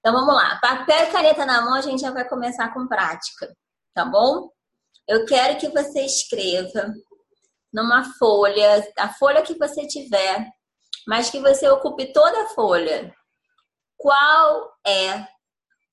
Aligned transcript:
Então 0.00 0.14
vamos 0.14 0.34
lá. 0.34 0.58
Papel 0.60 1.08
e 1.08 1.12
caneta 1.12 1.44
na 1.44 1.60
mão, 1.60 1.74
a 1.74 1.82
gente 1.82 2.00
já 2.00 2.10
vai 2.10 2.26
começar 2.26 2.72
com 2.72 2.88
prática, 2.88 3.54
tá 3.94 4.04
bom? 4.04 4.50
Eu 5.06 5.26
quero 5.26 5.58
que 5.58 5.68
você 5.68 6.04
escreva 6.04 6.92
numa 7.72 8.04
folha, 8.18 8.82
a 8.98 9.08
folha 9.10 9.42
que 9.42 9.58
você 9.58 9.86
tiver, 9.86 10.48
mas 11.06 11.30
que 11.30 11.38
você 11.40 11.68
ocupe 11.68 12.12
toda 12.12 12.42
a 12.42 12.48
folha. 12.48 13.14
Qual 13.96 14.72
é 14.86 15.28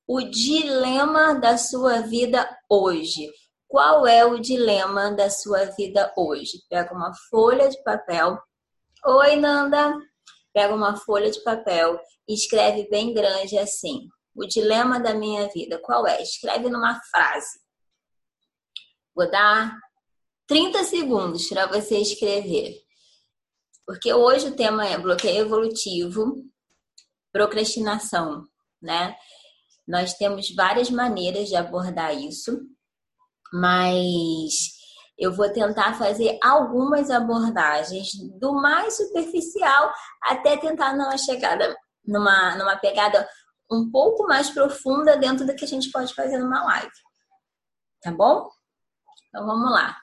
o 0.08 0.22
dilema 0.22 1.36
da 1.36 1.58
sua 1.58 2.02
vida 2.02 2.50
hoje? 2.70 3.30
Qual 3.68 4.08
é 4.08 4.26
o 4.26 4.40
dilema 4.40 5.12
da 5.12 5.30
sua 5.30 5.66
vida 5.66 6.14
hoje? 6.16 6.64
Pega 6.70 6.94
uma 6.94 7.14
folha 7.30 7.68
de 7.68 7.84
papel. 7.84 8.40
Oi, 9.06 9.36
Nanda. 9.36 9.94
Pega 10.58 10.74
uma 10.74 10.98
folha 10.98 11.30
de 11.30 11.40
papel 11.44 12.00
e 12.28 12.34
escreve 12.34 12.90
bem 12.90 13.14
grande 13.14 13.60
assim: 13.60 14.08
O 14.34 14.44
dilema 14.44 15.00
da 15.00 15.14
minha 15.14 15.48
vida. 15.50 15.80
Qual 15.84 16.08
é? 16.08 16.20
Escreve 16.20 16.68
numa 16.68 17.00
frase. 17.12 17.60
Vou 19.14 19.30
dar 19.30 19.72
30 20.48 20.84
segundos 20.86 21.48
para 21.48 21.68
você 21.68 22.00
escrever. 22.00 22.74
Porque 23.86 24.12
hoje 24.12 24.48
o 24.48 24.56
tema 24.56 24.84
é 24.88 24.98
bloqueio 24.98 25.42
evolutivo, 25.42 26.44
procrastinação, 27.32 28.48
né? 28.82 29.16
Nós 29.88 30.16
temos 30.16 30.50
várias 30.56 30.90
maneiras 30.90 31.50
de 31.50 31.56
abordar 31.56 32.18
isso, 32.18 32.60
mas 33.54 34.77
eu 35.18 35.34
vou 35.34 35.50
tentar 35.50 35.96
fazer 35.96 36.38
algumas 36.44 37.10
abordagens 37.10 38.10
do 38.40 38.54
mais 38.54 38.96
superficial 38.98 39.92
até 40.22 40.56
tentar 40.58 40.94
numa 40.94 41.18
chegada, 41.18 41.76
numa, 42.06 42.56
numa 42.56 42.76
pegada 42.78 43.28
um 43.72 43.90
pouco 43.90 44.28
mais 44.28 44.50
profunda 44.50 45.18
dentro 45.18 45.46
do 45.46 45.56
que 45.56 45.66
a 45.66 45.68
gente 45.68 45.92
pode 45.92 46.14
fazer 46.14 46.38
numa 46.38 46.64
live. 46.64 46.92
Tá 48.02 48.12
bom? 48.12 48.50
Então 49.28 49.46
vamos 49.46 49.72
lá. 49.72 49.98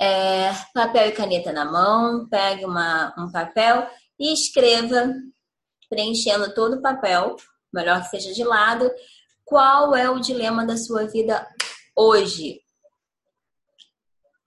É, 0.00 0.50
papel 0.74 1.08
e 1.08 1.12
caneta 1.12 1.52
na 1.52 1.64
mão, 1.64 2.26
pegue 2.28 2.64
uma, 2.64 3.14
um 3.18 3.30
papel 3.30 3.86
e 4.18 4.32
escreva, 4.32 5.12
preenchendo 5.88 6.54
todo 6.54 6.76
o 6.76 6.82
papel, 6.82 7.36
melhor 7.72 8.02
que 8.02 8.08
seja 8.08 8.32
de 8.32 8.42
lado, 8.42 8.90
qual 9.44 9.94
é 9.94 10.08
o 10.08 10.18
dilema 10.18 10.64
da 10.66 10.76
sua 10.76 11.06
vida 11.06 11.46
hoje. 11.96 12.60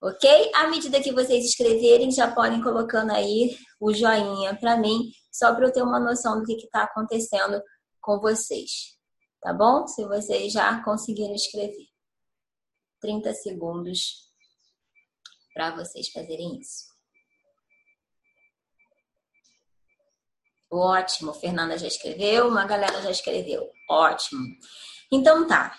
Ok? 0.04 0.52
À 0.54 0.68
medida 0.68 1.02
que 1.02 1.14
vocês 1.14 1.46
escreverem, 1.46 2.12
já 2.12 2.30
podem 2.30 2.62
colocando 2.62 3.12
aí 3.12 3.58
o 3.80 3.94
joinha 3.94 4.54
para 4.60 4.76
mim, 4.76 5.10
só 5.32 5.56
para 5.56 5.68
eu 5.68 5.72
ter 5.72 5.82
uma 5.82 5.98
noção 5.98 6.40
do 6.40 6.46
que 6.46 6.56
está 6.56 6.84
acontecendo 6.84 7.62
com 8.02 8.20
vocês. 8.20 8.98
Tá 9.42 9.54
bom? 9.54 9.88
Se 9.88 10.06
vocês 10.06 10.52
já 10.52 10.84
conseguiram 10.84 11.34
escrever. 11.34 11.88
30 13.00 13.34
segundos 13.34 14.30
para 15.54 15.74
vocês 15.74 16.10
fazerem 16.10 16.60
isso. 16.60 16.92
Ótimo, 20.70 21.34
Fernanda 21.34 21.78
já 21.78 21.88
escreveu, 21.88 22.50
uma 22.50 22.66
galera 22.66 23.02
já 23.02 23.12
escreveu. 23.12 23.70
Ótimo. 23.90 24.42
Então 25.10 25.48
tá. 25.48 25.78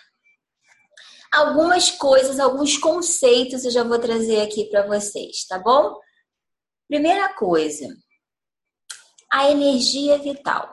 Algumas 1.34 1.90
coisas, 1.90 2.38
alguns 2.38 2.78
conceitos 2.78 3.64
eu 3.64 3.70
já 3.70 3.82
vou 3.82 3.98
trazer 3.98 4.40
aqui 4.40 4.66
para 4.66 4.86
vocês, 4.86 5.44
tá 5.48 5.58
bom? 5.58 5.98
Primeira 6.88 7.34
coisa, 7.34 7.88
a 9.32 9.50
energia 9.50 10.18
vital. 10.18 10.72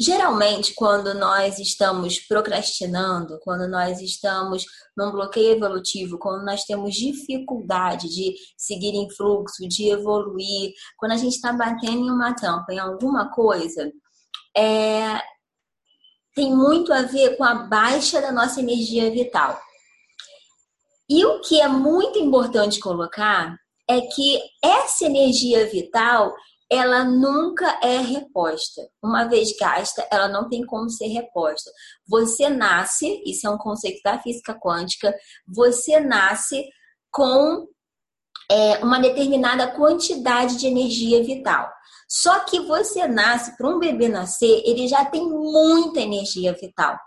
Geralmente, 0.00 0.74
quando 0.74 1.14
nós 1.14 1.58
estamos 1.58 2.18
procrastinando, 2.18 3.38
quando 3.42 3.68
nós 3.68 4.00
estamos 4.00 4.64
num 4.96 5.12
bloqueio 5.12 5.54
evolutivo, 5.54 6.18
quando 6.18 6.44
nós 6.44 6.64
temos 6.64 6.94
dificuldade 6.94 8.08
de 8.08 8.34
seguir 8.56 8.94
em 8.94 9.08
fluxo, 9.10 9.68
de 9.68 9.90
evoluir, 9.90 10.72
quando 10.96 11.12
a 11.12 11.16
gente 11.16 11.34
está 11.34 11.52
batendo 11.52 12.06
em 12.06 12.10
uma 12.10 12.34
tampa, 12.34 12.72
em 12.72 12.78
alguma 12.78 13.30
coisa, 13.30 13.92
é... 14.56 15.20
tem 16.34 16.54
muito 16.54 16.92
a 16.92 17.02
ver 17.02 17.36
com 17.36 17.44
a 17.44 17.54
baixa 17.54 18.20
da 18.20 18.32
nossa 18.32 18.60
energia 18.60 19.10
vital. 19.10 19.60
E 21.08 21.24
o 21.24 21.40
que 21.40 21.60
é 21.60 21.68
muito 21.68 22.18
importante 22.18 22.80
colocar 22.80 23.56
é 23.88 24.00
que 24.00 24.40
essa 24.62 25.04
energia 25.04 25.66
vital 25.68 26.34
ela 26.70 27.04
nunca 27.04 27.78
é 27.82 27.98
reposta. 27.98 28.88
Uma 29.02 29.24
vez 29.24 29.54
gasta, 29.58 30.08
ela 30.10 30.26
não 30.26 30.48
tem 30.48 30.64
como 30.64 30.88
ser 30.88 31.08
reposta. 31.08 31.70
Você 32.08 32.48
nasce, 32.48 33.22
isso 33.26 33.46
é 33.46 33.50
um 33.50 33.58
conceito 33.58 34.00
da 34.02 34.18
física 34.18 34.58
quântica, 34.58 35.14
você 35.46 36.00
nasce 36.00 36.66
com 37.10 37.68
é, 38.50 38.78
uma 38.82 38.98
determinada 38.98 39.66
quantidade 39.72 40.56
de 40.56 40.66
energia 40.66 41.22
vital. 41.22 41.70
Só 42.14 42.40
que 42.40 42.60
você 42.60 43.08
nasce, 43.08 43.56
para 43.56 43.66
um 43.66 43.78
bebê 43.78 44.06
nascer, 44.06 44.62
ele 44.66 44.86
já 44.86 45.02
tem 45.02 45.26
muita 45.26 45.98
energia 45.98 46.52
vital, 46.52 46.98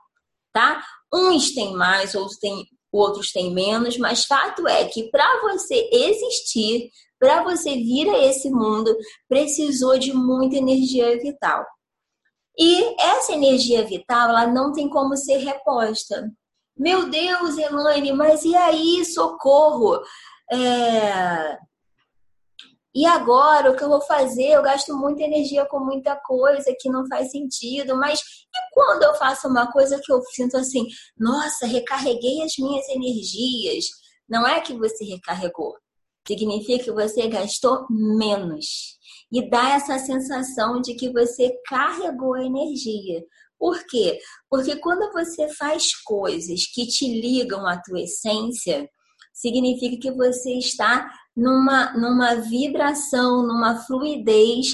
tá? 0.51 0.83
Uns 1.13 1.53
têm 1.53 1.75
mais, 1.75 2.15
outros 2.15 2.39
têm, 2.39 2.65
outros 2.91 3.31
têm 3.31 3.53
menos, 3.53 3.99
mas 3.99 4.25
fato 4.25 4.67
é 4.67 4.85
que 4.85 5.11
para 5.11 5.41
você 5.43 5.87
existir, 5.91 6.89
para 7.19 7.43
você 7.43 7.75
vir 7.75 8.09
a 8.09 8.17
esse 8.17 8.49
mundo, 8.49 8.97
precisou 9.29 9.99
de 9.99 10.11
muita 10.11 10.55
energia 10.55 11.15
vital. 11.19 11.63
E 12.57 12.99
essa 12.99 13.33
energia 13.33 13.85
vital, 13.85 14.29
ela 14.29 14.47
não 14.47 14.73
tem 14.73 14.89
como 14.89 15.15
ser 15.15 15.37
reposta. 15.37 16.31
Meu 16.75 17.11
Deus, 17.11 17.59
Elaine, 17.59 18.11
mas 18.11 18.43
e 18.43 18.55
aí, 18.55 19.05
socorro? 19.05 20.01
É... 20.51 21.59
E 22.95 23.05
agora, 23.05 23.69
o 23.69 23.75
que 23.75 23.83
eu 23.83 23.89
vou 23.89 23.99
fazer? 23.99 24.51
Eu 24.51 24.63
gasto 24.63 24.95
muita 24.95 25.23
energia 25.23 25.65
com 25.65 25.81
muita 25.81 26.15
coisa 26.15 26.73
que 26.79 26.89
não 26.89 27.05
faz 27.07 27.29
sentido, 27.29 27.97
mas 27.97 28.21
e 28.21 28.73
quando 28.73 29.03
eu 29.03 29.13
faço 29.15 29.49
uma 29.49 29.69
coisa 29.69 29.99
que 30.01 30.09
eu 30.13 30.21
sinto 30.31 30.55
assim, 30.55 30.87
nossa, 31.17 31.67
recarreguei 31.67 32.41
as 32.41 32.53
minhas 32.57 32.87
energias? 32.87 33.87
Não 34.29 34.47
é 34.47 34.61
que 34.61 34.73
você 34.73 35.03
recarregou, 35.03 35.75
significa 36.25 36.85
que 36.85 36.91
você 36.91 37.27
gastou 37.27 37.85
menos. 37.89 38.97
E 39.29 39.49
dá 39.49 39.71
essa 39.71 39.99
sensação 39.99 40.79
de 40.79 40.95
que 40.95 41.11
você 41.11 41.51
carregou 41.67 42.37
energia. 42.37 43.21
Por 43.59 43.85
quê? 43.87 44.19
Porque 44.49 44.77
quando 44.77 45.11
você 45.11 45.49
faz 45.49 45.93
coisas 46.03 46.65
que 46.73 46.87
te 46.87 47.19
ligam 47.19 47.67
à 47.67 47.77
tua 47.81 47.99
essência, 47.99 48.89
significa 49.35 49.97
que 49.97 50.11
você 50.11 50.57
está 50.57 51.11
numa, 51.35 51.91
numa 51.93 52.35
vibração, 52.35 53.45
numa 53.45 53.75
fluidez 53.75 54.67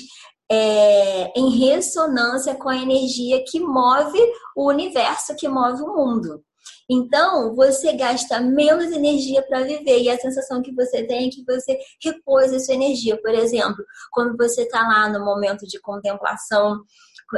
é, 0.49 1.31
em 1.37 1.49
ressonância 1.57 2.53
com 2.55 2.69
a 2.69 2.77
energia 2.77 3.43
que 3.47 3.59
move 3.59 4.19
o 4.55 4.69
universo, 4.69 5.35
que 5.35 5.47
move 5.47 5.81
o 5.81 5.95
mundo. 5.95 6.43
Então, 6.89 7.55
você 7.55 7.93
gasta 7.93 8.39
menos 8.39 8.91
energia 8.91 9.41
para 9.41 9.63
viver 9.63 10.01
e 10.01 10.09
a 10.09 10.19
sensação 10.19 10.61
que 10.61 10.75
você 10.75 11.03
tem 11.03 11.27
é 11.27 11.31
que 11.31 11.43
você 11.45 11.79
repôs 12.03 12.51
essa 12.51 12.73
energia. 12.73 13.19
Por 13.21 13.31
exemplo, 13.31 13.83
quando 14.11 14.37
você 14.37 14.63
está 14.63 14.81
lá 14.81 15.09
no 15.09 15.23
momento 15.23 15.65
de 15.65 15.79
contemplação 15.79 16.83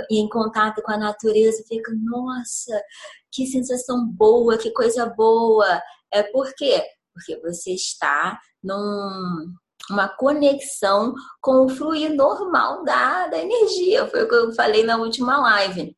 e 0.10 0.20
em 0.20 0.28
contato 0.28 0.82
com 0.82 0.92
a 0.92 0.98
natureza, 0.98 1.64
fica, 1.68 1.94
nossa, 2.04 2.82
que 3.32 3.46
sensação 3.46 4.08
boa, 4.08 4.58
que 4.58 4.72
coisa 4.72 5.06
boa. 5.06 5.82
É 6.12 6.24
por 6.24 6.52
quê? 6.56 6.84
Porque 7.14 7.40
você 7.42 7.72
está 7.74 8.40
num, 8.64 9.54
conexão 10.18 11.14
com 11.42 11.66
o 11.66 11.70
fluir 11.70 12.14
normal 12.14 12.84
da, 12.84 13.28
da 13.28 13.38
energia. 13.38 14.08
Foi 14.08 14.24
o 14.24 14.28
que 14.28 14.36
eu 14.36 14.54
falei 14.54 14.84
na 14.84 14.98
última 14.98 15.38
live. 15.38 15.96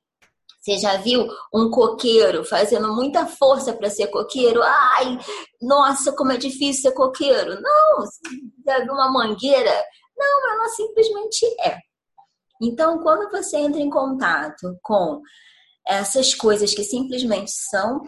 Você 0.65 0.79
já 0.79 0.97
viu 0.97 1.27
um 1.53 1.69
coqueiro 1.69 2.44
fazendo 2.44 2.91
muita 2.91 3.27
força 3.27 3.71
para 3.71 3.88
ser 3.88 4.07
coqueiro? 4.07 4.63
Ai, 4.63 5.19
nossa, 5.62 6.12
como 6.12 6.31
é 6.31 6.38
difícil 6.38 6.89
ser 6.89 6.91
coqueiro. 6.94 7.61
Não, 7.61 8.03
já 8.65 8.79
viu 8.79 8.94
uma 8.94 9.11
mangueira? 9.11 9.71
Não, 10.18 10.53
ela 10.53 10.68
simplesmente 10.69 11.45
é. 11.61 11.77
Então, 12.59 13.00
quando 13.03 13.29
você 13.29 13.57
entra 13.57 13.79
em 13.79 13.91
contato 13.91 14.75
com 14.81 15.21
essas 15.88 16.33
coisas 16.33 16.73
que 16.73 16.83
simplesmente 16.83 17.51
são, 17.51 18.01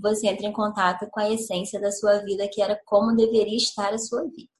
você 0.00 0.28
entra 0.28 0.46
em 0.46 0.52
contato 0.52 1.08
com 1.10 1.20
a 1.20 1.30
essência 1.30 1.80
da 1.80 1.90
sua 1.90 2.18
vida, 2.18 2.48
que 2.48 2.62
era 2.62 2.80
como 2.84 3.14
deveria 3.14 3.56
estar 3.56 3.92
a 3.92 3.98
sua 3.98 4.24
vida. 4.24 4.50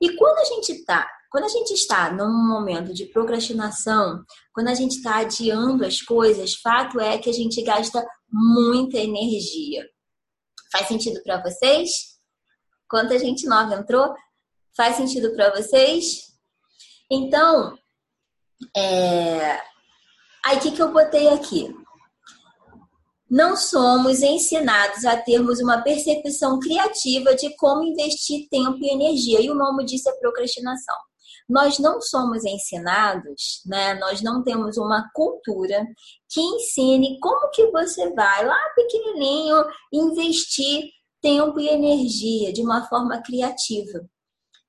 E 0.00 0.16
quando 0.16 0.38
a 0.38 0.44
gente 0.44 0.72
está 0.72 1.06
quando 1.30 1.44
a 1.44 1.48
gente 1.48 1.74
está 1.74 2.10
num 2.10 2.32
momento 2.48 2.94
de 2.94 3.04
procrastinação, 3.04 4.24
quando 4.54 4.68
a 4.68 4.74
gente 4.74 4.96
está 4.96 5.18
adiando 5.18 5.84
as 5.84 6.00
coisas, 6.00 6.54
fato 6.54 6.98
é 6.98 7.18
que 7.18 7.28
a 7.28 7.32
gente 7.34 7.60
gasta 7.62 8.02
muita 8.32 8.96
energia. 8.96 9.86
Faz 10.72 10.88
sentido 10.88 11.22
para 11.22 11.42
vocês? 11.42 11.90
Quanta 12.88 13.18
gente 13.18 13.46
nova 13.46 13.74
entrou? 13.74 14.14
Faz 14.74 14.96
sentido 14.96 15.34
para 15.36 15.54
vocês? 15.54 16.22
Então, 17.10 17.76
é, 18.74 19.60
Aí 20.48 20.56
o 20.56 20.60
que, 20.60 20.70
que 20.70 20.80
eu 20.80 20.90
botei 20.90 21.28
aqui? 21.28 21.74
Não 23.30 23.56
somos 23.56 24.22
ensinados 24.22 25.04
a 25.04 25.16
termos 25.16 25.60
uma 25.60 25.82
percepção 25.82 26.58
criativa 26.58 27.34
de 27.34 27.54
como 27.56 27.82
investir 27.82 28.48
tempo 28.50 28.78
e 28.80 28.90
energia. 28.90 29.40
E 29.40 29.50
o 29.50 29.54
nome 29.54 29.84
disso 29.84 30.08
é 30.08 30.12
procrastinação. 30.18 30.94
Nós 31.48 31.78
não 31.78 32.00
somos 32.00 32.44
ensinados, 32.44 33.62
né? 33.66 33.94
Nós 33.94 34.22
não 34.22 34.42
temos 34.42 34.76
uma 34.76 35.10
cultura 35.14 35.86
que 36.28 36.40
ensine 36.40 37.18
como 37.20 37.50
que 37.50 37.70
você 37.70 38.10
vai 38.12 38.46
lá 38.46 38.60
pequenininho 38.74 39.64
investir 39.92 40.90
tempo 41.20 41.58
e 41.58 41.68
energia 41.68 42.52
de 42.52 42.62
uma 42.62 42.86
forma 42.86 43.20
criativa. 43.22 44.08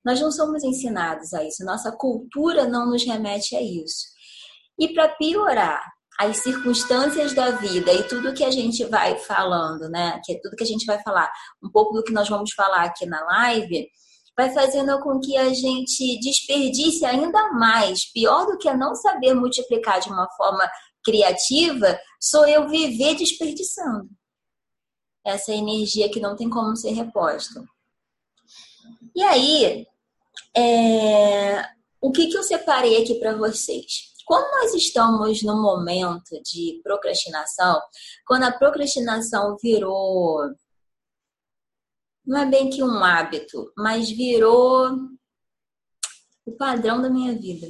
Nós 0.03 0.21
não 0.21 0.31
somos 0.31 0.63
ensinados 0.63 1.33
a 1.33 1.43
isso. 1.43 1.63
Nossa 1.65 1.91
cultura 1.91 2.65
não 2.65 2.89
nos 2.89 3.05
remete 3.05 3.55
a 3.55 3.61
isso. 3.61 4.07
E 4.77 4.93
para 4.93 5.09
piorar, 5.09 5.81
as 6.19 6.37
circunstâncias 6.37 7.33
da 7.33 7.51
vida 7.51 7.93
e 7.93 8.03
tudo 8.03 8.33
que 8.33 8.43
a 8.43 8.51
gente 8.51 8.83
vai 8.85 9.17
falando, 9.19 9.89
né? 9.89 10.19
Que 10.25 10.33
é 10.33 10.39
tudo 10.41 10.57
que 10.57 10.63
a 10.63 10.67
gente 10.67 10.85
vai 10.85 11.01
falar, 11.01 11.31
um 11.63 11.71
pouco 11.71 11.93
do 11.93 12.03
que 12.03 12.11
nós 12.11 12.27
vamos 12.27 12.51
falar 12.51 12.83
aqui 12.83 13.05
na 13.05 13.23
live, 13.23 13.87
vai 14.35 14.53
fazendo 14.53 14.99
com 14.99 15.17
que 15.21 15.37
a 15.37 15.53
gente 15.53 16.19
desperdice 16.19 17.05
ainda 17.05 17.53
mais. 17.53 18.11
Pior 18.11 18.47
do 18.47 18.57
que 18.57 18.69
não 18.73 18.93
saber 18.95 19.33
multiplicar 19.33 20.01
de 20.01 20.09
uma 20.09 20.29
forma 20.31 20.69
criativa, 21.05 21.97
sou 22.19 22.45
eu 22.45 22.67
viver 22.67 23.15
desperdiçando 23.15 24.09
essa 25.25 25.53
energia 25.53 26.11
que 26.11 26.19
não 26.19 26.35
tem 26.35 26.49
como 26.49 26.75
ser 26.75 26.91
reposta. 26.91 27.63
E 29.15 29.23
aí, 29.23 29.85
é... 30.53 31.63
o 32.01 32.11
que, 32.11 32.27
que 32.27 32.37
eu 32.37 32.43
separei 32.43 33.01
aqui 33.01 33.15
para 33.15 33.37
vocês? 33.37 34.08
Quando 34.29 34.47
nós 34.51 34.75
estamos 34.75 35.41
no 35.41 35.59
momento 35.59 36.39
de 36.43 36.79
procrastinação, 36.83 37.81
quando 38.27 38.43
a 38.43 38.51
procrastinação 38.51 39.57
virou 39.59 40.53
não 42.23 42.41
é 42.41 42.45
bem 42.45 42.69
que 42.69 42.83
um 42.83 43.03
hábito, 43.03 43.73
mas 43.75 44.07
virou 44.11 44.87
o 46.45 46.51
padrão 46.51 47.01
da 47.01 47.09
minha 47.09 47.33
vida. 47.33 47.67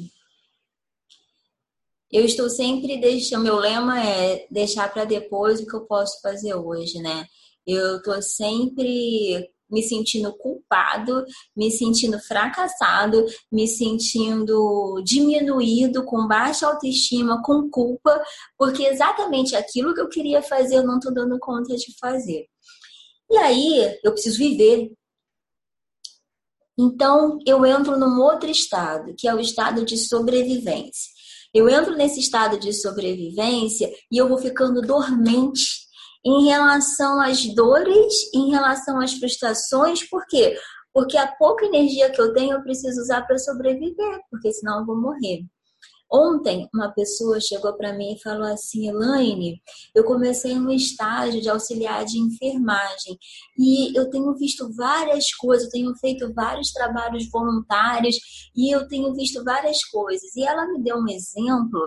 Eu 2.12 2.26
estou 2.26 2.50
sempre 2.50 3.00
deixando, 3.00 3.44
meu 3.44 3.56
lema 3.56 4.04
é 4.04 4.46
deixar 4.52 4.92
para 4.92 5.06
depois 5.06 5.62
o 5.62 5.66
que 5.66 5.76
eu 5.78 5.86
posso 5.86 6.20
fazer 6.20 6.56
hoje, 6.56 7.00
né? 7.00 7.26
Eu 7.66 8.00
estou 8.00 8.22
sempre 8.22 9.50
me 9.70 9.82
sentindo 9.82 10.36
culpado, 10.70 11.26
me 11.56 11.72
sentindo 11.72 12.20
fracassado, 12.20 13.26
me 13.52 13.68
sentindo 13.68 15.02
diminuído, 15.04 16.06
com 16.06 16.28
baixa 16.28 16.68
autoestima, 16.68 17.42
com 17.42 17.70
culpa, 17.70 18.24
porque 18.58 18.84
exatamente 18.84 19.56
aquilo 19.56 19.94
que 19.94 20.02
eu 20.02 20.08
queria 20.08 20.42
fazer 20.42 20.78
eu 20.78 20.86
não 20.86 20.98
estou 20.98 21.14
dando 21.14 21.40
conta 21.40 21.76
de 21.76 21.98
fazer. 22.00 22.46
E 23.30 23.38
aí 23.38 24.00
eu 24.04 24.12
preciso 24.12 24.38
viver. 24.38 24.92
Então 26.78 27.40
eu 27.46 27.66
entro 27.66 27.98
num 27.98 28.22
outro 28.22 28.50
estado, 28.50 29.14
que 29.18 29.28
é 29.28 29.34
o 29.34 29.40
estado 29.40 29.84
de 29.84 29.98
sobrevivência. 29.98 31.10
Eu 31.54 31.68
entro 31.68 31.96
nesse 31.96 32.20
estado 32.20 32.60
de 32.60 32.72
sobrevivência 32.72 33.92
e 34.12 34.18
eu 34.18 34.30
vou 34.30 34.38
ficando 34.38 34.82
dormente 34.82 35.89
em 36.26 36.46
relação 36.46 37.20
às 37.22 37.46
dores, 37.54 38.14
em 38.34 38.50
relação 38.52 39.00
às 39.00 39.14
frustrações, 39.14 40.08
por 40.10 40.26
quê? 40.28 40.58
Porque 40.94 41.18
a 41.18 41.28
pouca 41.28 41.66
energia 41.66 42.10
que 42.10 42.20
eu 42.20 42.34
tenho 42.34 42.54
eu 42.54 42.64
preciso 42.64 43.02
usar 43.02 43.22
para 43.26 43.38
sobreviver, 43.38 44.20
porque 44.30 44.52
senão 44.52 44.80
eu 44.80 44.86
vou 44.86 45.00
morrer. 45.00 45.46
Ontem, 46.12 46.68
uma 46.74 46.92
pessoa 46.92 47.40
chegou 47.40 47.72
para 47.78 47.94
mim 47.94 48.14
e 48.14 48.22
falou 48.22 48.48
assim: 48.48 48.90
Elaine, 48.90 49.62
eu 49.94 50.04
comecei 50.04 50.56
um 50.56 50.72
estágio 50.72 51.40
de 51.40 51.48
auxiliar 51.48 52.04
de 52.04 52.18
enfermagem 52.18 53.16
e 53.56 53.96
eu 53.96 54.10
tenho 54.10 54.34
visto 54.36 54.74
várias 54.74 55.32
coisas, 55.36 55.66
eu 55.66 55.72
tenho 55.72 55.96
feito 55.98 56.34
vários 56.34 56.72
trabalhos 56.72 57.30
voluntários 57.30 58.18
e 58.56 58.74
eu 58.74 58.88
tenho 58.88 59.14
visto 59.14 59.44
várias 59.44 59.86
coisas. 59.86 60.36
E 60.36 60.44
ela 60.44 60.66
me 60.68 60.82
deu 60.82 60.98
um 60.98 61.08
exemplo 61.08 61.80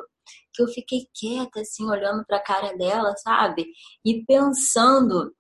que 0.53 0.63
eu 0.63 0.69
fiquei 0.69 1.07
quieta, 1.15 1.61
assim, 1.61 1.89
olhando 1.89 2.25
para 2.27 2.39
a 2.39 2.43
cara 2.43 2.77
dela, 2.77 3.15
sabe? 3.17 3.67
E 4.05 4.25
pensando 4.25 5.35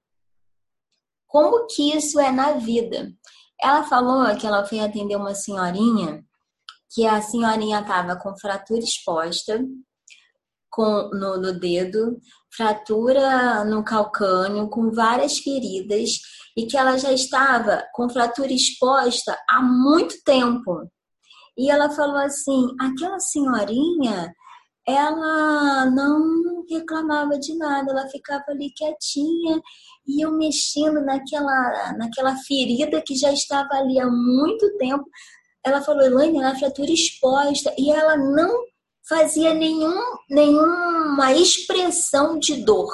como 1.26 1.66
que 1.66 1.96
isso 1.96 2.20
é 2.20 2.30
na 2.30 2.52
vida. 2.52 3.12
Ela 3.60 3.84
falou 3.84 4.36
que 4.36 4.46
ela 4.46 4.66
foi 4.66 4.80
atender 4.80 5.16
uma 5.16 5.34
senhorinha, 5.34 6.24
que 6.92 7.06
a 7.06 7.22
senhorinha 7.22 7.80
estava 7.80 8.16
com 8.16 8.36
fratura 8.36 8.80
exposta 8.80 9.64
com, 10.70 11.10
no, 11.12 11.36
no 11.36 11.58
dedo, 11.58 12.18
fratura 12.54 13.64
no 13.64 13.84
calcânio, 13.84 14.68
com 14.68 14.90
várias 14.90 15.38
feridas, 15.38 16.18
e 16.56 16.66
que 16.66 16.76
ela 16.76 16.96
já 16.96 17.12
estava 17.12 17.84
com 17.92 18.08
fratura 18.08 18.52
exposta 18.52 19.38
há 19.48 19.62
muito 19.62 20.16
tempo. 20.24 20.90
E 21.56 21.70
ela 21.70 21.90
falou 21.90 22.16
assim: 22.16 22.68
aquela 22.80 23.20
senhorinha 23.20 24.34
ela 24.86 25.86
não 25.86 26.64
reclamava 26.68 27.38
de 27.38 27.56
nada, 27.56 27.90
ela 27.90 28.08
ficava 28.08 28.44
ali 28.48 28.70
quietinha 28.70 29.60
e 30.06 30.24
eu 30.24 30.32
mexendo 30.32 31.00
naquela, 31.00 31.92
naquela 31.96 32.36
ferida 32.36 33.00
que 33.00 33.14
já 33.14 33.32
estava 33.32 33.74
ali 33.74 34.00
há 34.00 34.06
muito 34.10 34.76
tempo. 34.78 35.04
Ela 35.64 35.80
falou, 35.80 36.02
Elaine, 36.02 36.38
ela 36.38 36.50
é 36.50 36.58
fratura 36.58 36.90
exposta 36.90 37.72
e 37.78 37.90
ela 37.90 38.16
não 38.16 38.64
fazia 39.08 39.54
nenhum, 39.54 40.00
nenhuma 40.28 41.32
expressão 41.32 42.38
de 42.38 42.64
dor. 42.64 42.90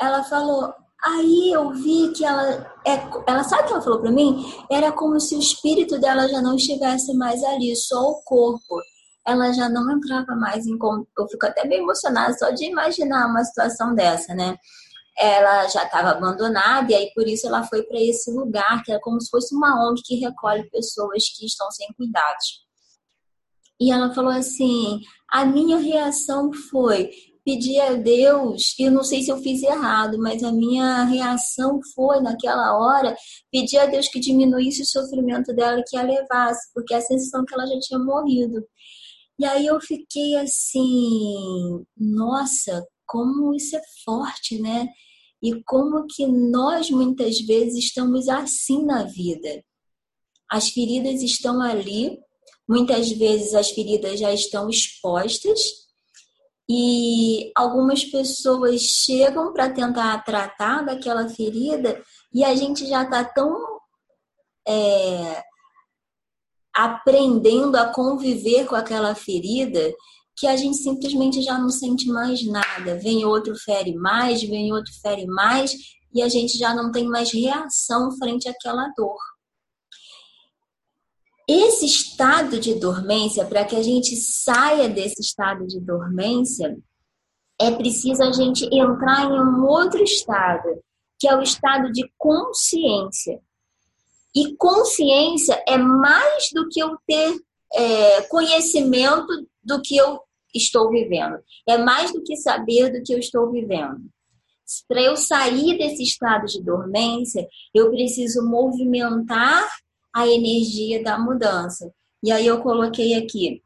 Ela 0.00 0.24
falou, 0.24 0.74
aí 1.04 1.52
eu 1.52 1.70
vi 1.70 2.10
que 2.12 2.24
ela, 2.24 2.74
é, 2.84 2.94
ela 3.28 3.44
sabe 3.44 3.62
o 3.62 3.66
que 3.66 3.72
ela 3.74 3.82
falou 3.82 4.00
para 4.00 4.10
mim? 4.10 4.44
Era 4.68 4.90
como 4.90 5.20
se 5.20 5.36
o 5.36 5.40
espírito 5.40 6.00
dela 6.00 6.26
já 6.26 6.40
não 6.42 6.56
estivesse 6.56 7.14
mais 7.14 7.44
ali, 7.44 7.76
só 7.76 8.00
o 8.10 8.22
corpo 8.24 8.80
ela 9.26 9.52
já 9.52 9.68
não 9.68 9.90
entrava 9.90 10.34
mais 10.34 10.66
em. 10.66 10.78
Eu 11.18 11.28
fico 11.28 11.46
até 11.46 11.66
bem 11.66 11.80
emocionada 11.80 12.32
só 12.36 12.50
de 12.50 12.64
imaginar 12.64 13.26
uma 13.26 13.44
situação 13.44 13.94
dessa, 13.94 14.34
né? 14.34 14.56
Ela 15.18 15.68
já 15.68 15.84
estava 15.84 16.10
abandonada 16.10 16.90
e 16.92 16.94
aí 16.94 17.10
por 17.14 17.26
isso 17.26 17.46
ela 17.46 17.62
foi 17.64 17.82
para 17.82 18.00
esse 18.00 18.30
lugar 18.30 18.82
que 18.82 18.92
é 18.92 18.98
como 19.00 19.20
se 19.20 19.28
fosse 19.28 19.54
uma 19.54 19.88
ONG 19.88 20.00
que 20.04 20.16
recolhe 20.16 20.70
pessoas 20.70 21.24
que 21.36 21.44
estão 21.44 21.70
sem 21.70 21.88
cuidados. 21.94 22.64
E 23.78 23.92
ela 23.92 24.14
falou 24.14 24.32
assim: 24.32 25.00
a 25.30 25.44
minha 25.44 25.78
reação 25.78 26.52
foi 26.52 27.10
pedir 27.44 27.80
a 27.80 27.94
Deus, 27.94 28.74
e 28.78 28.84
eu 28.84 28.92
não 28.92 29.02
sei 29.02 29.22
se 29.22 29.30
eu 29.30 29.38
fiz 29.38 29.62
errado, 29.62 30.18
mas 30.18 30.42
a 30.42 30.52
minha 30.52 31.04
reação 31.04 31.80
foi, 31.94 32.20
naquela 32.20 32.78
hora, 32.78 33.16
pedir 33.50 33.78
a 33.78 33.86
Deus 33.86 34.08
que 34.08 34.20
diminuísse 34.20 34.82
o 34.82 34.86
sofrimento 34.86 35.52
dela, 35.54 35.82
que 35.86 35.96
a 35.96 36.02
levasse, 36.02 36.70
porque 36.74 36.94
a 36.94 37.00
sensação 37.00 37.44
que 37.44 37.54
ela 37.54 37.66
já 37.66 37.78
tinha 37.80 37.98
morrido. 37.98 38.62
E 39.40 39.44
aí 39.46 39.66
eu 39.68 39.80
fiquei 39.80 40.36
assim, 40.36 41.82
nossa, 41.96 42.86
como 43.06 43.54
isso 43.54 43.74
é 43.74 43.80
forte, 44.04 44.60
né? 44.60 44.86
E 45.42 45.64
como 45.64 46.06
que 46.06 46.26
nós 46.26 46.90
muitas 46.90 47.40
vezes 47.40 47.84
estamos 47.84 48.28
assim 48.28 48.84
na 48.84 49.04
vida. 49.04 49.64
As 50.46 50.68
feridas 50.68 51.22
estão 51.22 51.62
ali, 51.62 52.18
muitas 52.68 53.10
vezes 53.12 53.54
as 53.54 53.70
feridas 53.70 54.20
já 54.20 54.30
estão 54.30 54.68
expostas 54.68 55.58
e 56.68 57.50
algumas 57.56 58.04
pessoas 58.04 58.82
chegam 58.82 59.54
para 59.54 59.72
tentar 59.72 60.22
tratar 60.22 60.82
daquela 60.82 61.26
ferida 61.30 61.98
e 62.30 62.44
a 62.44 62.54
gente 62.54 62.86
já 62.86 63.04
está 63.04 63.24
tão 63.24 63.56
é, 64.68 65.42
aprendendo 66.74 67.76
a 67.76 67.86
conviver 67.92 68.66
com 68.66 68.74
aquela 68.74 69.14
ferida 69.14 69.92
que 70.36 70.46
a 70.46 70.56
gente 70.56 70.78
simplesmente 70.78 71.42
já 71.42 71.58
não 71.58 71.68
sente 71.68 72.08
mais 72.08 72.42
nada. 72.46 72.96
Vem 72.96 73.24
outro, 73.24 73.54
fere 73.56 73.94
mais, 73.94 74.42
vem 74.42 74.72
outro, 74.72 74.92
fere 75.02 75.26
mais, 75.26 75.74
e 76.14 76.22
a 76.22 76.28
gente 76.28 76.56
já 76.56 76.74
não 76.74 76.90
tem 76.90 77.06
mais 77.06 77.30
reação 77.32 78.10
frente 78.16 78.48
àquela 78.48 78.88
dor. 78.96 79.18
Esse 81.46 81.84
estado 81.84 82.60
de 82.60 82.74
dormência, 82.74 83.44
para 83.44 83.64
que 83.64 83.76
a 83.76 83.82
gente 83.82 84.16
saia 84.16 84.88
desse 84.88 85.20
estado 85.20 85.66
de 85.66 85.80
dormência, 85.80 86.78
é 87.60 87.70
preciso 87.72 88.22
a 88.22 88.32
gente 88.32 88.64
entrar 88.72 89.24
em 89.24 89.38
um 89.38 89.66
outro 89.66 90.02
estado, 90.02 90.68
que 91.18 91.28
é 91.28 91.36
o 91.36 91.42
estado 91.42 91.92
de 91.92 92.10
consciência. 92.16 93.40
E 94.34 94.54
consciência 94.56 95.62
é 95.66 95.76
mais 95.76 96.48
do 96.52 96.68
que 96.68 96.80
eu 96.80 96.96
ter 97.06 97.36
é, 97.74 98.22
conhecimento 98.22 99.26
do 99.62 99.80
que 99.82 99.96
eu 99.96 100.20
estou 100.54 100.90
vivendo. 100.90 101.38
É 101.68 101.76
mais 101.78 102.12
do 102.12 102.22
que 102.22 102.36
saber 102.36 102.92
do 102.92 103.02
que 103.02 103.12
eu 103.12 103.18
estou 103.18 103.50
vivendo. 103.50 104.00
Para 104.86 105.02
eu 105.02 105.16
sair 105.16 105.76
desse 105.76 106.02
estado 106.02 106.46
de 106.46 106.62
dormência, 106.62 107.46
eu 107.74 107.90
preciso 107.90 108.48
movimentar 108.48 109.68
a 110.14 110.28
energia 110.28 111.02
da 111.02 111.18
mudança. 111.18 111.92
E 112.22 112.30
aí 112.30 112.46
eu 112.46 112.62
coloquei 112.62 113.14
aqui. 113.14 113.62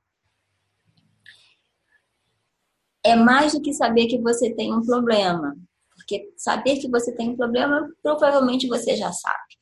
é 3.05 3.15
mais 3.15 3.53
do 3.53 3.61
que 3.61 3.73
saber 3.73 4.07
que 4.07 4.19
você 4.19 4.53
tem 4.55 4.73
um 4.73 4.83
problema. 4.83 5.55
Porque 5.95 6.33
saber 6.37 6.79
que 6.79 6.89
você 6.89 7.15
tem 7.15 7.31
um 7.31 7.37
problema, 7.37 7.89
provavelmente 8.03 8.67
você 8.67 8.97
já 8.97 9.13
sabe. 9.13 9.54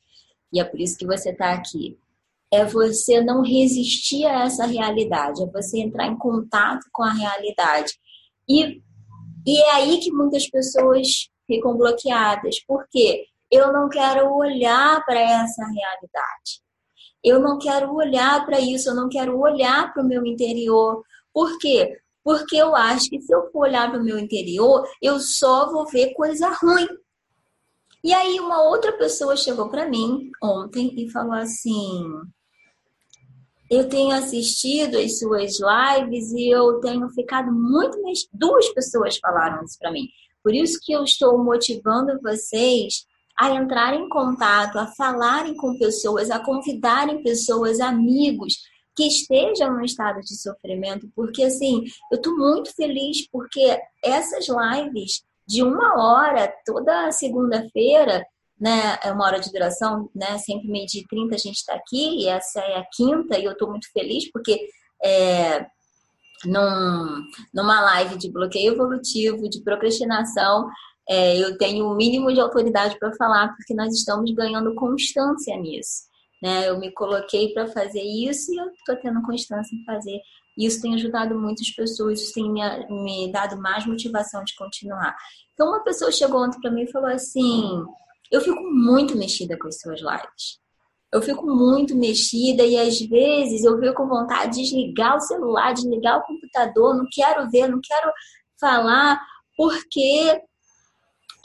E 0.53 0.59
é 0.59 0.63
por 0.63 0.79
isso 0.79 0.97
que 0.97 1.05
você 1.05 1.31
está 1.31 1.51
aqui. 1.51 1.97
É 2.51 2.63
você 2.63 3.19
não 3.19 3.41
resistir 3.41 4.25
a 4.27 4.43
essa 4.43 4.67
realidade, 4.67 5.41
é 5.41 5.47
você 5.47 5.79
entrar 5.79 6.05
em 6.05 6.15
contato 6.15 6.85
com 6.91 7.01
a 7.01 7.11
realidade. 7.11 7.93
E, 8.47 8.79
e 9.45 9.57
é 9.57 9.71
aí 9.71 9.99
que 9.99 10.11
muitas 10.11 10.47
pessoas 10.47 11.29
ficam 11.47 11.75
bloqueadas. 11.75 12.59
Por 12.65 12.85
quê? 12.91 13.25
Eu 13.51 13.73
não 13.73 13.89
quero 13.89 14.31
olhar 14.35 15.03
para 15.03 15.19
essa 15.19 15.65
realidade. 15.65 16.61
Eu 17.23 17.39
não 17.39 17.57
quero 17.57 17.93
olhar 17.93 18.45
para 18.45 18.59
isso, 18.59 18.89
eu 18.89 18.95
não 18.95 19.09
quero 19.09 19.39
olhar 19.39 19.91
para 19.91 20.03
o 20.03 20.07
meu 20.07 20.25
interior. 20.25 21.03
Por 21.33 21.57
quê? 21.57 21.97
Porque 22.23 22.55
eu 22.55 22.75
acho 22.75 23.09
que 23.09 23.21
se 23.21 23.33
eu 23.33 23.49
for 23.51 23.67
olhar 23.67 23.89
para 23.89 23.99
o 23.99 24.03
meu 24.03 24.19
interior, 24.19 24.87
eu 25.01 25.19
só 25.19 25.71
vou 25.71 25.87
ver 25.87 26.13
coisa 26.13 26.49
ruim. 26.49 26.87
E 28.03 28.13
aí 28.13 28.39
uma 28.39 28.63
outra 28.63 28.91
pessoa 28.93 29.37
chegou 29.37 29.69
para 29.69 29.87
mim 29.87 30.29
ontem 30.41 30.93
e 30.97 31.09
falou 31.09 31.33
assim: 31.33 32.03
eu 33.69 33.87
tenho 33.87 34.11
assistido 34.15 34.97
as 34.97 35.19
suas 35.19 35.57
lives 35.59 36.31
e 36.31 36.49
eu 36.49 36.79
tenho 36.79 37.09
ficado 37.09 37.51
muito. 37.51 37.97
Duas 38.31 38.69
pessoas 38.69 39.17
falaram 39.17 39.63
isso 39.63 39.77
para 39.79 39.91
mim. 39.91 40.07
Por 40.43 40.53
isso 40.53 40.79
que 40.81 40.91
eu 40.91 41.03
estou 41.03 41.41
motivando 41.43 42.19
vocês 42.21 43.05
a 43.39 43.49
entrar 43.51 43.95
em 43.95 44.07
contato, 44.09 44.77
a 44.77 44.87
falarem 44.87 45.55
com 45.55 45.77
pessoas, 45.77 46.29
a 46.29 46.39
convidarem 46.39 47.23
pessoas, 47.23 47.79
amigos 47.79 48.57
que 48.95 49.07
estejam 49.07 49.73
no 49.73 49.83
estado 49.83 50.19
de 50.19 50.39
sofrimento, 50.39 51.09
porque 51.15 51.43
assim, 51.43 51.83
eu 52.11 52.17
estou 52.17 52.37
muito 52.37 52.71
feliz 52.75 53.27
porque 53.31 53.75
essas 54.03 54.45
lives 54.47 55.23
de 55.47 55.63
uma 55.63 56.01
hora 56.01 56.53
toda 56.65 57.11
segunda-feira, 57.11 58.25
né, 58.59 58.97
é 59.03 59.11
uma 59.11 59.25
hora 59.25 59.39
de 59.39 59.51
duração, 59.51 60.09
né, 60.15 60.37
sempre 60.37 60.69
meio 60.69 60.85
de 60.85 61.05
30 61.07 61.35
a 61.35 61.37
gente 61.37 61.55
está 61.55 61.73
aqui, 61.73 62.21
e 62.21 62.27
essa 62.27 62.59
é 62.61 62.77
a 62.77 62.85
quinta, 62.95 63.37
e 63.37 63.43
eu 63.43 63.51
estou 63.51 63.69
muito 63.69 63.91
feliz 63.91 64.31
porque 64.31 64.67
é, 65.03 65.65
num, 66.45 67.25
numa 67.53 67.81
live 67.81 68.17
de 68.17 68.31
bloqueio 68.31 68.73
evolutivo, 68.73 69.49
de 69.49 69.61
procrastinação, 69.61 70.69
é, 71.09 71.37
eu 71.37 71.57
tenho 71.57 71.87
o 71.87 71.95
mínimo 71.95 72.31
de 72.33 72.39
autoridade 72.39 72.97
para 72.97 73.13
falar, 73.15 73.53
porque 73.55 73.73
nós 73.73 73.93
estamos 73.93 74.31
ganhando 74.31 74.73
constância 74.75 75.57
nisso. 75.57 76.03
Né? 76.41 76.69
Eu 76.69 76.79
me 76.79 76.91
coloquei 76.91 77.53
para 77.53 77.67
fazer 77.67 78.01
isso 78.01 78.53
e 78.53 78.57
eu 78.57 78.67
estou 78.67 78.95
tendo 78.97 79.21
constância 79.21 79.75
em 79.75 79.83
fazer. 79.83 80.19
Isso 80.57 80.81
tem 80.81 80.93
ajudado 80.95 81.37
muitas 81.37 81.69
pessoas, 81.71 82.21
isso 82.21 82.33
tem 82.33 82.51
me, 82.51 82.61
me 82.89 83.31
dado 83.31 83.59
mais 83.59 83.85
motivação 83.85 84.43
de 84.43 84.55
continuar. 84.55 85.15
Então, 85.53 85.69
uma 85.69 85.83
pessoa 85.83 86.11
chegou 86.11 86.43
ontem 86.43 86.59
para 86.61 86.71
mim 86.71 86.83
e 86.83 86.91
falou 86.91 87.09
assim: 87.09 87.83
Eu 88.31 88.41
fico 88.41 88.61
muito 88.61 89.17
mexida 89.17 89.57
com 89.57 89.67
as 89.67 89.79
suas 89.79 89.99
lives 89.99 90.63
eu 91.13 91.21
fico 91.21 91.45
muito 91.45 91.95
mexida 91.95 92.63
e 92.63 92.75
às 92.75 92.99
vezes 92.99 93.63
eu 93.63 93.79
fico 93.79 93.93
com 93.93 94.07
vontade 94.07 94.55
de 94.55 94.63
desligar 94.63 95.15
o 95.15 95.21
celular, 95.21 95.71
desligar 95.71 96.17
o 96.17 96.23
computador, 96.23 96.95
não 96.95 97.05
quero 97.09 97.47
ver, 97.51 97.67
não 97.67 97.79
quero 97.81 98.11
falar, 98.59 99.21
porque 99.55 100.41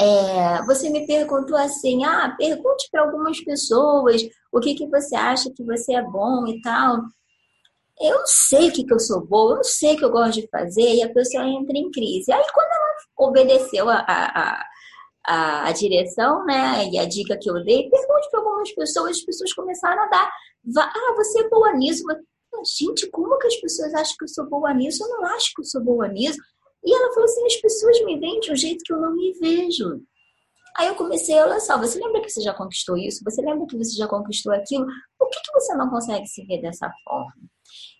é, 0.01 0.63
você 0.65 0.89
me 0.89 1.07
perguntou 1.07 1.57
assim, 1.57 2.03
ah, 2.03 2.35
pergunte 2.39 2.89
para 2.91 3.03
algumas 3.03 3.39
pessoas 3.45 4.23
o 4.51 4.59
que, 4.59 4.75
que 4.75 4.87
você 4.87 5.15
acha 5.15 5.53
que 5.55 5.63
você 5.63 5.95
é 5.95 6.03
bom 6.03 6.47
e 6.47 6.59
tal. 6.63 7.03
Eu 8.01 8.21
sei 8.27 8.69
o 8.69 8.73
que, 8.73 8.85
que 8.85 8.93
eu 8.93 9.01
sou 9.01 9.25
boa, 9.25 9.57
eu 9.57 9.65
sei 9.65 9.95
o 9.95 9.99
que 9.99 10.05
eu 10.05 10.11
gosto 10.11 10.41
de 10.41 10.49
fazer, 10.49 10.95
e 10.95 11.03
a 11.03 11.13
pessoa 11.13 11.45
entra 11.45 11.77
em 11.77 11.91
crise. 11.91 12.33
Aí 12.33 12.45
quando 12.53 12.69
ela 12.69 13.29
obedeceu 13.29 13.89
a, 13.89 14.05
a, 14.07 14.65
a, 15.27 15.69
a 15.69 15.73
direção, 15.73 16.45
né, 16.45 16.89
e 16.91 16.99
a 16.99 17.07
dica 17.07 17.39
que 17.41 17.51
eu 17.51 17.63
dei, 17.65 17.89
pergunte 17.89 18.31
para 18.31 18.41
algumas 18.41 18.73
pessoas, 18.73 19.19
as 19.19 19.25
pessoas 19.25 19.53
começaram 19.53 20.03
a 20.03 20.07
dar, 20.07 20.31
ah, 20.79 21.15
você 21.17 21.41
é 21.41 21.49
boa 21.49 21.73
nisso. 21.73 22.05
Gente, 22.79 23.09
como 23.11 23.39
que 23.39 23.47
as 23.47 23.57
pessoas 23.57 23.95
acham 23.95 24.15
que 24.19 24.25
eu 24.25 24.29
sou 24.29 24.49
boa 24.49 24.73
nisso? 24.73 25.05
Eu 25.05 25.09
não 25.09 25.25
acho 25.27 25.53
que 25.55 25.61
eu 25.61 25.65
sou 25.65 25.83
boa 25.83 26.09
nisso. 26.09 26.39
E 26.85 26.95
ela 26.95 27.13
falou 27.13 27.25
assim, 27.25 27.45
as 27.45 27.57
pessoas 27.57 28.05
me 28.05 28.19
veem 28.19 28.41
de 28.41 28.53
um 28.53 28.57
jeito 28.57 28.83
que 28.85 28.93
eu 28.93 29.01
não 29.01 29.15
me 29.15 29.33
vejo. 29.35 30.01
Aí 30.77 30.89
eu 30.89 30.95
comecei, 30.95 31.35
olha 31.41 31.61
só, 31.61 31.79
você 31.79 31.99
lembra 31.99 32.21
que 32.21 32.31
você 32.31 32.41
já 32.41 32.55
conquistou 32.55 32.97
isso? 32.97 33.25
Você 33.25 33.43
lembra 33.43 33.67
que 33.67 33.77
você 33.77 33.97
já 33.97 34.07
conquistou 34.07 34.53
aquilo? 34.53 34.87
Por 35.19 35.29
que, 35.29 35.41
que 35.41 35.53
você 35.53 35.75
não 35.75 35.91
consegue 35.91 36.27
se 36.27 36.45
ver 36.47 36.61
dessa 36.61 36.91
forma? 37.05 37.33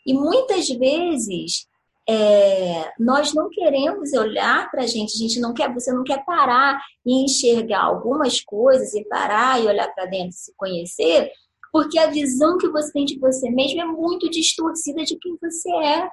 E 0.07 0.15
muitas 0.15 0.69
vezes 0.69 1.67
é, 2.09 2.91
nós 2.99 3.35
não 3.35 3.51
queremos 3.51 4.13
olhar 4.15 4.71
para 4.71 4.83
a 4.83 4.87
gente, 4.87 5.13
a 5.13 5.19
gente 5.19 5.39
não 5.41 5.53
quer, 5.53 5.73
você 5.73 5.93
não 5.93 6.03
quer 6.03 6.25
parar 6.25 6.81
e 7.05 7.25
enxergar 7.25 7.83
algumas 7.83 8.41
coisas 8.41 8.95
e 8.95 9.05
parar 9.05 9.63
e 9.63 9.67
olhar 9.67 9.93
para 9.95 10.07
dentro 10.07 10.31
e 10.31 10.33
se 10.33 10.55
conhecer, 10.57 11.31
porque 11.71 11.99
a 11.99 12.07
visão 12.07 12.57
que 12.57 12.69
você 12.69 12.93
tem 12.93 13.05
de 13.05 13.19
você 13.19 13.51
mesmo 13.51 13.83
é 13.83 13.85
muito 13.85 14.31
distorcida 14.31 15.05
de 15.05 15.19
quem 15.19 15.37
você 15.41 15.71
é. 15.71 16.09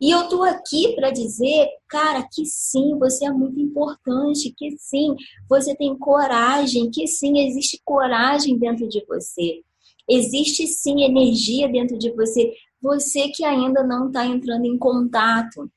E 0.00 0.10
eu 0.10 0.28
tô 0.28 0.42
aqui 0.42 0.94
para 0.94 1.10
dizer, 1.10 1.68
cara, 1.86 2.26
que 2.32 2.46
sim, 2.46 2.98
você 2.98 3.26
é 3.26 3.30
muito 3.30 3.60
importante, 3.60 4.54
que 4.56 4.70
sim, 4.78 5.14
você 5.48 5.76
tem 5.76 5.96
coragem, 5.98 6.90
que 6.90 7.06
sim, 7.06 7.38
existe 7.38 7.80
coragem 7.84 8.58
dentro 8.58 8.88
de 8.88 9.04
você. 9.06 9.62
Existe 10.08 10.66
sim 10.66 11.02
energia 11.02 11.68
dentro 11.68 11.98
de 11.98 12.10
você 12.12 12.52
você 12.80 13.28
que 13.28 13.44
ainda 13.44 13.82
não 13.82 14.06
está 14.06 14.24
entrando 14.24 14.64
em 14.64 14.78
contato 14.78 15.70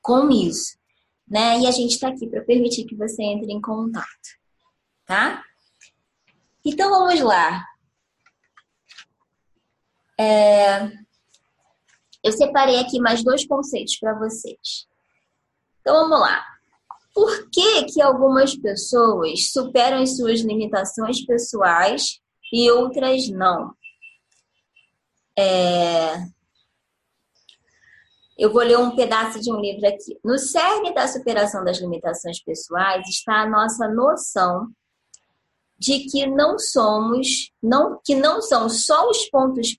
com 0.00 0.30
isso, 0.30 0.78
né? 1.28 1.60
E 1.60 1.66
a 1.66 1.70
gente 1.70 1.92
está 1.92 2.08
aqui 2.08 2.26
para 2.26 2.42
permitir 2.42 2.84
que 2.84 2.96
você 2.96 3.22
entre 3.22 3.52
em 3.52 3.60
contato, 3.60 4.06
tá? 5.04 5.44
Então 6.64 6.90
vamos 6.90 7.20
lá. 7.20 7.64
É... 10.18 11.01
Eu 12.22 12.32
separei 12.32 12.78
aqui 12.78 13.00
mais 13.00 13.24
dois 13.24 13.46
conceitos 13.46 13.98
para 13.98 14.18
vocês. 14.18 14.86
Então 15.80 16.08
vamos 16.08 16.20
lá. 16.20 16.44
Por 17.14 17.50
que, 17.50 17.84
que 17.86 18.00
algumas 18.00 18.56
pessoas 18.56 19.50
superam 19.50 20.02
as 20.02 20.16
suas 20.16 20.40
limitações 20.40 21.24
pessoais 21.26 22.20
e 22.52 22.70
outras 22.70 23.28
não? 23.28 23.74
É... 25.38 26.14
Eu 28.38 28.52
vou 28.52 28.62
ler 28.62 28.78
um 28.78 28.96
pedaço 28.96 29.40
de 29.40 29.52
um 29.52 29.60
livro 29.60 29.86
aqui. 29.86 30.18
No 30.24 30.38
cerne 30.38 30.94
da 30.94 31.06
superação 31.06 31.64
das 31.64 31.78
limitações 31.78 32.42
pessoais 32.42 33.06
está 33.08 33.42
a 33.42 33.48
nossa 33.48 33.88
noção 33.88 34.68
de 35.78 36.00
que 36.08 36.26
não 36.26 36.58
somos, 36.58 37.52
não, 37.62 38.00
que 38.04 38.14
não 38.14 38.40
são 38.40 38.68
só 38.68 39.10
os 39.10 39.28
pontos 39.28 39.76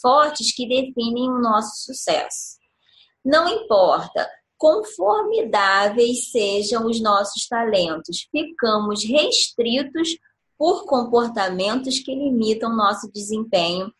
fortes 0.00 0.54
que 0.54 0.68
definem 0.68 1.30
o 1.30 1.40
nosso 1.40 1.84
sucesso. 1.84 2.58
Não 3.24 3.48
importa 3.48 4.28
conformidáveis 4.56 6.30
sejam 6.30 6.86
os 6.86 7.00
nossos 7.00 7.46
talentos, 7.46 8.28
ficamos 8.30 9.04
restritos 9.04 10.16
por 10.56 10.86
comportamentos 10.86 11.98
que 11.98 12.14
limitam 12.14 12.74
nosso 12.74 13.10
desempenho 13.12 13.92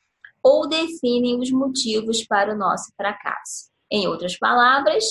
ou 0.43 0.69
definem 0.69 1.41
os 1.41 1.51
motivos 1.51 2.25
para 2.27 2.55
o 2.55 2.59
nosso 2.59 2.93
fracasso. 2.97 3.71
Em 3.91 4.07
outras 4.07 4.39
palavras, 4.39 5.05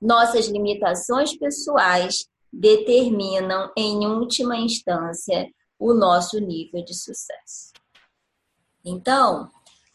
nossas 0.00 0.46
limitações 0.48 1.36
pessoais 1.36 2.26
determinam, 2.52 3.72
em 3.76 4.06
última 4.06 4.56
instância, 4.56 5.48
o 5.78 5.92
nosso 5.92 6.38
nível 6.38 6.84
de 6.84 6.94
sucesso. 6.94 7.72
Então, 8.86 9.50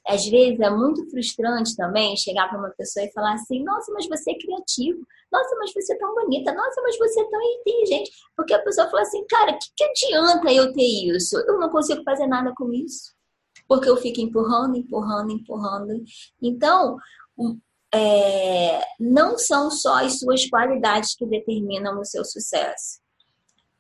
às 0.08 0.26
vezes 0.26 0.60
é 0.60 0.70
muito 0.70 1.10
frustrante 1.10 1.76
também 1.76 2.18
chegar 2.18 2.50
para 2.50 2.60
uma 2.60 2.72
pessoa 2.72 3.06
e 3.06 3.12
falar 3.12 3.34
assim: 3.34 3.64
nossa, 3.64 3.92
mas 3.94 4.08
você 4.08 4.32
é 4.32 4.38
criativo, 4.38 5.00
nossa, 5.32 5.56
mas 5.58 5.74
você 5.74 5.94
é 5.94 5.98
tão 5.98 6.14
bonita, 6.14 6.54
nossa, 6.54 6.82
mas 6.82 6.98
você 6.98 7.22
é 7.22 7.30
tão 7.30 7.42
inteligente. 7.42 8.12
Porque 8.36 8.54
a 8.54 8.62
pessoa 8.62 8.90
fala 8.90 9.04
assim: 9.04 9.26
cara, 9.28 9.54
que, 9.54 9.70
que 9.76 9.84
adianta 9.84 10.52
eu 10.52 10.74
ter 10.74 11.16
isso? 11.16 11.38
Eu 11.40 11.58
não 11.60 11.70
consigo 11.70 12.04
fazer 12.04 12.28
nada 12.28 12.54
com 12.56 12.72
isso 12.74 13.16
porque 13.72 13.90
eu 13.90 13.96
fico 13.96 14.20
empurrando, 14.20 14.76
empurrando, 14.76 15.32
empurrando. 15.32 16.04
Então, 16.42 16.98
é, 17.94 18.82
não 19.00 19.38
são 19.38 19.72
só 19.72 20.04
as 20.04 20.20
suas 20.20 20.46
qualidades 20.50 21.16
que 21.16 21.26
determinam 21.26 21.98
o 21.98 22.04
seu 22.04 22.26
sucesso, 22.26 23.00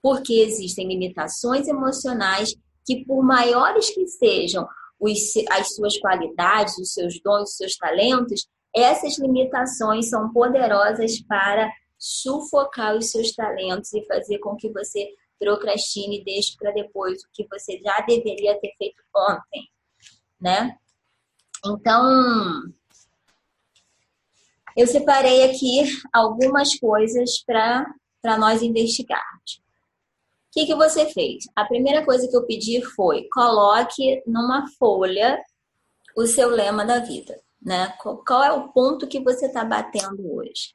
porque 0.02 0.34
existem 0.34 0.88
limitações 0.88 1.68
emocionais 1.68 2.56
que, 2.86 3.04
por 3.04 3.22
maiores 3.22 3.90
que 3.90 4.08
sejam 4.08 4.66
os, 5.02 5.20
as 5.50 5.76
suas 5.76 5.98
qualidades, 6.00 6.78
os 6.78 6.94
seus 6.94 7.20
dons, 7.22 7.50
os 7.50 7.58
seus 7.58 7.76
talentos, 7.76 8.48
essas 8.74 9.20
limitações 9.20 10.10
são 10.10 10.32
poderosas 10.32 11.20
para 11.24 11.70
sufocar 11.98 12.96
os 12.96 13.12
seus 13.12 13.34
talentos 13.34 13.92
e 13.94 14.06
fazer 14.06 14.40
com 14.40 14.56
que 14.56 14.72
você 14.72 15.10
procrastine 15.38 16.22
e 16.22 16.24
deixe 16.24 16.56
para 16.58 16.72
depois 16.72 17.22
o 17.24 17.28
que 17.34 17.46
você 17.50 17.80
já 17.84 18.00
deveria 18.02 18.58
ter 18.60 18.72
feito 18.78 19.02
ontem 19.14 19.72
né? 20.42 20.76
Então, 21.64 22.74
eu 24.76 24.88
separei 24.88 25.44
aqui 25.44 25.84
algumas 26.12 26.78
coisas 26.80 27.44
para 27.46 28.38
nós 28.40 28.64
investigarmos. 28.64 29.62
O 30.52 30.54
que, 30.54 30.66
que 30.66 30.76
você 30.76 31.06
fez? 31.06 31.46
A 31.56 31.64
primeira 31.64 32.04
coisa 32.04 32.28
que 32.28 32.36
eu 32.36 32.46
pedi 32.46 32.82
foi 32.82 33.26
coloque 33.32 34.22
numa 34.28 34.68
folha 34.78 35.42
o 36.14 36.28
seu 36.28 36.50
lema 36.50 36.86
da 36.86 37.00
vida, 37.00 37.42
né? 37.62 37.88
Qual 37.98 38.44
é 38.44 38.52
o 38.52 38.68
ponto 38.74 39.08
que 39.08 39.22
você 39.22 39.46
está 39.46 39.64
batendo 39.64 40.36
hoje? 40.36 40.74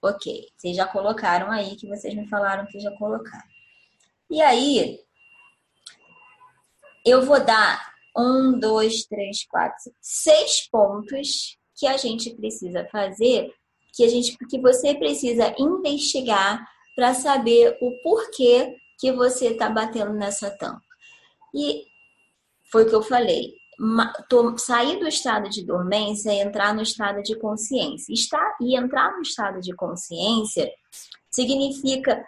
Ok, 0.00 0.46
vocês 0.56 0.74
já 0.74 0.86
colocaram 0.86 1.50
aí 1.50 1.76
que 1.76 1.86
vocês 1.86 2.14
me 2.14 2.26
falaram 2.28 2.66
que 2.66 2.80
já 2.80 2.90
colocaram. 2.96 3.44
E 4.30 4.40
aí, 4.40 4.98
eu 7.04 7.20
vou 7.20 7.44
dar 7.44 7.92
um, 8.16 8.58
dois, 8.58 9.04
três, 9.04 9.44
quatro, 9.44 9.92
seis 10.00 10.66
pontos 10.70 11.58
que 11.76 11.86
a 11.86 11.98
gente 11.98 12.34
precisa 12.34 12.88
fazer, 12.90 13.52
que 13.94 14.02
a 14.02 14.08
gente, 14.08 14.34
que 14.48 14.58
você 14.58 14.94
precisa 14.94 15.54
investigar 15.58 16.66
para 16.96 17.12
saber 17.12 17.76
o 17.82 18.02
porquê 18.02 18.80
que 19.00 19.10
você 19.12 19.48
está 19.48 19.70
batendo 19.70 20.12
nessa 20.12 20.50
tampa. 20.50 20.82
E 21.54 21.86
foi 22.70 22.84
o 22.84 22.88
que 22.88 22.94
eu 22.94 23.02
falei. 23.02 23.54
Sair 24.58 25.00
do 25.00 25.08
estado 25.08 25.48
de 25.48 25.64
dormência 25.64 26.30
e 26.30 26.40
entrar 26.40 26.74
no 26.74 26.82
estado 26.82 27.22
de 27.22 27.34
consciência. 27.34 28.12
Estar, 28.12 28.56
e 28.60 28.76
entrar 28.76 29.16
no 29.16 29.22
estado 29.22 29.58
de 29.60 29.74
consciência 29.74 30.70
significa 31.30 32.22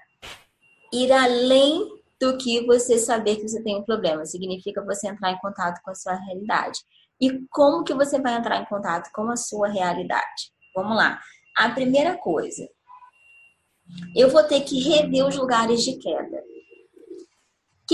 ir 0.90 1.12
além 1.12 1.86
do 2.18 2.38
que 2.38 2.64
você 2.64 2.96
saber 2.96 3.36
que 3.36 3.48
você 3.48 3.62
tem 3.62 3.76
um 3.76 3.84
problema. 3.84 4.24
Significa 4.24 4.82
você 4.82 5.08
entrar 5.08 5.30
em 5.30 5.38
contato 5.38 5.82
com 5.82 5.90
a 5.90 5.94
sua 5.94 6.14
realidade. 6.14 6.80
E 7.20 7.46
como 7.50 7.84
que 7.84 7.92
você 7.92 8.18
vai 8.18 8.34
entrar 8.34 8.56
em 8.56 8.64
contato 8.64 9.10
com 9.12 9.28
a 9.28 9.36
sua 9.36 9.68
realidade? 9.68 10.52
Vamos 10.74 10.96
lá. 10.96 11.20
A 11.54 11.68
primeira 11.68 12.16
coisa, 12.16 12.66
eu 14.16 14.30
vou 14.30 14.42
ter 14.44 14.62
que 14.62 14.80
rever 14.80 15.26
os 15.26 15.36
lugares 15.36 15.82
de 15.82 15.98
queda 15.98 16.51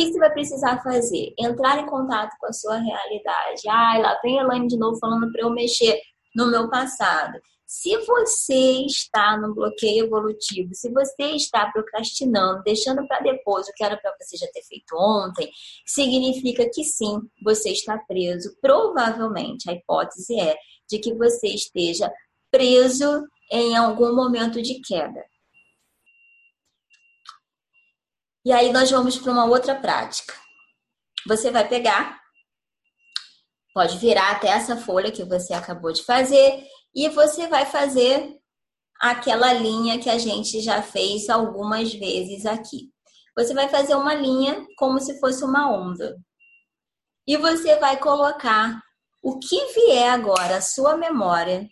que 0.06 0.12
você 0.12 0.18
vai 0.18 0.32
precisar 0.32 0.82
fazer? 0.82 1.34
Entrar 1.38 1.78
em 1.78 1.86
contato 1.86 2.34
com 2.38 2.46
a 2.46 2.52
sua 2.52 2.76
realidade. 2.76 3.62
Ai, 3.68 4.02
lá 4.02 4.18
vem 4.22 4.38
a 4.38 4.42
Elaine 4.42 4.68
de 4.68 4.78
novo 4.78 4.98
falando 4.98 5.30
para 5.32 5.42
eu 5.42 5.50
mexer 5.50 6.00
no 6.34 6.50
meu 6.50 6.68
passado. 6.70 7.38
Se 7.66 7.98
você 8.06 8.86
está 8.86 9.36
no 9.36 9.54
bloqueio 9.54 10.06
evolutivo, 10.06 10.70
se 10.72 10.90
você 10.90 11.32
está 11.32 11.70
procrastinando, 11.70 12.62
deixando 12.62 13.06
para 13.06 13.20
depois 13.20 13.68
o 13.68 13.72
que 13.74 13.84
era 13.84 13.96
para 13.96 14.14
você 14.18 14.38
já 14.38 14.46
ter 14.52 14.62
feito 14.62 14.96
ontem, 14.96 15.50
significa 15.84 16.66
que 16.72 16.82
sim, 16.82 17.20
você 17.44 17.70
está 17.70 17.98
preso. 17.98 18.56
Provavelmente 18.62 19.68
a 19.68 19.74
hipótese 19.74 20.40
é 20.40 20.56
de 20.88 20.98
que 20.98 21.12
você 21.12 21.48
esteja 21.48 22.10
preso 22.50 23.26
em 23.52 23.76
algum 23.76 24.14
momento 24.14 24.62
de 24.62 24.80
queda. 24.80 25.22
E 28.48 28.52
aí 28.52 28.72
nós 28.72 28.90
vamos 28.90 29.18
para 29.18 29.30
uma 29.30 29.44
outra 29.44 29.74
prática. 29.74 30.32
Você 31.26 31.50
vai 31.50 31.68
pegar, 31.68 32.18
pode 33.74 33.98
virar 33.98 34.30
até 34.30 34.48
essa 34.48 34.74
folha 34.74 35.12
que 35.12 35.22
você 35.22 35.52
acabou 35.52 35.92
de 35.92 36.02
fazer 36.02 36.64
e 36.94 37.10
você 37.10 37.46
vai 37.46 37.66
fazer 37.66 38.40
aquela 38.98 39.52
linha 39.52 39.98
que 39.98 40.08
a 40.08 40.16
gente 40.16 40.62
já 40.62 40.80
fez 40.80 41.28
algumas 41.28 41.92
vezes 41.92 42.46
aqui. 42.46 42.90
Você 43.36 43.52
vai 43.52 43.68
fazer 43.68 43.94
uma 43.94 44.14
linha 44.14 44.66
como 44.78 44.98
se 44.98 45.20
fosse 45.20 45.44
uma 45.44 45.70
onda. 45.70 46.16
E 47.26 47.36
você 47.36 47.76
vai 47.76 47.98
colocar 47.98 48.80
o 49.22 49.38
que 49.38 49.62
vier 49.74 50.10
agora 50.10 50.56
à 50.56 50.62
sua 50.62 50.96
memória, 50.96 51.68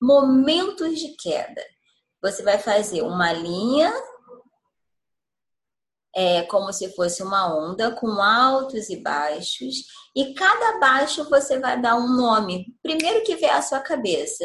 momentos 0.00 0.98
de 0.98 1.14
queda. 1.18 1.62
Você 2.22 2.42
vai 2.42 2.58
fazer 2.58 3.02
uma 3.02 3.30
linha 3.30 3.92
é 6.14 6.42
como 6.42 6.72
se 6.72 6.94
fosse 6.94 7.22
uma 7.22 7.52
onda 7.54 7.90
com 7.92 8.22
altos 8.22 8.88
e 8.88 8.96
baixos, 8.96 9.76
e 10.14 10.32
cada 10.34 10.78
baixo 10.78 11.28
você 11.28 11.58
vai 11.58 11.80
dar 11.80 11.96
um 11.96 12.16
nome. 12.16 12.66
Primeiro 12.82 13.24
que 13.24 13.36
vier 13.36 13.54
à 13.54 13.62
sua 13.62 13.80
cabeça. 13.80 14.44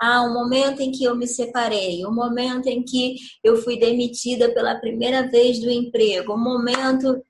Ah, 0.00 0.22
o 0.22 0.32
momento 0.32 0.80
em 0.80 0.92
que 0.92 1.02
eu 1.02 1.16
me 1.16 1.26
separei, 1.26 2.06
o 2.06 2.12
momento 2.12 2.68
em 2.68 2.84
que 2.84 3.16
eu 3.42 3.56
fui 3.56 3.76
demitida 3.76 4.54
pela 4.54 4.76
primeira 4.76 5.28
vez 5.28 5.58
do 5.58 5.68
emprego, 5.68 6.34
o 6.34 6.38
momento 6.38 7.20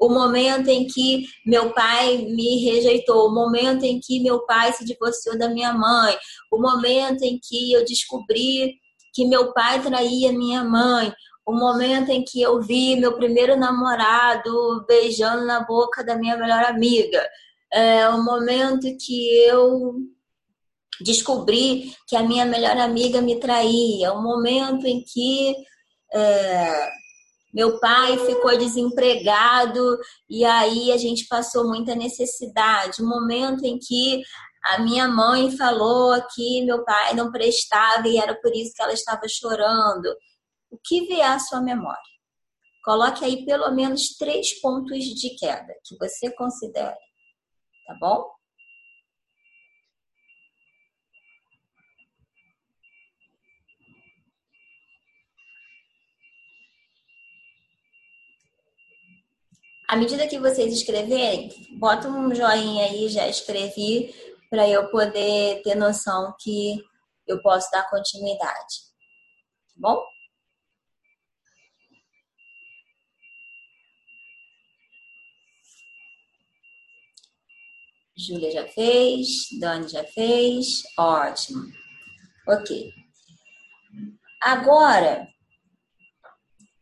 o 0.00 0.08
momento 0.08 0.68
em 0.68 0.86
que 0.86 1.24
meu 1.44 1.72
pai 1.72 2.18
me 2.18 2.64
rejeitou, 2.64 3.26
o 3.26 3.34
momento 3.34 3.82
em 3.82 3.98
que 3.98 4.20
meu 4.20 4.46
pai 4.46 4.72
se 4.72 4.84
divorciou 4.84 5.36
da 5.36 5.48
minha 5.48 5.72
mãe, 5.72 6.16
o 6.52 6.60
momento 6.60 7.22
em 7.22 7.38
que 7.42 7.72
eu 7.72 7.84
descobri 7.84 8.76
que 9.12 9.26
meu 9.26 9.52
pai 9.52 9.82
traía 9.82 10.32
minha 10.32 10.62
mãe, 10.62 11.12
o 11.48 11.52
momento 11.54 12.10
em 12.10 12.22
que 12.22 12.42
eu 12.42 12.60
vi 12.60 12.94
meu 12.94 13.14
primeiro 13.14 13.56
namorado 13.56 14.84
beijando 14.86 15.46
na 15.46 15.60
boca 15.60 16.04
da 16.04 16.14
minha 16.14 16.36
melhor 16.36 16.62
amiga, 16.64 17.26
é 17.72 18.06
o 18.10 18.22
momento 18.22 18.86
que 19.00 19.46
eu 19.46 19.94
descobri 21.00 21.96
que 22.06 22.14
a 22.14 22.22
minha 22.22 22.44
melhor 22.44 22.76
amiga 22.76 23.22
me 23.22 23.40
traía, 23.40 24.12
o 24.12 24.22
momento 24.22 24.86
em 24.86 25.02
que 25.02 25.56
é, 26.12 26.90
meu 27.54 27.80
pai 27.80 28.18
ficou 28.18 28.54
desempregado 28.58 29.98
e 30.28 30.44
aí 30.44 30.92
a 30.92 30.98
gente 30.98 31.26
passou 31.28 31.66
muita 31.66 31.94
necessidade, 31.94 33.00
o 33.00 33.08
momento 33.08 33.64
em 33.64 33.78
que 33.78 34.22
a 34.66 34.80
minha 34.80 35.08
mãe 35.08 35.50
falou 35.56 36.14
que 36.34 36.62
meu 36.66 36.84
pai 36.84 37.14
não 37.14 37.32
prestava 37.32 38.06
e 38.06 38.18
era 38.18 38.34
por 38.34 38.54
isso 38.54 38.74
que 38.74 38.82
ela 38.82 38.92
estava 38.92 39.22
chorando 39.26 40.14
o 40.70 40.78
que 40.78 41.06
vier 41.06 41.30
à 41.30 41.38
sua 41.38 41.60
memória. 41.60 42.02
Coloque 42.84 43.24
aí 43.24 43.44
pelo 43.44 43.70
menos 43.72 44.16
três 44.16 44.60
pontos 44.60 45.04
de 45.04 45.36
queda 45.36 45.74
que 45.84 45.96
você 45.98 46.30
considere, 46.34 46.96
tá 47.86 47.96
bom? 48.00 48.38
À 59.88 59.96
medida 59.96 60.28
que 60.28 60.38
vocês 60.38 60.72
escreverem, 60.72 61.50
bota 61.78 62.08
um 62.08 62.34
joinha 62.34 62.84
aí, 62.84 63.08
já 63.08 63.26
escrevi, 63.26 64.14
para 64.50 64.68
eu 64.68 64.90
poder 64.90 65.62
ter 65.62 65.74
noção 65.74 66.34
que 66.38 66.78
eu 67.26 67.40
posso 67.40 67.70
dar 67.70 67.88
continuidade. 67.88 68.82
Tá 69.68 69.74
bom? 69.76 70.17
Júlia 78.18 78.50
já 78.50 78.66
fez, 78.66 79.46
Dani 79.60 79.88
já 79.88 80.02
fez, 80.04 80.82
ótimo. 80.98 81.62
Ok. 82.48 82.92
Agora, 84.42 85.28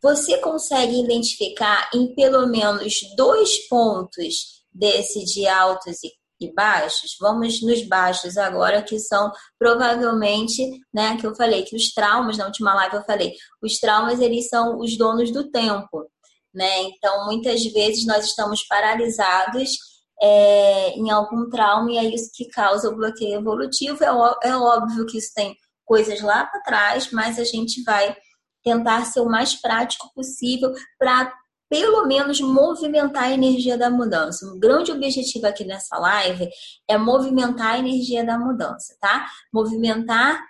você 0.01 0.39
consegue 0.39 0.99
identificar 0.99 1.89
em 1.93 2.13
pelo 2.15 2.47
menos 2.47 2.99
dois 3.15 3.67
pontos 3.67 4.63
desse 4.73 5.23
de 5.25 5.47
altos 5.47 5.97
e 6.39 6.53
baixos? 6.53 7.15
Vamos 7.19 7.61
nos 7.61 7.87
baixos 7.87 8.35
agora, 8.37 8.81
que 8.81 8.97
são 8.99 9.31
provavelmente, 9.59 10.79
né, 10.93 11.17
que 11.17 11.27
eu 11.27 11.35
falei 11.35 11.63
que 11.63 11.75
os 11.75 11.93
traumas, 11.93 12.37
na 12.37 12.45
última 12.45 12.73
live 12.73 12.95
eu 12.95 13.03
falei, 13.03 13.33
os 13.61 13.79
traumas 13.79 14.19
eles 14.19 14.49
são 14.49 14.79
os 14.79 14.97
donos 14.97 15.31
do 15.31 15.51
tempo, 15.51 16.09
né? 16.53 16.83
Então, 16.83 17.25
muitas 17.25 17.63
vezes 17.65 18.05
nós 18.05 18.25
estamos 18.25 18.63
paralisados 18.63 19.96
é, 20.21 20.91
em 20.91 21.09
algum 21.09 21.49
trauma 21.49 21.91
e 21.91 21.97
é 21.97 22.03
isso 22.03 22.31
que 22.33 22.47
causa 22.49 22.89
o 22.89 22.95
bloqueio 22.95 23.39
evolutivo. 23.39 24.03
É, 24.03 24.49
é 24.49 24.55
óbvio 24.55 25.05
que 25.05 25.17
isso 25.17 25.31
tem 25.35 25.55
coisas 25.85 26.21
lá 26.21 26.45
para 26.45 26.61
trás, 26.61 27.11
mas 27.11 27.39
a 27.39 27.43
gente 27.43 27.83
vai 27.83 28.15
tentar 28.63 29.05
ser 29.05 29.21
o 29.21 29.29
mais 29.29 29.55
prático 29.55 30.11
possível 30.13 30.73
para 30.99 31.33
pelo 31.69 32.05
menos 32.05 32.39
movimentar 32.39 33.23
a 33.23 33.31
energia 33.31 33.77
da 33.77 33.89
mudança. 33.89 34.45
O 34.47 34.59
grande 34.59 34.91
objetivo 34.91 35.47
aqui 35.47 35.65
nessa 35.65 35.97
live 35.97 36.49
é 36.87 36.97
movimentar 36.97 37.75
a 37.75 37.79
energia 37.79 38.25
da 38.25 38.39
mudança, 38.39 38.95
tá? 39.01 39.27
Movimentar 39.53 40.41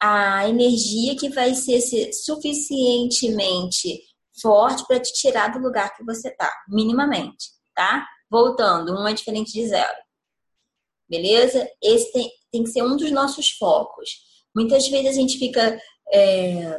a 0.00 0.48
energia 0.48 1.16
que 1.16 1.28
vai 1.28 1.54
ser 1.54 1.80
suficientemente 2.12 4.00
forte 4.40 4.84
para 4.86 5.00
te 5.00 5.12
tirar 5.14 5.48
do 5.48 5.60
lugar 5.60 5.94
que 5.96 6.04
você 6.04 6.30
tá, 6.30 6.52
minimamente, 6.68 7.46
tá? 7.74 8.06
Voltando, 8.30 8.92
um 8.92 9.06
é 9.06 9.12
diferente 9.12 9.52
de 9.52 9.68
zero. 9.68 9.96
Beleza? 11.08 11.68
Esse 11.82 12.12
tem, 12.12 12.30
tem 12.50 12.64
que 12.64 12.70
ser 12.70 12.82
um 12.82 12.96
dos 12.96 13.10
nossos 13.10 13.50
focos. 13.50 14.10
Muitas 14.54 14.88
vezes 14.88 15.10
a 15.10 15.20
gente 15.20 15.38
fica 15.38 15.80
é, 16.12 16.78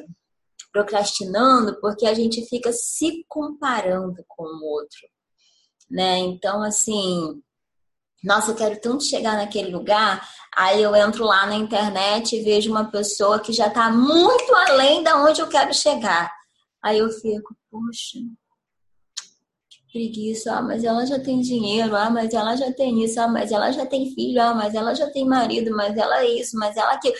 procrastinando 0.71 1.79
porque 1.79 2.05
a 2.05 2.13
gente 2.13 2.45
fica 2.47 2.71
se 2.73 3.25
comparando 3.27 4.23
com 4.27 4.43
o 4.43 4.65
outro. 4.65 5.07
Né? 5.89 6.17
Então, 6.19 6.61
assim, 6.61 7.41
nossa, 8.23 8.51
eu 8.51 8.55
quero 8.55 8.81
tanto 8.81 9.03
chegar 9.03 9.37
naquele 9.37 9.71
lugar. 9.71 10.27
Aí 10.55 10.81
eu 10.81 10.95
entro 10.95 11.23
lá 11.23 11.45
na 11.45 11.55
internet 11.55 12.35
e 12.35 12.43
vejo 12.43 12.69
uma 12.69 12.91
pessoa 12.91 13.39
que 13.39 13.53
já 13.53 13.67
está 13.67 13.91
muito 13.91 14.53
além 14.55 15.03
da 15.03 15.23
onde 15.23 15.39
eu 15.39 15.47
quero 15.47 15.73
chegar. 15.73 16.31
Aí 16.83 16.99
eu 16.99 17.09
fico, 17.09 17.55
poxa, 17.69 18.19
preguiça, 19.91 20.53
ah, 20.55 20.61
mas 20.61 20.83
ela 20.83 21.05
já 21.05 21.19
tem 21.19 21.39
dinheiro, 21.39 21.95
ah, 21.95 22.09
mas 22.09 22.33
ela 22.33 22.55
já 22.55 22.71
tem 22.71 23.03
isso, 23.03 23.19
ah, 23.19 23.27
mas 23.27 23.51
ela 23.51 23.71
já 23.71 23.85
tem 23.85 24.13
filho, 24.13 24.41
ah, 24.41 24.53
mas 24.53 24.75
ela 24.75 24.93
já 24.93 25.09
tem 25.09 25.25
marido, 25.25 25.75
mas 25.75 25.97
ela 25.97 26.19
é 26.19 26.27
isso, 26.27 26.57
mas 26.57 26.75
ela 26.77 26.93
aquilo. 26.93 27.15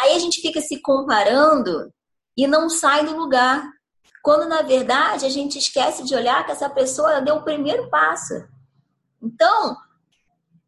Aí 0.00 0.14
a 0.14 0.18
gente 0.18 0.40
fica 0.40 0.60
se 0.60 0.80
comparando 0.80 1.92
e 2.36 2.46
não 2.46 2.68
sai 2.68 3.04
do 3.04 3.16
lugar. 3.16 3.62
Quando 4.22 4.48
na 4.48 4.62
verdade 4.62 5.26
a 5.26 5.28
gente 5.28 5.58
esquece 5.58 6.04
de 6.04 6.14
olhar 6.14 6.44
que 6.46 6.52
essa 6.52 6.70
pessoa 6.70 7.20
deu 7.20 7.36
o 7.36 7.44
primeiro 7.44 7.90
passo. 7.90 8.34
Então, 9.20 9.76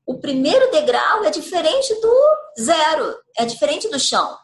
o 0.06 0.18
primeiro 0.18 0.70
degrau 0.70 1.24
é 1.24 1.30
diferente 1.30 1.94
do 2.00 2.36
zero, 2.60 3.16
é 3.38 3.46
diferente 3.46 3.88
do 3.88 3.98
chão. 3.98 4.36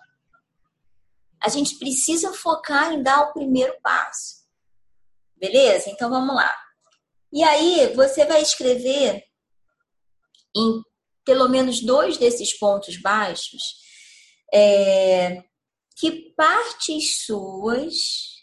A 1.42 1.48
gente 1.48 1.78
precisa 1.78 2.32
focar 2.32 2.92
em 2.92 3.02
dar 3.02 3.22
o 3.22 3.32
primeiro 3.32 3.74
passo. 3.82 4.40
Beleza? 5.36 5.90
Então 5.90 6.10
vamos 6.10 6.34
lá. 6.34 6.52
E 7.32 7.42
aí 7.42 7.94
você 7.94 8.24
vai 8.24 8.42
escrever 8.42 9.22
em 10.56 10.82
pelo 11.24 11.48
menos 11.48 11.80
dois 11.80 12.16
desses 12.16 12.58
pontos 12.58 13.00
baixos 13.00 13.62
é, 14.52 15.42
que 15.96 16.32
partes 16.36 17.24
suas, 17.24 17.94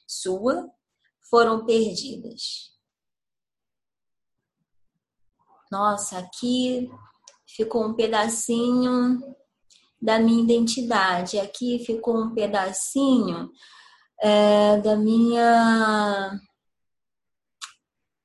sua, 0.08 0.70
foram 1.30 1.66
perdidas. 1.66 2.72
Nossa, 5.70 6.20
aqui 6.20 6.90
ficou 7.46 7.86
um 7.86 7.94
pedacinho 7.94 9.20
da 10.02 10.20
minha 10.20 10.44
identidade, 10.44 11.40
aqui 11.40 11.84
ficou 11.86 12.18
um 12.18 12.34
pedacinho 12.34 13.50
é, 14.22 14.78
da 14.78 14.96
minha. 14.96 16.40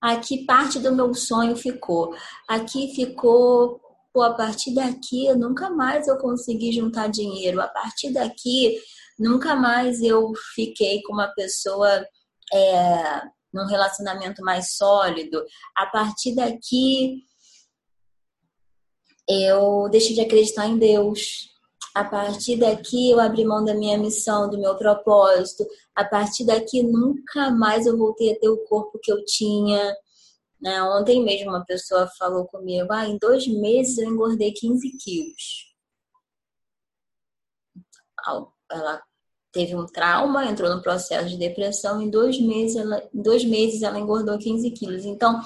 Aqui 0.03 0.45
parte 0.45 0.81
do 0.81 0.93
meu 0.93 1.15
sonho 1.15 1.55
ficou. 1.55 2.13
Aqui 2.49 2.93
ficou, 2.93 3.81
pô, 4.13 4.23
a 4.23 4.35
partir 4.35 4.75
daqui 4.75 5.33
nunca 5.35 5.71
mais 5.71 6.09
eu 6.09 6.19
consegui 6.19 6.73
juntar 6.73 7.07
dinheiro. 7.07 7.61
A 7.61 7.69
partir 7.69 8.13
daqui 8.13 8.81
nunca 9.17 9.55
mais 9.55 10.03
eu 10.03 10.33
fiquei 10.57 11.01
com 11.03 11.13
uma 11.13 11.29
pessoa 11.29 12.05
é, 12.53 13.23
num 13.55 13.67
relacionamento 13.67 14.43
mais 14.43 14.75
sólido. 14.75 15.45
A 15.77 15.87
partir 15.87 16.35
daqui 16.35 17.23
eu 19.29 19.89
deixei 19.89 20.17
de 20.17 20.21
acreditar 20.21 20.67
em 20.67 20.79
Deus. 20.79 21.52
A 21.95 22.05
partir 22.05 22.57
daqui 22.57 23.11
eu 23.11 23.21
abri 23.21 23.45
mão 23.45 23.65
da 23.65 23.75
minha 23.75 23.99
missão, 23.99 24.49
do 24.49 24.59
meu 24.59 24.77
propósito. 24.77 25.67
A 25.95 26.05
partir 26.05 26.45
daqui 26.45 26.83
nunca 26.83 27.51
mais 27.51 27.87
eu 27.87 27.97
voltei 27.99 28.33
a 28.33 28.39
ter 28.39 28.49
o 28.49 28.65
corpo 28.65 28.99
que 29.03 29.13
eu 29.13 29.23
tinha. 29.25 29.95
Né? 30.61 30.83
Ontem 30.85 31.23
mesmo 31.23 31.51
uma 31.51 31.65
pessoa 31.65 32.09
falou 32.19 32.47
comigo: 32.47 32.93
ah, 32.93 33.07
em 33.07 33.19
dois 33.19 33.47
meses 33.47 33.99
eu 33.99 34.09
engordei 34.09 34.53
15 34.53 34.97
quilos. 34.99 35.73
Ela 38.71 39.03
teve 39.53 39.77
um 39.77 39.85
trauma, 39.85 40.47
entrou 40.47 40.75
no 40.75 40.81
processo 40.81 41.29
de 41.29 41.37
depressão. 41.37 42.01
Em 42.01 42.09
dois 42.09 42.41
meses 42.41 42.77
ela, 42.77 43.07
em 43.13 43.21
dois 43.21 43.45
meses 43.45 43.83
ela 43.83 43.99
engordou 43.99 44.39
15 44.39 44.71
quilos. 44.71 45.05
Então, 45.05 45.43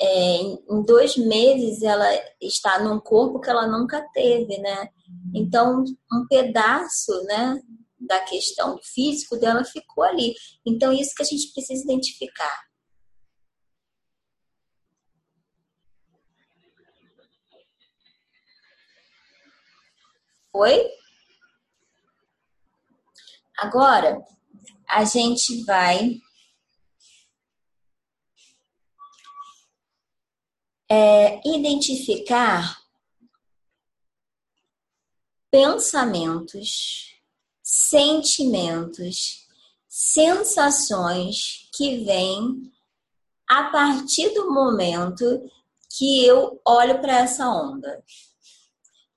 é, 0.00 0.36
em 0.40 0.82
dois 0.86 1.16
meses 1.16 1.82
ela 1.82 2.06
está 2.40 2.78
num 2.78 3.00
corpo 3.00 3.40
que 3.40 3.50
ela 3.50 3.66
nunca 3.66 4.00
teve, 4.12 4.58
né? 4.58 4.88
Então, 5.34 5.84
um 6.12 6.26
pedaço, 6.28 7.12
né, 7.24 7.60
da 7.98 8.20
questão 8.20 8.78
físico 8.82 9.36
dela 9.36 9.64
ficou 9.64 10.04
ali. 10.04 10.34
Então, 10.64 10.92
isso 10.92 11.14
que 11.14 11.22
a 11.22 11.26
gente 11.26 11.52
precisa 11.52 11.82
identificar. 11.82 12.68
Foi? 20.52 20.88
Agora, 23.58 24.18
a 24.88 25.04
gente 25.04 25.64
vai 25.64 26.20
é, 30.90 31.40
identificar 31.46 32.82
pensamentos, 35.50 37.14
sentimentos, 37.62 39.46
sensações 39.88 41.68
que 41.74 42.04
vêm 42.04 42.72
a 43.48 43.64
partir 43.64 44.30
do 44.30 44.52
momento 44.52 45.50
que 45.90 46.24
eu 46.24 46.60
olho 46.66 47.00
para 47.00 47.20
essa 47.20 47.48
onda, 47.48 48.02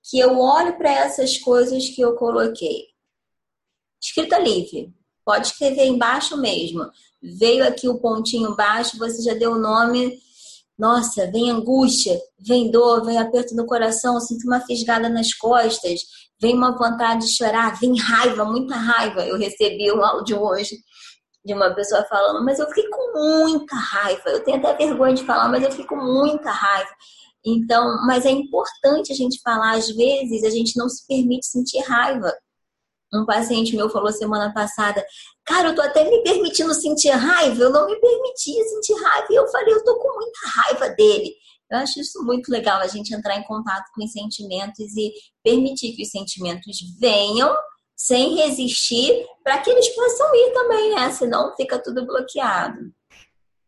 que 0.02 0.18
eu 0.18 0.38
olho 0.38 0.76
para 0.76 0.90
essas 0.90 1.38
coisas 1.38 1.88
que 1.90 2.00
eu 2.00 2.16
coloquei. 2.16 2.88
Escrita 4.00 4.38
livre, 4.38 4.92
pode 5.24 5.48
escrever 5.48 5.86
embaixo 5.86 6.36
mesmo. 6.36 6.90
Veio 7.22 7.66
aqui 7.66 7.88
o 7.88 7.98
pontinho 7.98 8.56
baixo, 8.56 8.98
você 8.98 9.22
já 9.22 9.34
deu 9.34 9.52
o 9.52 9.58
nome 9.58 10.20
nossa, 10.78 11.30
vem 11.30 11.50
angústia, 11.50 12.18
vem 12.38 12.70
dor, 12.70 13.04
vem 13.04 13.18
aperto 13.18 13.54
no 13.54 13.66
coração, 13.66 14.18
sinto 14.20 14.46
uma 14.46 14.60
fisgada 14.60 15.08
nas 15.08 15.32
costas, 15.34 16.00
vem 16.40 16.54
uma 16.54 16.76
vontade 16.76 17.26
de 17.26 17.36
chorar, 17.36 17.78
vem 17.78 17.98
raiva, 17.98 18.44
muita 18.44 18.74
raiva. 18.74 19.24
Eu 19.24 19.38
recebi 19.38 19.92
um 19.92 20.02
áudio 20.02 20.40
hoje 20.40 20.76
de 21.44 21.54
uma 21.54 21.74
pessoa 21.74 22.04
falando, 22.04 22.44
mas 22.44 22.58
eu 22.58 22.66
fiquei 22.68 22.88
com 22.88 23.12
muita 23.18 23.76
raiva. 23.76 24.22
Eu 24.26 24.44
tenho 24.44 24.58
até 24.58 24.74
vergonha 24.74 25.14
de 25.14 25.24
falar, 25.24 25.48
mas 25.48 25.62
eu 25.62 25.70
fico 25.70 25.94
com 25.94 26.02
muita 26.02 26.50
raiva. 26.50 26.90
Então, 27.44 28.04
mas 28.06 28.24
é 28.24 28.30
importante 28.30 29.12
a 29.12 29.16
gente 29.16 29.40
falar, 29.42 29.72
às 29.72 29.88
vezes 29.88 30.44
a 30.44 30.50
gente 30.50 30.76
não 30.76 30.88
se 30.88 31.06
permite 31.06 31.46
sentir 31.46 31.80
raiva. 31.80 32.32
Um 33.14 33.26
paciente 33.26 33.76
meu 33.76 33.90
falou 33.90 34.10
semana 34.10 34.52
passada, 34.54 35.04
cara, 35.44 35.68
eu 35.68 35.74
tô 35.74 35.82
até 35.82 36.08
me 36.08 36.22
permitindo 36.22 36.72
sentir 36.72 37.10
raiva, 37.10 37.62
eu 37.62 37.70
não 37.70 37.86
me 37.86 37.96
permitia 37.96 38.64
sentir 38.64 38.94
raiva. 38.94 39.26
E 39.30 39.34
eu 39.34 39.46
falei, 39.48 39.74
eu 39.74 39.84
tô 39.84 39.98
com 39.98 40.14
muita 40.14 40.40
raiva 40.48 40.88
dele. 40.90 41.34
Eu 41.70 41.78
acho 41.78 42.00
isso 42.00 42.22
muito 42.22 42.50
legal, 42.50 42.80
a 42.80 42.86
gente 42.86 43.14
entrar 43.14 43.36
em 43.36 43.44
contato 43.44 43.90
com 43.94 44.04
os 44.04 44.12
sentimentos 44.12 44.94
e 44.96 45.12
permitir 45.42 45.92
que 45.92 46.02
os 46.02 46.10
sentimentos 46.10 46.78
venham 47.00 47.54
sem 47.96 48.34
resistir, 48.34 49.26
para 49.44 49.58
que 49.58 49.70
eles 49.70 49.88
possam 49.90 50.34
ir 50.34 50.52
também, 50.52 50.94
né? 50.94 51.10
Senão 51.12 51.54
fica 51.54 51.78
tudo 51.78 52.04
bloqueado. 52.04 52.92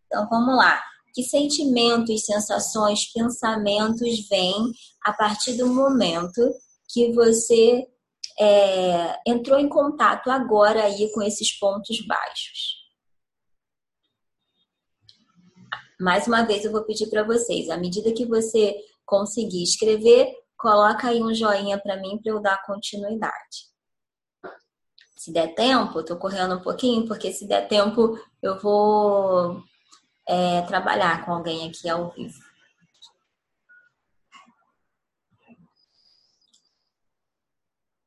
Então 0.07 0.29
vamos 0.29 0.57
lá. 0.57 0.83
Que 1.15 1.23
sentimentos, 1.23 2.25
sensações, 2.25 3.13
pensamentos 3.13 4.29
vêm 4.29 4.73
a 5.05 5.13
partir 5.13 5.53
do 5.53 5.69
momento 5.69 6.53
que 6.93 7.13
você 7.13 7.87
é, 8.39 9.21
entrou 9.27 9.59
em 9.59 9.69
contato 9.69 10.31
agora 10.31 10.85
aí 10.85 11.11
com 11.13 11.23
esses 11.23 11.57
pontos 11.59 12.05
baixos. 12.07 12.85
Mais 16.01 16.27
uma 16.27 16.43
vez 16.43 16.65
eu 16.65 16.73
vou 16.73 16.85
pedir 16.85 17.09
para 17.09 17.23
vocês, 17.23 17.71
à 17.71 17.77
medida 17.77 18.13
que 18.13 18.27
você 18.27 18.77
conseguir 19.07 19.63
escrever, 19.63 20.35
coloca 20.57 21.09
aí 21.09 21.23
um 21.23 21.35
joinha 21.35 21.79
para 21.79 21.97
mim 21.97 22.19
para 22.19 22.33
eu 22.33 22.41
dar 22.41 22.63
continuidade. 22.65 23.73
Se 25.17 25.33
der 25.33 25.55
tempo, 25.55 26.01
estou 26.01 26.17
correndo 26.19 26.57
um 26.57 26.63
pouquinho, 26.63 27.07
porque 27.07 27.33
se 27.33 27.47
der 27.47 27.69
tempo 27.69 28.19
eu 28.43 28.59
vou 28.59 29.63
é, 30.27 30.63
trabalhar 30.63 31.25
com 31.25 31.33
alguém 31.33 31.69
aqui 31.69 31.89
ao 31.89 32.11
vivo. 32.11 32.54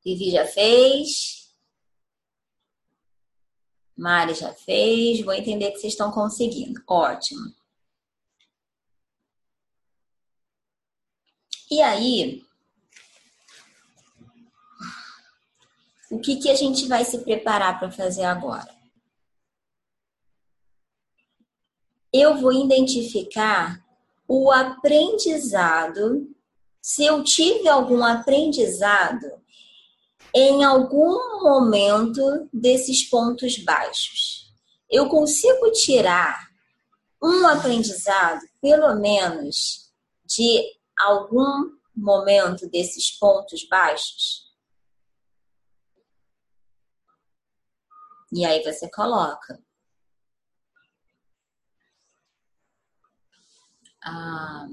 Vivi 0.08 0.32
já 0.32 0.48
fez. 0.48 1.54
Mari 3.94 4.34
já 4.36 4.54
fez. 4.54 5.20
Vou 5.20 5.34
entender 5.34 5.72
que 5.72 5.80
vocês 5.80 5.92
estão 5.92 6.10
conseguindo. 6.12 6.82
Ótimo. 6.88 7.54
E 11.70 11.82
aí, 11.82 12.42
o 16.10 16.22
que, 16.22 16.38
que 16.38 16.50
a 16.50 16.56
gente 16.56 16.88
vai 16.88 17.04
se 17.04 17.18
preparar 17.26 17.78
para 17.78 17.92
fazer 17.92 18.24
agora? 18.24 18.74
Eu 22.14 22.38
vou 22.38 22.54
identificar 22.54 23.86
o 24.26 24.50
aprendizado. 24.54 26.34
Se 26.82 27.04
eu 27.04 27.22
tive 27.26 27.68
algum 27.68 28.02
aprendizado 28.02 29.46
em 30.38 30.64
algum 30.64 31.42
momento 31.42 32.48
desses 32.54 33.04
pontos 33.10 33.58
baixos. 33.58 34.54
Eu 34.88 35.10
consigo 35.10 35.72
tirar 35.72 36.48
um 37.22 37.48
aprendizado, 37.48 38.42
pelo 38.62 38.96
menos, 38.96 39.92
de 40.26 40.64
algum 41.00 41.76
momento 41.96 42.70
desses 42.70 43.10
pontos 43.18 43.68
baixos? 43.68 44.46
E 48.32 48.46
aí 48.46 48.64
você 48.64 48.88
coloca. 48.92 49.60
Ah, 54.04 54.68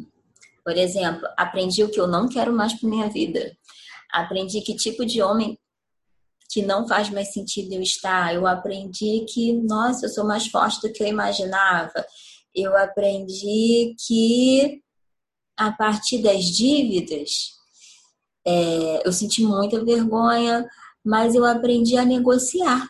por 0.62 0.76
exemplo, 0.76 1.26
aprendi 1.36 1.82
o 1.82 1.90
que 1.90 1.98
eu 1.98 2.06
não 2.06 2.28
quero 2.28 2.52
mais 2.52 2.74
para 2.74 2.88
minha 2.88 3.08
vida. 3.08 3.56
Aprendi 4.14 4.60
que 4.60 4.76
tipo 4.76 5.04
de 5.04 5.20
homem 5.20 5.58
que 6.48 6.62
não 6.62 6.86
faz 6.86 7.10
mais 7.10 7.32
sentido 7.32 7.72
eu 7.72 7.82
estar. 7.82 8.32
Eu 8.32 8.46
aprendi 8.46 9.26
que, 9.28 9.52
nossa, 9.52 10.06
eu 10.06 10.08
sou 10.08 10.24
mais 10.24 10.46
forte 10.46 10.80
do 10.80 10.92
que 10.92 11.02
eu 11.02 11.08
imaginava. 11.08 12.06
Eu 12.54 12.76
aprendi 12.78 13.96
que 14.06 14.80
a 15.56 15.72
partir 15.72 16.22
das 16.22 16.44
dívidas, 16.44 17.54
é, 18.46 19.02
eu 19.04 19.12
senti 19.12 19.42
muita 19.42 19.84
vergonha, 19.84 20.64
mas 21.04 21.34
eu 21.34 21.44
aprendi 21.44 21.96
a 21.96 22.04
negociar. 22.04 22.88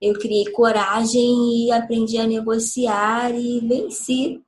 Eu 0.00 0.14
criei 0.14 0.44
coragem 0.52 1.66
e 1.66 1.72
aprendi 1.72 2.18
a 2.18 2.26
negociar 2.28 3.34
e 3.34 3.58
venci. 3.66 4.40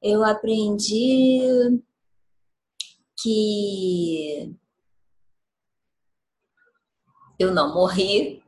Eu 0.00 0.24
aprendi 0.24 1.80
que 3.20 4.54
eu 7.38 7.52
não 7.52 7.74
morri. 7.74 8.42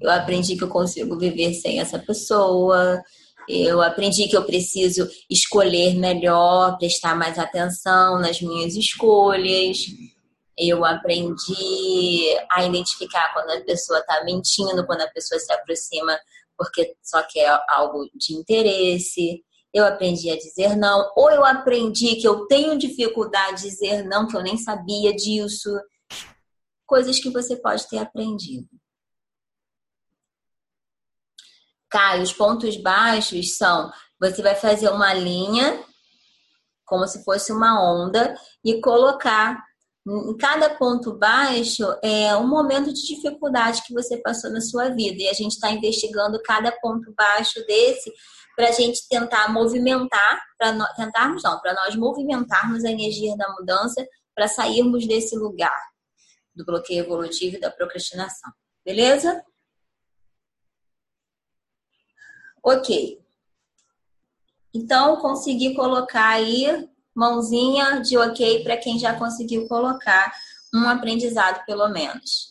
Eu 0.00 0.10
aprendi 0.10 0.56
que 0.56 0.64
eu 0.64 0.68
consigo 0.68 1.18
viver 1.18 1.54
sem 1.54 1.80
essa 1.80 1.98
pessoa. 1.98 3.02
Eu 3.48 3.80
aprendi 3.82 4.28
que 4.28 4.36
eu 4.36 4.44
preciso 4.44 5.08
escolher 5.28 5.94
melhor, 5.94 6.76
prestar 6.78 7.16
mais 7.16 7.38
atenção 7.38 8.18
nas 8.18 8.40
minhas 8.40 8.76
escolhas. 8.76 9.78
Eu 10.56 10.84
aprendi 10.84 12.36
a 12.52 12.64
identificar 12.64 13.32
quando 13.32 13.50
a 13.50 13.60
pessoa 13.62 14.00
está 14.00 14.22
mentindo, 14.24 14.86
quando 14.86 15.00
a 15.00 15.08
pessoa 15.08 15.38
se 15.38 15.52
aproxima 15.52 16.18
porque 16.60 16.94
só 17.02 17.22
quer 17.22 17.58
algo 17.70 18.06
de 18.14 18.34
interesse. 18.34 19.42
Eu 19.72 19.86
aprendi 19.86 20.30
a 20.30 20.36
dizer 20.36 20.76
não, 20.76 21.10
ou 21.16 21.30
eu 21.30 21.42
aprendi 21.42 22.16
que 22.16 22.28
eu 22.28 22.46
tenho 22.46 22.76
dificuldade 22.76 23.62
de 23.62 23.70
dizer 23.70 24.04
não, 24.04 24.28
que 24.28 24.36
eu 24.36 24.42
nem 24.42 24.58
sabia 24.58 25.14
disso 25.14 25.70
coisas 26.90 27.20
que 27.20 27.30
você 27.30 27.54
pode 27.54 27.88
ter 27.88 27.98
aprendido. 27.98 28.68
Caio, 31.88 32.24
os 32.24 32.32
pontos 32.32 32.76
baixos 32.76 33.56
são: 33.56 33.92
você 34.20 34.42
vai 34.42 34.56
fazer 34.56 34.88
uma 34.90 35.14
linha, 35.14 35.82
como 36.84 37.06
se 37.06 37.24
fosse 37.24 37.52
uma 37.52 37.80
onda, 37.80 38.36
e 38.64 38.80
colocar 38.80 39.64
em 40.04 40.36
cada 40.36 40.70
ponto 40.70 41.16
baixo 41.16 41.84
é 42.02 42.34
um 42.36 42.48
momento 42.48 42.92
de 42.92 43.06
dificuldade 43.06 43.82
que 43.86 43.94
você 43.94 44.16
passou 44.16 44.50
na 44.50 44.60
sua 44.60 44.88
vida. 44.88 45.22
E 45.22 45.28
a 45.28 45.32
gente 45.32 45.52
está 45.52 45.70
investigando 45.70 46.42
cada 46.42 46.72
ponto 46.72 47.14
baixo 47.14 47.64
desse 47.66 48.12
para 48.56 48.68
a 48.68 48.72
gente 48.72 49.06
tentar 49.08 49.52
movimentar, 49.52 50.42
para 50.58 50.72
tentarmos 50.94 51.42
não, 51.44 51.60
para 51.60 51.72
nós 51.74 51.94
movimentarmos 51.94 52.84
a 52.84 52.90
energia 52.90 53.36
da 53.36 53.48
mudança 53.52 54.04
para 54.34 54.48
sairmos 54.48 55.06
desse 55.06 55.36
lugar 55.36 55.89
do 56.54 56.64
bloqueio 56.64 57.04
evolutivo 57.04 57.56
e 57.56 57.60
da 57.60 57.70
procrastinação. 57.70 58.52
Beleza? 58.84 59.44
Ok. 62.62 63.20
Então, 64.72 65.16
consegui 65.16 65.74
colocar 65.74 66.28
aí 66.28 66.88
mãozinha 67.14 68.00
de 68.00 68.16
ok 68.16 68.62
para 68.62 68.76
quem 68.76 68.98
já 68.98 69.18
conseguiu 69.18 69.66
colocar 69.66 70.32
um 70.74 70.88
aprendizado, 70.88 71.64
pelo 71.64 71.88
menos. 71.88 72.50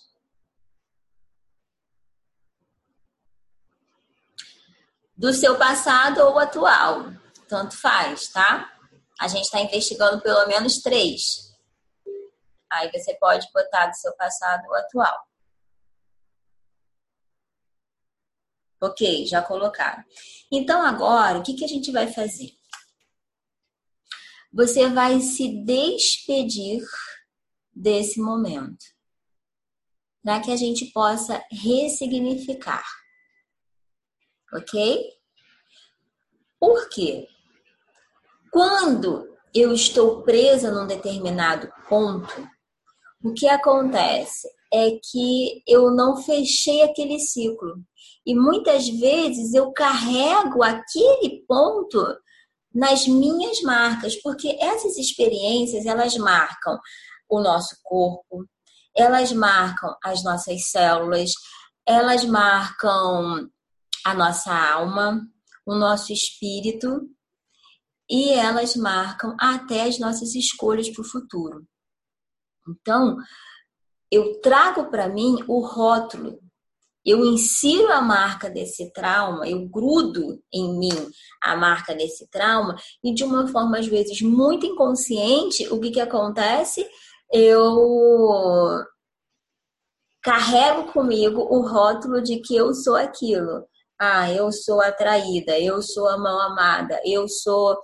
Do 5.15 5.33
seu 5.33 5.57
passado 5.57 6.19
ou 6.21 6.39
atual, 6.39 7.11
tanto 7.47 7.75
faz, 7.75 8.29
tá? 8.29 8.71
A 9.19 9.27
gente 9.27 9.45
está 9.45 9.59
investigando 9.59 10.21
pelo 10.21 10.47
menos 10.47 10.81
três. 10.81 11.48
Aí 12.71 12.91
você 12.91 13.15
pode 13.15 13.47
botar 13.51 13.87
do 13.87 13.95
seu 13.95 14.15
passado 14.15 14.65
ou 14.67 14.75
atual. 14.75 15.27
Ok, 18.81 19.25
já 19.25 19.41
colocaram. 19.41 20.03
Então 20.51 20.81
agora, 20.81 21.39
o 21.39 21.43
que, 21.43 21.53
que 21.53 21.65
a 21.65 21.67
gente 21.67 21.91
vai 21.91 22.07
fazer? 22.07 22.51
Você 24.53 24.89
vai 24.89 25.19
se 25.19 25.63
despedir 25.63 26.81
desse 27.73 28.19
momento, 28.19 28.83
para 30.23 30.41
que 30.41 30.51
a 30.51 30.55
gente 30.55 30.85
possa 30.87 31.43
ressignificar. 31.51 32.83
Ok? 34.53 35.19
Por 36.59 36.89
quê? 36.89 37.27
Quando 38.51 39.37
eu 39.53 39.71
estou 39.73 40.23
presa 40.23 40.71
num 40.71 40.87
determinado 40.87 41.71
ponto, 41.87 42.49
o 43.23 43.33
que 43.33 43.47
acontece 43.47 44.47
é 44.71 44.91
que 45.03 45.63
eu 45.67 45.91
não 45.91 46.17
fechei 46.17 46.83
aquele 46.83 47.19
ciclo. 47.19 47.75
E 48.25 48.35
muitas 48.35 48.87
vezes 48.87 49.53
eu 49.53 49.71
carrego 49.71 50.63
aquele 50.63 51.43
ponto 51.47 51.99
nas 52.73 53.07
minhas 53.07 53.61
marcas, 53.61 54.15
porque 54.21 54.57
essas 54.59 54.97
experiências, 54.97 55.85
elas 55.85 56.15
marcam 56.17 56.79
o 57.27 57.41
nosso 57.41 57.75
corpo, 57.83 58.47
elas 58.95 59.31
marcam 59.31 59.95
as 60.03 60.23
nossas 60.23 60.69
células, 60.69 61.31
elas 61.85 62.23
marcam 62.25 63.49
a 64.05 64.13
nossa 64.13 64.53
alma, 64.53 65.21
o 65.65 65.75
nosso 65.75 66.13
espírito 66.13 67.01
e 68.09 68.31
elas 68.31 68.75
marcam 68.75 69.35
até 69.39 69.83
as 69.83 69.99
nossas 69.99 70.33
escolhas 70.33 70.89
para 70.89 71.01
o 71.01 71.07
futuro. 71.07 71.67
Então, 72.69 73.17
eu 74.11 74.39
trago 74.41 74.89
para 74.89 75.07
mim 75.07 75.37
o 75.47 75.59
rótulo, 75.59 76.39
eu 77.05 77.25
insiro 77.25 77.91
a 77.91 78.01
marca 78.01 78.49
desse 78.49 78.91
trauma, 78.91 79.47
eu 79.47 79.67
grudo 79.67 80.41
em 80.53 80.77
mim 80.77 81.11
a 81.41 81.55
marca 81.55 81.95
desse 81.95 82.27
trauma 82.29 82.75
e 83.03 83.13
de 83.13 83.23
uma 83.23 83.47
forma 83.47 83.79
às 83.79 83.87
vezes 83.87 84.21
muito 84.21 84.65
inconsciente, 84.65 85.67
o 85.69 85.79
que 85.79 85.91
que 85.91 86.01
acontece? 86.01 86.87
Eu 87.31 88.83
carrego 90.21 90.91
comigo 90.91 91.41
o 91.41 91.61
rótulo 91.61 92.21
de 92.21 92.39
que 92.39 92.55
eu 92.55 92.73
sou 92.73 92.95
aquilo. 92.95 93.65
Ah, 93.97 94.31
eu 94.31 94.51
sou 94.51 94.81
atraída, 94.81 95.59
eu 95.59 95.81
sou 95.81 96.07
a 96.07 96.17
mão 96.17 96.39
amada, 96.39 97.01
eu 97.05 97.27
sou 97.27 97.77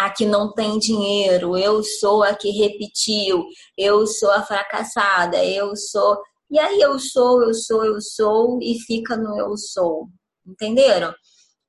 a 0.00 0.08
que 0.08 0.24
não 0.24 0.50
tem 0.50 0.78
dinheiro, 0.78 1.58
eu 1.58 1.82
sou 1.84 2.22
a 2.22 2.34
que 2.34 2.50
repetiu, 2.52 3.44
eu 3.76 4.06
sou 4.06 4.30
a 4.30 4.42
fracassada, 4.42 5.44
eu 5.44 5.76
sou. 5.76 6.18
E 6.50 6.58
aí 6.58 6.80
eu 6.80 6.98
sou, 6.98 7.42
eu 7.42 7.52
sou, 7.52 7.84
eu 7.84 8.00
sou 8.00 8.58
e 8.62 8.80
fica 8.80 9.14
no 9.14 9.38
eu 9.38 9.54
sou. 9.58 10.08
Entenderam? 10.46 11.14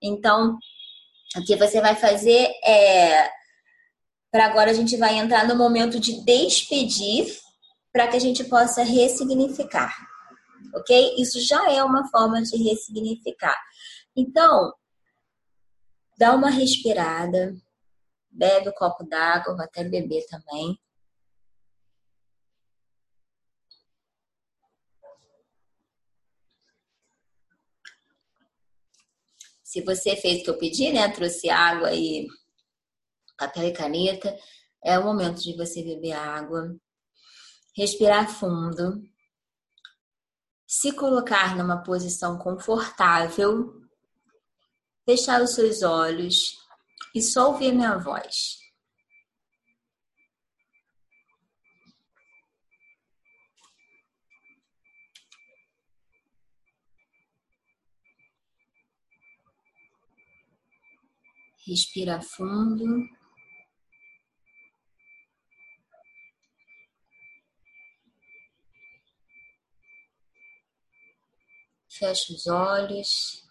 Então, 0.01 0.57
o 1.35 1.43
que 1.43 1.57
você 1.57 1.81
vai 1.81 1.93
fazer 1.93 2.49
é. 2.63 3.29
Para 4.31 4.45
agora 4.45 4.71
a 4.71 4.73
gente 4.73 4.95
vai 4.95 5.17
entrar 5.17 5.45
no 5.45 5.57
momento 5.57 5.99
de 5.99 6.23
despedir 6.23 7.37
para 7.91 8.07
que 8.07 8.15
a 8.15 8.19
gente 8.19 8.45
possa 8.45 8.81
ressignificar. 8.81 9.93
Ok? 10.73 11.15
Isso 11.17 11.37
já 11.41 11.69
é 11.69 11.83
uma 11.83 12.07
forma 12.07 12.41
de 12.41 12.55
ressignificar. 12.63 13.57
Então, 14.15 14.71
dá 16.17 16.33
uma 16.33 16.49
respirada, 16.49 17.53
bebe 18.31 18.69
o 18.69 18.71
um 18.71 18.73
copo 18.73 19.03
d'água, 19.03 19.55
vou 19.55 19.63
até 19.63 19.83
beber 19.83 20.25
também. 20.27 20.79
Se 29.63 29.81
você 29.81 30.15
fez 30.15 30.41
o 30.41 30.43
que 30.43 30.49
eu 30.49 30.57
pedi, 30.57 30.91
né? 30.91 31.09
Trouxe 31.09 31.49
água 31.49 31.93
e 31.93 32.27
papel 33.37 33.69
e 33.69 33.73
caneta, 33.73 34.37
é 34.83 34.99
o 34.99 35.03
momento 35.03 35.41
de 35.41 35.55
você 35.55 35.83
beber 35.83 36.11
água, 36.11 36.75
respirar 37.75 38.29
fundo, 38.29 39.01
se 40.67 40.91
colocar 40.93 41.55
numa 41.55 41.83
posição 41.83 42.37
confortável, 42.37 43.73
fechar 45.05 45.41
os 45.41 45.55
seus 45.55 45.81
olhos 45.81 46.60
e 47.13 47.21
só 47.21 47.49
ouvir 47.49 47.73
minha 47.73 47.97
voz. 47.97 48.61
Respira 61.67 62.21
fundo. 62.21 63.07
Fecha 71.87 72.33
os 72.33 72.47
olhos. 72.47 73.50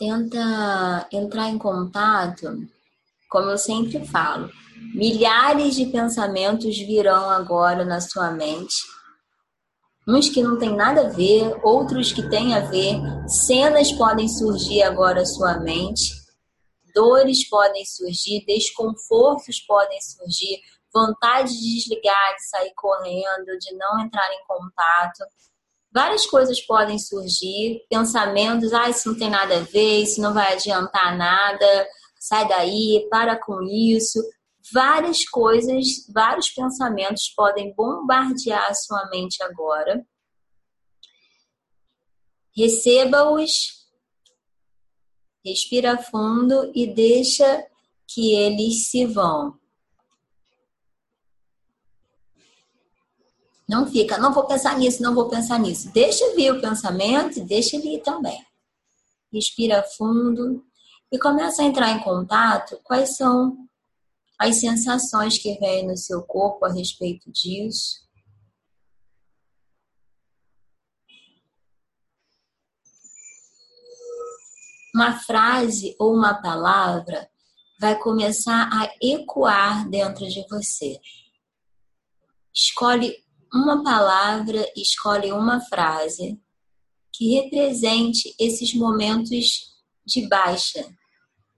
Tenta 0.00 1.06
entrar 1.12 1.50
em 1.50 1.58
contato, 1.58 2.66
como 3.28 3.50
eu 3.50 3.58
sempre 3.58 4.02
falo. 4.06 4.50
Milhares 4.94 5.74
de 5.74 5.84
pensamentos 5.84 6.74
virão 6.78 7.28
agora 7.28 7.84
na 7.84 8.00
sua 8.00 8.30
mente. 8.30 8.76
Uns 10.08 10.30
que 10.30 10.42
não 10.42 10.58
tem 10.58 10.74
nada 10.74 11.02
a 11.02 11.08
ver, 11.10 11.54
outros 11.62 12.14
que 12.14 12.26
têm 12.30 12.54
a 12.54 12.60
ver. 12.60 12.96
Cenas 13.28 13.92
podem 13.92 14.26
surgir 14.26 14.82
agora 14.84 15.20
na 15.20 15.26
sua 15.26 15.58
mente. 15.58 16.14
Dores 16.94 17.46
podem 17.46 17.84
surgir, 17.84 18.42
desconfortos 18.46 19.60
podem 19.60 20.00
surgir, 20.00 20.62
vontade 20.94 21.52
de 21.52 21.74
desligar, 21.74 22.36
de 22.36 22.48
sair 22.48 22.72
correndo, 22.74 23.58
de 23.60 23.76
não 23.76 24.00
entrar 24.00 24.32
em 24.32 24.46
contato. 24.48 25.26
Várias 25.92 26.24
coisas 26.26 26.60
podem 26.60 26.98
surgir, 26.98 27.84
pensamentos, 27.90 28.72
ah, 28.72 28.88
isso 28.88 29.10
não 29.10 29.18
tem 29.18 29.28
nada 29.28 29.58
a 29.58 29.62
ver, 29.62 30.02
isso 30.02 30.20
não 30.20 30.32
vai 30.32 30.52
adiantar 30.52 31.16
nada, 31.16 31.88
sai 32.18 32.46
daí, 32.46 33.08
para 33.10 33.36
com 33.36 33.60
isso. 33.62 34.20
Várias 34.72 35.28
coisas, 35.28 36.06
vários 36.14 36.48
pensamentos 36.50 37.32
podem 37.34 37.74
bombardear 37.74 38.70
a 38.70 38.74
sua 38.74 39.08
mente 39.10 39.42
agora. 39.42 40.06
Receba-os, 42.56 43.50
respira 45.44 45.98
fundo 45.98 46.70
e 46.74 46.86
deixa 46.86 47.66
que 48.06 48.34
eles 48.34 48.90
se 48.90 49.06
vão. 49.06 49.59
Não 53.70 53.86
fica, 53.86 54.18
não 54.18 54.34
vou 54.34 54.48
pensar 54.48 54.76
nisso, 54.76 55.00
não 55.00 55.14
vou 55.14 55.28
pensar 55.28 55.56
nisso. 55.60 55.92
Deixa 55.92 56.34
vir 56.34 56.52
o 56.52 56.60
pensamento 56.60 57.38
e 57.38 57.44
deixa 57.44 57.76
ele 57.76 57.94
ir 57.94 58.02
também. 58.02 58.44
Respira 59.32 59.84
fundo 59.96 60.66
e 61.12 61.16
começa 61.16 61.62
a 61.62 61.64
entrar 61.64 61.88
em 61.92 62.00
contato 62.00 62.80
quais 62.82 63.16
são 63.16 63.56
as 64.36 64.56
sensações 64.56 65.38
que 65.38 65.56
vêm 65.60 65.86
no 65.86 65.96
seu 65.96 66.20
corpo 66.20 66.64
a 66.64 66.72
respeito 66.72 67.30
disso. 67.30 68.00
Uma 74.92 75.16
frase 75.20 75.94
ou 75.96 76.12
uma 76.12 76.34
palavra 76.42 77.30
vai 77.78 77.96
começar 77.96 78.68
a 78.72 78.92
ecoar 79.00 79.88
dentro 79.88 80.26
de 80.26 80.44
você. 80.48 80.98
Escolhe 82.52 83.29
uma 83.52 83.82
palavra, 83.82 84.70
escolhe 84.76 85.32
uma 85.32 85.60
frase 85.60 86.40
que 87.12 87.34
represente 87.34 88.34
esses 88.38 88.74
momentos 88.74 89.76
de 90.06 90.26
baixa, 90.28 90.80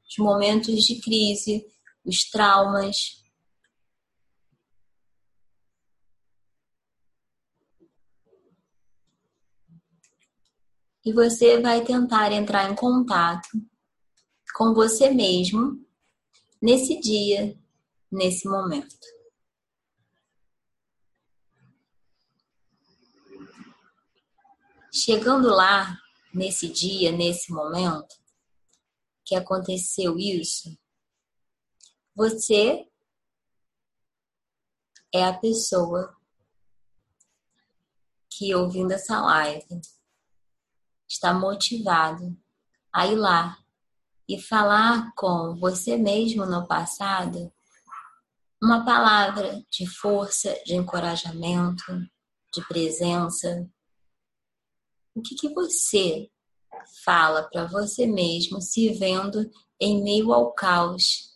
os 0.09 0.18
momentos 0.18 0.85
de 0.85 1.00
crise, 1.00 1.64
os 2.05 2.28
traumas. 2.31 3.22
E 11.05 11.12
você 11.12 11.61
vai 11.61 11.85
tentar 11.85 12.33
entrar 12.33 12.70
em 12.70 12.74
contato 12.74 13.48
com 14.55 14.72
você 14.72 15.11
mesmo 15.11 15.85
nesse 16.61 17.00
dia, 17.00 17.59
nesse 18.11 18.48
momento. 18.48 19.21
Chegando 24.94 25.48
lá, 25.48 25.98
nesse 26.35 26.68
dia, 26.68 27.11
nesse 27.11 27.50
momento, 27.50 28.14
que 29.24 29.35
aconteceu 29.35 30.18
isso, 30.18 30.78
você 32.14 32.87
é 35.11 35.24
a 35.24 35.33
pessoa 35.33 36.14
que, 38.28 38.55
ouvindo 38.55 38.92
essa 38.92 39.18
live, 39.22 39.81
está 41.09 41.33
motivado 41.33 42.37
a 42.92 43.07
ir 43.07 43.16
lá 43.16 43.57
e 44.28 44.38
falar 44.38 45.14
com 45.14 45.57
você 45.57 45.96
mesmo 45.96 46.44
no 46.44 46.68
passado 46.68 47.50
uma 48.62 48.85
palavra 48.85 49.64
de 49.70 49.87
força, 49.87 50.55
de 50.66 50.74
encorajamento, 50.74 51.83
de 52.52 52.62
presença, 52.68 53.66
o 55.14 55.22
que, 55.22 55.35
que 55.35 55.48
você 55.51 56.31
fala 57.05 57.42
para 57.44 57.66
você 57.66 58.07
mesmo 58.07 58.61
se 58.61 58.88
vendo 58.90 59.51
em 59.81 60.03
meio 60.03 60.33
ao 60.33 60.53
caos? 60.53 61.33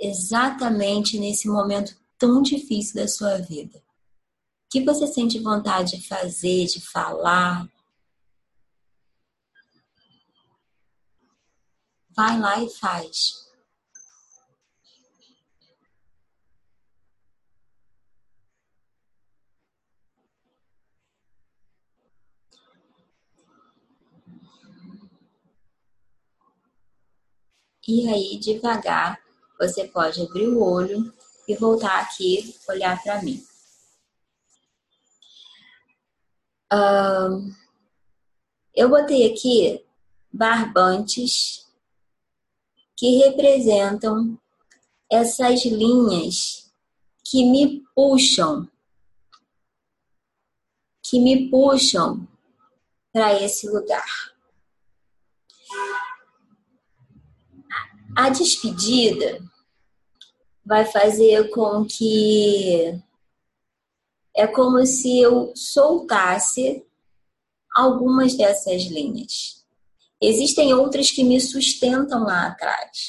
Exatamente 0.00 1.18
nesse 1.18 1.48
momento 1.48 1.96
tão 2.18 2.42
difícil 2.42 2.96
da 2.96 3.08
sua 3.08 3.38
vida. 3.38 3.78
O 3.78 3.82
que 4.70 4.84
você 4.84 5.06
sente 5.06 5.38
vontade 5.38 5.96
de 5.96 6.06
fazer, 6.06 6.66
de 6.66 6.80
falar? 6.80 7.68
Vai 12.10 12.38
lá 12.38 12.62
e 12.62 12.70
faz. 12.70 13.41
E 27.86 28.08
aí, 28.08 28.38
devagar, 28.38 29.20
você 29.58 29.88
pode 29.88 30.22
abrir 30.22 30.48
o 30.48 30.62
olho 30.62 31.12
e 31.48 31.54
voltar 31.56 32.00
aqui, 32.00 32.56
olhar 32.68 33.02
para 33.02 33.20
mim. 33.22 33.44
Eu 38.74 38.88
botei 38.88 39.30
aqui 39.30 39.84
barbantes 40.32 41.66
que 42.96 43.18
representam 43.18 44.38
essas 45.10 45.64
linhas 45.66 46.72
que 47.24 47.44
me 47.44 47.84
puxam, 47.94 48.66
que 51.02 51.20
me 51.20 51.50
puxam 51.50 52.26
para 53.12 53.42
esse 53.42 53.68
lugar. 53.68 54.31
A 58.14 58.28
despedida 58.28 59.42
vai 60.64 60.84
fazer 60.84 61.48
com 61.50 61.84
que 61.84 62.94
é 64.36 64.46
como 64.46 64.84
se 64.84 65.18
eu 65.18 65.52
soltasse 65.56 66.84
algumas 67.74 68.34
dessas 68.34 68.82
linhas. 68.82 69.64
Existem 70.20 70.74
outras 70.74 71.10
que 71.10 71.24
me 71.24 71.40
sustentam 71.40 72.24
lá 72.24 72.48
atrás, 72.48 73.08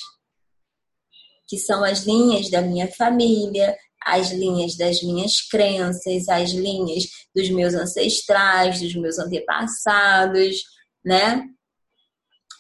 que 1.48 1.58
são 1.58 1.84
as 1.84 2.06
linhas 2.06 2.50
da 2.50 2.62
minha 2.62 2.90
família, 2.92 3.78
as 4.06 4.32
linhas 4.32 4.78
das 4.78 5.04
minhas 5.04 5.42
crenças, 5.42 6.30
as 6.30 6.52
linhas 6.52 7.10
dos 7.36 7.50
meus 7.50 7.74
ancestrais, 7.74 8.80
dos 8.82 8.96
meus 8.96 9.20
antepassados, 9.20 10.64
né? 11.04 11.46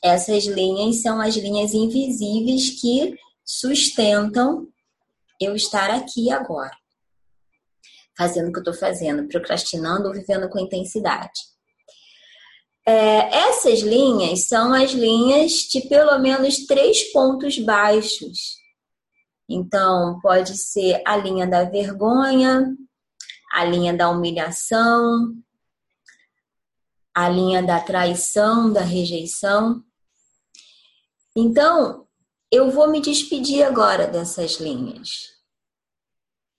Essas 0.03 0.45
linhas 0.45 1.01
são 1.01 1.21
as 1.21 1.35
linhas 1.35 1.73
invisíveis 1.73 2.81
que 2.81 3.15
sustentam 3.45 4.67
eu 5.39 5.55
estar 5.55 5.89
aqui 5.89 6.31
agora, 6.31 6.75
fazendo 8.17 8.49
o 8.49 8.51
que 8.51 8.59
eu 8.59 8.63
estou 8.63 8.73
fazendo, 8.73 9.27
procrastinando 9.27 10.07
ou 10.07 10.13
vivendo 10.13 10.49
com 10.49 10.59
intensidade. 10.59 11.39
É, 12.85 13.47
essas 13.47 13.79
linhas 13.79 14.47
são 14.47 14.73
as 14.73 14.91
linhas 14.91 15.51
de 15.53 15.81
pelo 15.87 16.19
menos 16.19 16.65
três 16.65 17.11
pontos 17.13 17.57
baixos. 17.57 18.57
Então, 19.49 20.19
pode 20.21 20.57
ser 20.57 21.01
a 21.05 21.15
linha 21.15 21.47
da 21.47 21.63
vergonha, 21.63 22.75
a 23.53 23.63
linha 23.63 23.93
da 23.95 24.09
humilhação, 24.09 25.33
a 27.15 27.29
linha 27.29 27.61
da 27.61 27.79
traição, 27.79 28.73
da 28.73 28.81
rejeição. 28.81 29.83
Então, 31.35 32.07
eu 32.51 32.69
vou 32.69 32.87
me 32.87 33.01
despedir 33.01 33.63
agora 33.63 34.05
dessas 34.05 34.59
linhas. 34.59 35.33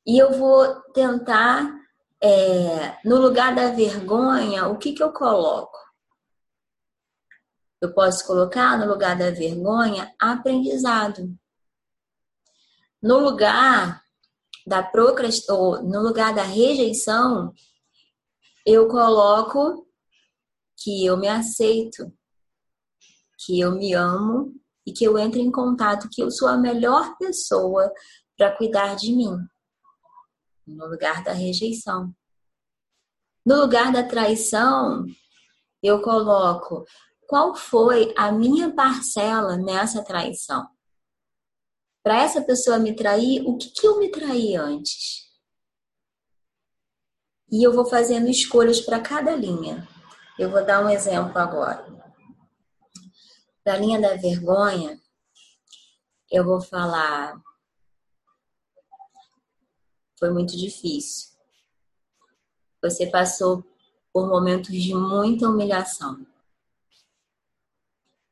E 0.05 0.19
eu 0.19 0.33
vou 0.33 0.81
tentar, 0.93 1.73
é, 2.21 2.99
no 3.09 3.17
lugar 3.21 3.55
da 3.55 3.71
vergonha, 3.71 4.67
o 4.67 4.77
que, 4.77 4.93
que 4.93 5.03
eu 5.03 5.13
coloco? 5.13 5.79
Eu 7.81 7.95
posso 7.95 8.27
colocar 8.27 8.77
no 8.77 8.87
lugar 8.87 9.17
da 9.17 9.31
vergonha 9.31 10.13
aprendizado. 10.21 11.33
No 13.01 13.21
lugar 13.21 14.03
da 14.67 14.83
procrastinação, 14.83 15.85
no 15.85 16.03
lugar 16.03 16.35
da 16.35 16.43
rejeição, 16.43 17.55
eu 18.67 18.89
coloco 18.89 19.87
que 20.77 21.07
eu 21.07 21.17
me 21.17 21.29
aceito, 21.29 22.13
que 23.39 23.61
eu 23.61 23.73
me 23.73 23.93
amo 23.93 24.64
e 24.87 24.93
que 24.93 25.05
eu 25.05 25.19
entre 25.19 25.41
em 25.41 25.51
contato 25.51 26.09
que 26.11 26.23
eu 26.23 26.31
sou 26.31 26.49
a 26.49 26.57
melhor 26.57 27.17
pessoa 27.17 27.93
para 28.37 28.57
cuidar 28.57 28.95
de 28.97 29.13
mim. 29.13 29.37
No 30.67 30.87
lugar 30.87 31.23
da 31.23 31.33
rejeição. 31.33 32.15
No 33.45 33.61
lugar 33.61 33.93
da 33.93 34.03
traição, 34.03 35.05
eu 35.83 36.01
coloco 36.01 36.87
qual 37.27 37.55
foi 37.55 38.13
a 38.17 38.33
minha 38.33 38.73
parcela 38.73 39.57
nessa 39.57 40.03
traição. 40.03 40.67
Para 42.03 42.23
essa 42.23 42.43
pessoa 42.43 42.79
me 42.79 42.95
trair, 42.95 43.43
o 43.47 43.57
que, 43.57 43.71
que 43.71 43.87
eu 43.87 43.99
me 43.99 44.11
traí 44.11 44.57
antes? 44.57 45.25
E 47.51 47.63
eu 47.63 47.73
vou 47.73 47.87
fazendo 47.87 48.29
escolhas 48.29 48.81
para 48.81 49.01
cada 49.01 49.35
linha. 49.35 49.87
Eu 50.39 50.51
vou 50.51 50.65
dar 50.65 50.85
um 50.85 50.89
exemplo 50.89 51.39
agora. 51.39 52.04
Para 53.65 53.75
a 53.75 53.79
linha 53.79 53.99
da 53.99 54.15
vergonha, 54.15 55.01
eu 56.31 56.45
vou 56.45 56.61
falar. 56.61 57.43
Foi 60.19 60.31
muito 60.31 60.55
difícil. 60.55 61.31
Você 62.83 63.07
passou 63.07 63.65
por 64.13 64.29
momentos 64.29 64.71
de 64.71 64.95
muita 64.95 65.49
humilhação. 65.49 66.27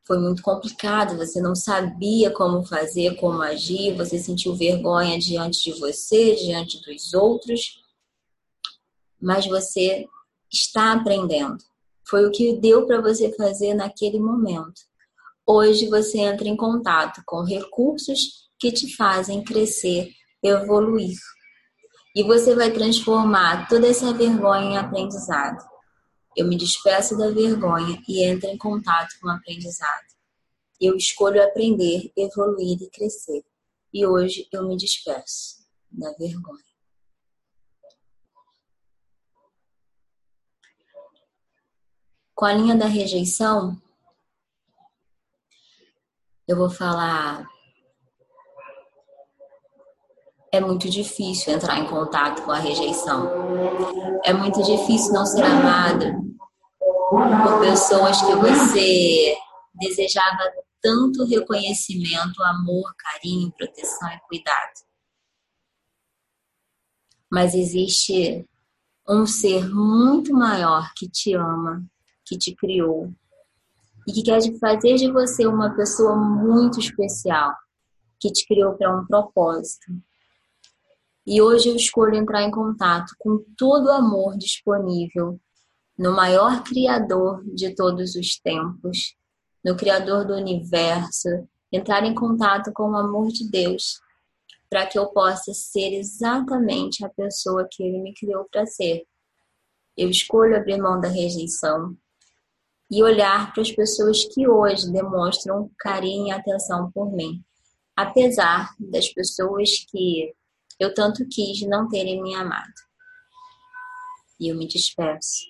Foi 0.04 0.18
muito 0.18 0.42
complicado, 0.42 1.16
você 1.16 1.40
não 1.40 1.54
sabia 1.54 2.30
como 2.30 2.62
fazer, 2.66 3.16
como 3.16 3.40
agir, 3.40 3.96
você 3.96 4.18
sentiu 4.18 4.54
vergonha 4.54 5.18
diante 5.18 5.62
de 5.64 5.80
você, 5.80 6.34
diante 6.34 6.82
dos 6.82 7.14
outros, 7.14 7.82
mas 9.18 9.46
você 9.46 10.06
está 10.52 10.92
aprendendo. 10.92 11.64
Foi 12.04 12.26
o 12.26 12.30
que 12.30 12.56
deu 12.56 12.84
para 12.84 13.00
você 13.00 13.32
fazer 13.34 13.72
naquele 13.72 14.18
momento. 14.18 14.91
Hoje 15.46 15.88
você 15.88 16.18
entra 16.18 16.46
em 16.46 16.56
contato 16.56 17.20
com 17.26 17.42
recursos 17.42 18.48
que 18.58 18.70
te 18.70 18.94
fazem 18.94 19.42
crescer, 19.42 20.12
evoluir. 20.42 21.16
E 22.14 22.22
você 22.22 22.54
vai 22.54 22.70
transformar 22.70 23.66
toda 23.68 23.88
essa 23.88 24.12
vergonha 24.12 24.70
em 24.70 24.76
aprendizado. 24.76 25.58
Eu 26.36 26.46
me 26.46 26.56
despeço 26.56 27.18
da 27.18 27.30
vergonha 27.30 28.00
e 28.08 28.22
entro 28.22 28.48
em 28.48 28.56
contato 28.56 29.10
com 29.20 29.28
o 29.28 29.30
aprendizado. 29.32 30.06
Eu 30.80 30.96
escolho 30.96 31.42
aprender, 31.42 32.12
evoluir 32.16 32.80
e 32.80 32.90
crescer. 32.90 33.42
E 33.92 34.06
hoje 34.06 34.46
eu 34.52 34.66
me 34.66 34.76
despeço 34.76 35.66
da 35.90 36.12
vergonha. 36.12 36.62
Com 42.34 42.44
a 42.46 42.54
linha 42.54 42.76
da 42.76 42.86
rejeição, 42.86 43.80
eu 46.46 46.56
vou 46.56 46.70
falar. 46.70 47.46
É 50.52 50.60
muito 50.60 50.88
difícil 50.90 51.54
entrar 51.54 51.78
em 51.78 51.86
contato 51.86 52.42
com 52.42 52.50
a 52.50 52.58
rejeição. 52.58 53.30
É 54.24 54.32
muito 54.32 54.62
difícil 54.62 55.12
não 55.12 55.24
ser 55.24 55.44
amado 55.44 56.04
por 57.10 57.60
pessoas 57.60 58.20
que 58.20 58.34
você 58.34 59.36
desejava 59.74 60.52
tanto 60.82 61.24
reconhecimento, 61.24 62.42
amor, 62.42 62.92
carinho, 62.98 63.52
proteção 63.52 64.08
e 64.10 64.20
cuidado. 64.28 64.72
Mas 67.30 67.54
existe 67.54 68.46
um 69.08 69.26
ser 69.26 69.68
muito 69.68 70.34
maior 70.34 70.92
que 70.94 71.08
te 71.08 71.34
ama, 71.34 71.82
que 72.26 72.36
te 72.36 72.54
criou, 72.54 73.10
e 74.06 74.12
que 74.12 74.22
quer 74.22 74.40
fazer 74.58 74.96
de 74.96 75.10
você 75.10 75.46
uma 75.46 75.74
pessoa 75.74 76.16
muito 76.16 76.80
especial, 76.80 77.54
que 78.18 78.30
te 78.30 78.46
criou 78.46 78.74
para 78.74 78.94
um 78.94 79.06
propósito. 79.06 79.92
E 81.26 81.40
hoje 81.40 81.68
eu 81.68 81.76
escolho 81.76 82.16
entrar 82.16 82.42
em 82.42 82.50
contato 82.50 83.14
com 83.18 83.44
todo 83.56 83.86
o 83.86 83.92
amor 83.92 84.36
disponível 84.36 85.40
no 85.96 86.12
maior 86.12 86.64
Criador 86.64 87.44
de 87.54 87.74
todos 87.74 88.16
os 88.16 88.38
tempos, 88.40 89.14
no 89.64 89.76
Criador 89.76 90.26
do 90.26 90.34
universo, 90.34 91.28
entrar 91.70 92.04
em 92.04 92.14
contato 92.14 92.72
com 92.72 92.90
o 92.90 92.96
amor 92.96 93.28
de 93.28 93.48
Deus, 93.48 94.00
para 94.68 94.86
que 94.86 94.98
eu 94.98 95.06
possa 95.08 95.52
ser 95.54 95.92
exatamente 95.94 97.04
a 97.04 97.08
pessoa 97.08 97.68
que 97.70 97.82
Ele 97.82 98.00
me 98.00 98.14
criou 98.14 98.46
para 98.50 98.66
ser. 98.66 99.04
Eu 99.96 100.08
escolho 100.08 100.56
abrir 100.56 100.78
mão 100.78 101.00
da 101.00 101.08
rejeição, 101.08 101.96
e 102.92 103.02
olhar 103.02 103.54
para 103.54 103.62
as 103.62 103.72
pessoas 103.72 104.22
que 104.26 104.46
hoje 104.46 104.92
demonstram 104.92 105.70
carinho 105.78 106.26
e 106.26 106.30
atenção 106.30 106.92
por 106.92 107.10
mim, 107.10 107.42
apesar 107.96 108.68
das 108.78 109.08
pessoas 109.08 109.86
que 109.90 110.34
eu 110.78 110.92
tanto 110.92 111.26
quis 111.26 111.62
não 111.62 111.88
terem 111.88 112.22
me 112.22 112.34
amado. 112.34 112.74
E 114.38 114.48
eu 114.48 114.58
me 114.58 114.68
despeço 114.68 115.40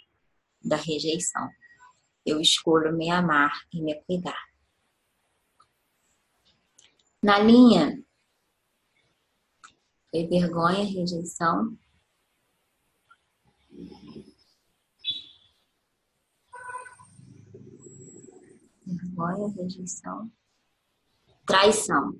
da 0.65 0.77
rejeição. 0.77 1.49
Eu 2.25 2.41
escolho 2.41 2.97
me 2.97 3.11
amar 3.11 3.51
e 3.73 3.83
me 3.83 4.01
cuidar. 4.05 4.39
Na 7.21 7.41
linha 7.41 8.01
foi 10.13 10.29
vergonha, 10.29 10.85
rejeição, 10.85 11.77
vergonha, 19.13 19.55
rejeição, 19.55 20.31
traição. 21.47 22.19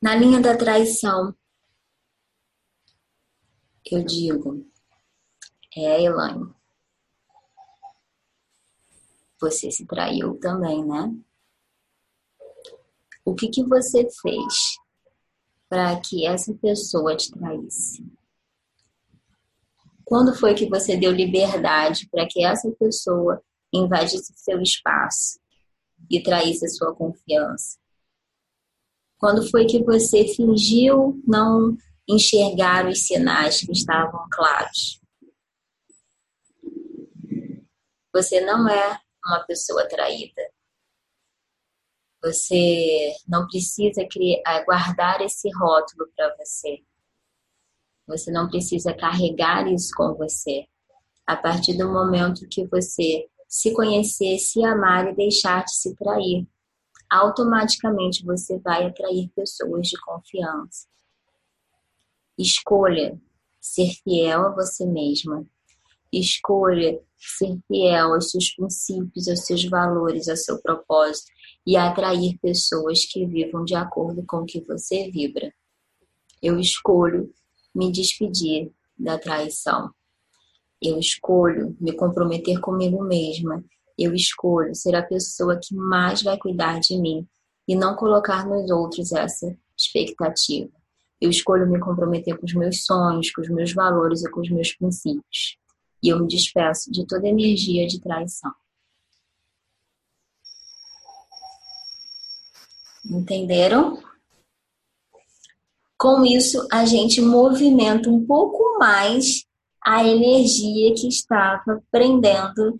Na 0.00 0.14
linha 0.14 0.40
da 0.40 0.56
traição, 0.56 1.34
eu 3.90 4.04
digo, 4.04 4.66
é, 5.76 6.02
Elaine, 6.02 6.54
você 9.40 9.70
se 9.70 9.84
traiu 9.86 10.38
também, 10.38 10.84
né? 10.84 11.14
O 13.24 13.34
que, 13.34 13.48
que 13.48 13.64
você 13.64 14.06
fez 14.22 14.78
para 15.68 15.98
que 16.00 16.26
essa 16.26 16.54
pessoa 16.54 17.16
te 17.16 17.30
traísse? 17.32 18.06
Quando 20.04 20.34
foi 20.34 20.54
que 20.54 20.68
você 20.68 20.96
deu 20.96 21.10
liberdade 21.10 22.06
para 22.10 22.26
que 22.28 22.44
essa 22.44 22.70
pessoa 22.72 23.42
invadisse 23.74 24.32
seu 24.36 24.60
espaço 24.60 25.38
e 26.10 26.22
traísse 26.22 26.64
a 26.66 26.68
sua 26.68 26.94
confiança? 26.94 27.78
Quando 29.18 29.48
foi 29.50 29.66
que 29.66 29.82
você 29.82 30.26
fingiu 30.28 31.20
não 31.26 31.76
enxergar 32.08 32.86
os 32.86 33.06
sinais 33.06 33.60
que 33.60 33.72
estavam 33.72 34.26
claros? 34.30 35.00
Você 38.12 38.40
não 38.40 38.68
é 38.68 39.00
uma 39.26 39.40
pessoa 39.44 39.88
traída. 39.88 40.42
Você 42.22 43.14
não 43.28 43.46
precisa 43.46 44.06
criar, 44.08 44.40
eh, 44.46 44.64
guardar 44.64 45.20
esse 45.20 45.50
rótulo 45.56 46.08
para 46.16 46.34
você. 46.36 46.82
Você 48.06 48.30
não 48.30 48.48
precisa 48.48 48.94
carregar 48.94 49.66
isso 49.66 49.92
com 49.96 50.14
você. 50.14 50.66
A 51.26 51.36
partir 51.36 51.76
do 51.76 51.90
momento 51.90 52.48
que 52.48 52.66
você 52.66 53.28
se 53.54 53.72
conhecer, 53.72 54.36
se 54.40 54.64
amar 54.64 55.12
e 55.12 55.14
deixar 55.14 55.64
de 55.64 55.72
se 55.76 55.94
trair. 55.94 56.44
Automaticamente 57.08 58.24
você 58.24 58.58
vai 58.58 58.84
atrair 58.84 59.30
pessoas 59.30 59.86
de 59.86 59.96
confiança. 60.00 60.88
Escolha 62.36 63.16
ser 63.60 63.90
fiel 64.02 64.46
a 64.46 64.48
você 64.48 64.84
mesma. 64.84 65.46
Escolha 66.12 67.00
ser 67.16 67.56
fiel 67.68 68.14
aos 68.14 68.32
seus 68.32 68.50
princípios, 68.56 69.28
aos 69.28 69.46
seus 69.46 69.64
valores, 69.66 70.28
ao 70.28 70.36
seu 70.36 70.60
propósito 70.60 71.30
e 71.64 71.76
atrair 71.76 72.36
pessoas 72.40 73.04
que 73.04 73.24
vivam 73.24 73.64
de 73.64 73.76
acordo 73.76 74.24
com 74.26 74.38
o 74.38 74.46
que 74.46 74.60
você 74.62 75.12
vibra. 75.12 75.54
Eu 76.42 76.58
escolho 76.58 77.32
me 77.72 77.92
despedir 77.92 78.72
da 78.98 79.16
traição. 79.16 79.94
Eu 80.84 80.98
escolho 80.98 81.74
me 81.80 81.94
comprometer 81.94 82.60
comigo 82.60 83.02
mesma. 83.02 83.64
Eu 83.96 84.14
escolho 84.14 84.74
ser 84.74 84.94
a 84.94 85.02
pessoa 85.02 85.58
que 85.58 85.74
mais 85.74 86.22
vai 86.22 86.36
cuidar 86.36 86.78
de 86.78 86.98
mim 86.98 87.26
e 87.66 87.74
não 87.74 87.96
colocar 87.96 88.46
nos 88.46 88.70
outros 88.70 89.10
essa 89.12 89.56
expectativa. 89.74 90.70
Eu 91.18 91.30
escolho 91.30 91.66
me 91.66 91.80
comprometer 91.80 92.36
com 92.36 92.44
os 92.44 92.52
meus 92.52 92.84
sonhos, 92.84 93.30
com 93.30 93.40
os 93.40 93.48
meus 93.48 93.72
valores 93.72 94.22
e 94.22 94.30
com 94.30 94.42
os 94.42 94.50
meus 94.50 94.74
princípios. 94.74 95.56
E 96.02 96.10
eu 96.10 96.20
me 96.20 96.28
despeço 96.28 96.92
de 96.92 97.06
toda 97.06 97.26
energia 97.26 97.86
de 97.86 97.98
traição. 97.98 98.52
Entenderam? 103.06 104.02
Com 105.96 106.26
isso, 106.26 106.68
a 106.70 106.84
gente 106.84 107.22
movimenta 107.22 108.10
um 108.10 108.26
pouco 108.26 108.78
mais 108.78 109.46
a 109.84 110.06
energia 110.06 110.94
que 110.94 111.08
estava 111.08 111.82
prendendo 111.90 112.78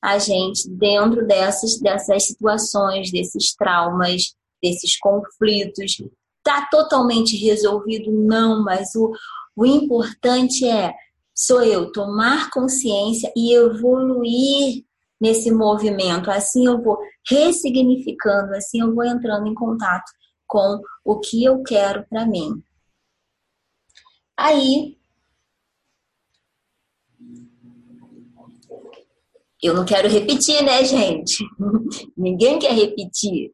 a 0.00 0.18
gente 0.18 0.68
dentro 0.70 1.26
dessas, 1.26 1.80
dessas 1.80 2.26
situações, 2.26 3.10
desses 3.10 3.54
traumas, 3.54 4.34
desses 4.62 4.96
conflitos. 4.98 6.00
Está 6.38 6.66
totalmente 6.70 7.36
resolvido? 7.36 8.12
Não, 8.12 8.62
mas 8.62 8.94
o, 8.94 9.12
o 9.56 9.66
importante 9.66 10.64
é 10.64 10.94
sou 11.34 11.62
eu 11.62 11.92
tomar 11.92 12.50
consciência 12.50 13.32
e 13.36 13.54
evoluir 13.54 14.84
nesse 15.20 15.50
movimento. 15.50 16.30
Assim 16.30 16.66
eu 16.66 16.82
vou 16.82 16.98
ressignificando, 17.28 18.54
assim 18.54 18.80
eu 18.80 18.94
vou 18.94 19.04
entrando 19.04 19.46
em 19.46 19.54
contato 19.54 20.10
com 20.46 20.80
o 21.04 21.18
que 21.18 21.44
eu 21.44 21.62
quero 21.62 22.06
para 22.08 22.24
mim. 22.24 22.62
Aí 24.36 24.97
eu 29.62 29.74
não 29.74 29.84
quero 29.84 30.08
repetir, 30.08 30.62
né, 30.62 30.84
gente? 30.84 31.44
Ninguém 32.16 32.58
quer 32.58 32.72
repetir. 32.72 33.52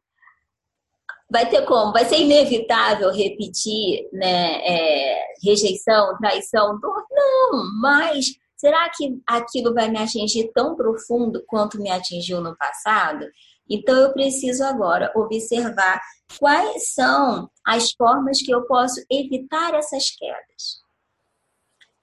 Vai 1.29 1.49
ter 1.49 1.63
como? 1.63 1.91
Vai 1.91 2.05
ser 2.05 2.19
inevitável 2.19 3.11
repetir, 3.11 4.07
né? 4.13 4.61
É, 4.63 5.23
rejeição, 5.43 6.15
traição, 6.17 6.79
dor? 6.79 7.03
Não, 7.11 7.81
mas 7.81 8.25
será 8.55 8.89
que 8.89 9.17
aquilo 9.27 9.73
vai 9.73 9.89
me 9.89 9.97
atingir 9.97 10.51
tão 10.53 10.75
profundo 10.75 11.43
quanto 11.47 11.81
me 11.81 11.89
atingiu 11.89 12.41
no 12.41 12.55
passado? 12.55 13.25
Então 13.67 13.95
eu 13.95 14.13
preciso 14.13 14.63
agora 14.63 15.11
observar 15.15 15.99
quais 16.39 16.93
são 16.93 17.49
as 17.65 17.91
formas 17.93 18.39
que 18.41 18.53
eu 18.53 18.65
posso 18.67 19.03
evitar 19.11 19.73
essas 19.73 20.11
quedas. 20.11 20.84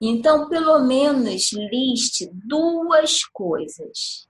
Então, 0.04 0.48
pelo 0.48 0.80
menos 0.80 1.52
liste 1.52 2.28
duas 2.32 3.22
coisas 3.26 4.28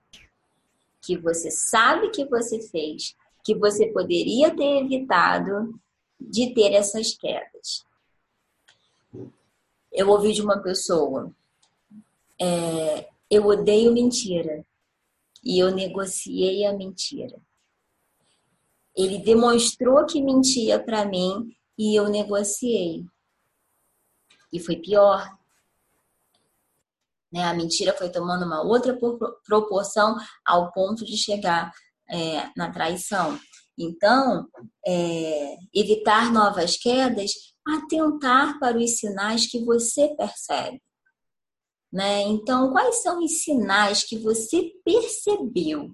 que 1.01 1.17
você 1.17 1.49
sabe 1.49 2.11
que 2.11 2.25
você 2.25 2.61
fez, 2.61 3.15
que 3.43 3.55
você 3.55 3.87
poderia 3.87 4.55
ter 4.55 4.83
evitado 4.83 5.73
de 6.21 6.53
ter 6.53 6.73
essas 6.73 7.15
quedas. 7.15 7.83
Eu 9.91 10.09
ouvi 10.09 10.31
de 10.31 10.43
uma 10.43 10.61
pessoa, 10.61 11.33
é, 12.39 13.09
eu 13.27 13.47
odeio 13.47 13.91
mentira 13.91 14.63
e 15.43 15.57
eu 15.57 15.71
negociei 15.71 16.67
a 16.67 16.73
mentira. 16.73 17.41
Ele 18.95 19.17
demonstrou 19.17 20.05
que 20.05 20.21
mentia 20.21 20.79
para 20.79 21.03
mim 21.03 21.51
e 21.75 21.95
eu 21.97 22.09
negociei. 22.09 23.03
E 24.51 24.59
foi 24.59 24.75
pior. 24.75 25.35
Né? 27.33 27.43
A 27.43 27.53
mentira 27.53 27.93
foi 27.93 28.09
tomando 28.09 28.45
uma 28.45 28.61
outra 28.61 28.95
proporção 29.43 30.15
ao 30.45 30.71
ponto 30.71 31.03
de 31.03 31.17
chegar 31.17 31.71
é, 32.07 32.47
na 32.55 32.71
traição. 32.71 33.39
Então, 33.77 34.47
é, 34.85 35.55
evitar 35.73 36.31
novas 36.31 36.77
quedas, 36.77 37.31
atentar 37.67 38.59
para 38.59 38.77
os 38.77 38.99
sinais 38.99 39.47
que 39.47 39.65
você 39.65 40.15
percebe. 40.15 40.79
Né? 41.91 42.21
Então, 42.21 42.71
quais 42.71 43.01
são 43.01 43.23
os 43.23 43.43
sinais 43.43 44.03
que 44.03 44.17
você 44.17 44.71
percebeu, 44.85 45.89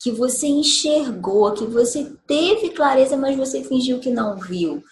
que 0.00 0.10
você 0.10 0.46
enxergou, 0.46 1.52
que 1.52 1.66
você 1.66 2.16
teve 2.26 2.70
clareza, 2.70 3.18
mas 3.18 3.36
você 3.36 3.62
fingiu 3.62 4.00
que 4.00 4.10
não 4.10 4.38
viu? 4.38 4.82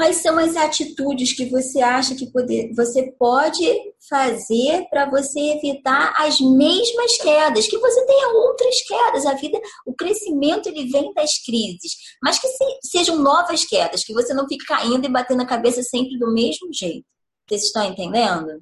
Quais 0.00 0.16
são 0.16 0.38
as 0.38 0.56
atitudes 0.56 1.34
que 1.34 1.44
você 1.44 1.82
acha 1.82 2.14
que 2.14 2.32
poder, 2.32 2.72
você 2.74 3.12
pode 3.18 3.62
fazer 4.08 4.88
para 4.88 5.04
você 5.04 5.38
evitar 5.38 6.14
as 6.16 6.40
mesmas 6.40 7.18
quedas, 7.18 7.66
que 7.66 7.76
você 7.76 8.06
tenha 8.06 8.28
outras 8.28 8.80
quedas? 8.80 9.26
A 9.26 9.34
vida, 9.34 9.60
o 9.86 9.92
crescimento 9.92 10.70
ele 10.70 10.88
vem 10.88 11.12
das 11.12 11.36
crises, 11.44 11.92
mas 12.22 12.38
que 12.38 12.48
se, 12.48 12.64
sejam 12.82 13.16
novas 13.16 13.66
quedas, 13.66 14.02
que 14.02 14.14
você 14.14 14.32
não 14.32 14.48
fique 14.48 14.64
caindo 14.64 15.04
e 15.04 15.12
batendo 15.12 15.42
a 15.42 15.46
cabeça 15.46 15.82
sempre 15.82 16.18
do 16.18 16.32
mesmo 16.32 16.72
jeito. 16.72 17.04
Vocês 17.46 17.64
estão 17.64 17.84
entendendo? 17.84 18.58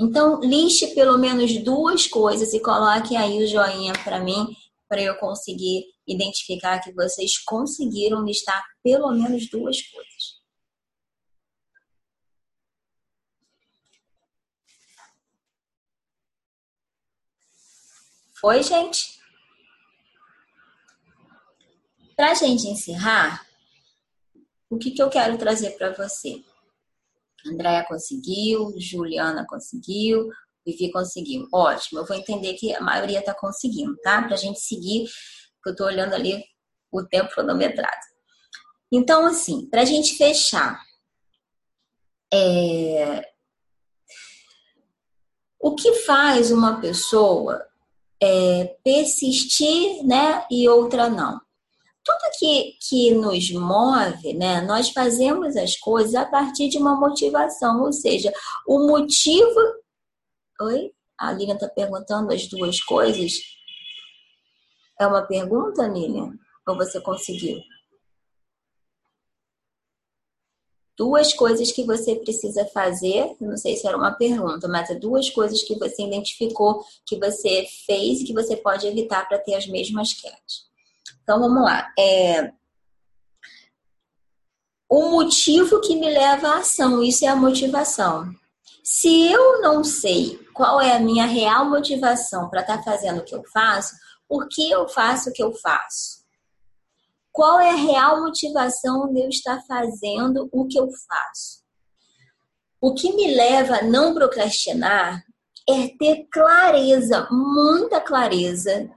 Então, 0.00 0.38
liste 0.38 0.94
pelo 0.94 1.18
menos 1.18 1.52
duas 1.64 2.06
coisas 2.06 2.54
e 2.54 2.60
coloque 2.60 3.16
aí 3.16 3.42
o 3.42 3.48
joinha 3.48 3.94
para 4.04 4.20
mim, 4.20 4.54
para 4.88 5.02
eu 5.02 5.16
conseguir 5.16 5.82
identificar 6.12 6.80
que 6.80 6.92
vocês 6.92 7.38
conseguiram 7.38 8.24
listar 8.24 8.62
pelo 8.82 9.10
menos 9.12 9.48
duas 9.48 9.80
coisas. 9.82 10.40
Foi, 18.40 18.62
gente? 18.62 19.20
Para 22.16 22.32
a 22.32 22.34
gente 22.34 22.66
encerrar, 22.66 23.46
o 24.68 24.78
que, 24.78 24.90
que 24.90 25.02
eu 25.02 25.10
quero 25.10 25.36
trazer 25.36 25.76
para 25.76 25.92
você? 25.92 26.42
Andréia 27.46 27.84
conseguiu, 27.86 28.74
Juliana 28.78 29.46
conseguiu, 29.46 30.30
Vivi 30.64 30.90
conseguiu. 30.90 31.48
Ótimo, 31.52 32.00
eu 32.00 32.06
vou 32.06 32.16
entender 32.16 32.54
que 32.54 32.74
a 32.74 32.80
maioria 32.80 33.20
está 33.20 33.34
conseguindo, 33.34 33.96
tá? 33.98 34.22
Para 34.22 34.34
a 34.34 34.38
gente 34.38 34.60
seguir, 34.60 35.08
porque 35.60 35.68
eu 35.68 35.72
estou 35.72 35.86
olhando 35.86 36.14
ali 36.14 36.44
o 36.90 37.04
tempo 37.04 37.32
cronometrado. 37.32 38.00
Então, 38.90 39.26
assim, 39.26 39.68
para 39.68 39.82
a 39.82 39.84
gente 39.84 40.16
fechar, 40.16 40.80
é... 42.32 43.22
o 45.60 45.74
que 45.74 45.92
faz 46.00 46.50
uma 46.50 46.80
pessoa 46.80 47.64
é, 48.22 48.76
persistir, 48.82 50.04
né, 50.04 50.44
e 50.50 50.68
outra 50.68 51.08
não? 51.08 51.40
tudo 52.04 52.30
que, 52.38 52.76
que 52.80 53.14
nos 53.14 53.50
move, 53.52 54.34
né, 54.34 54.60
nós 54.62 54.90
fazemos 54.90 55.56
as 55.56 55.76
coisas 55.76 56.14
a 56.14 56.24
partir 56.24 56.68
de 56.68 56.78
uma 56.78 56.98
motivação, 56.98 57.82
ou 57.82 57.92
seja, 57.92 58.32
o 58.66 58.86
motivo. 58.86 59.60
Oi? 60.62 60.92
A 61.18 61.32
Lilian 61.32 61.54
está 61.54 61.68
perguntando 61.68 62.32
as 62.32 62.46
duas 62.46 62.80
coisas. 62.80 63.32
É 65.00 65.06
uma 65.06 65.22
pergunta, 65.22 65.88
Lilian? 65.88 66.34
Ou 66.68 66.76
você 66.76 67.00
conseguiu? 67.00 67.58
Duas 70.94 71.32
coisas 71.32 71.72
que 71.72 71.82
você 71.86 72.16
precisa 72.16 72.66
fazer, 72.66 73.34
não 73.40 73.56
sei 73.56 73.76
se 73.76 73.88
era 73.88 73.96
uma 73.96 74.12
pergunta, 74.12 74.68
mas 74.68 74.90
é 74.90 74.94
duas 74.94 75.30
coisas 75.30 75.62
que 75.62 75.78
você 75.78 76.02
identificou 76.02 76.84
que 77.06 77.18
você 77.18 77.66
fez 77.86 78.20
e 78.20 78.24
que 78.24 78.34
você 78.34 78.54
pode 78.54 78.86
evitar 78.86 79.26
para 79.26 79.38
ter 79.38 79.54
as 79.54 79.66
mesmas 79.66 80.12
quedas. 80.12 80.68
Então 81.22 81.40
vamos 81.40 81.62
lá. 81.62 81.90
É... 81.98 82.52
O 84.86 85.08
motivo 85.12 85.80
que 85.80 85.96
me 85.96 86.10
leva 86.10 86.48
à 86.48 86.58
ação, 86.58 87.02
isso 87.02 87.24
é 87.24 87.28
a 87.28 87.36
motivação. 87.36 88.30
Se 88.84 89.32
eu 89.32 89.62
não 89.62 89.82
sei 89.82 90.38
qual 90.52 90.78
é 90.78 90.94
a 90.94 91.00
minha 91.00 91.24
real 91.24 91.64
motivação 91.70 92.50
para 92.50 92.60
estar 92.60 92.78
tá 92.78 92.82
fazendo 92.82 93.20
o 93.20 93.24
que 93.24 93.34
eu 93.34 93.42
faço, 93.50 93.94
por 94.30 94.46
que 94.48 94.70
eu 94.70 94.88
faço 94.88 95.28
o 95.28 95.32
que 95.32 95.42
eu 95.42 95.52
faço? 95.52 96.20
Qual 97.32 97.58
é 97.58 97.70
a 97.70 97.74
real 97.74 98.20
motivação 98.20 99.12
de 99.12 99.22
eu 99.22 99.28
estar 99.28 99.60
fazendo 99.66 100.48
o 100.52 100.68
que 100.68 100.78
eu 100.78 100.88
faço? 101.08 101.64
O 102.80 102.94
que 102.94 103.12
me 103.12 103.34
leva 103.34 103.78
a 103.78 103.82
não 103.82 104.14
procrastinar 104.14 105.24
é 105.68 105.88
ter 105.98 106.28
clareza, 106.30 107.26
muita 107.28 108.00
clareza 108.00 108.88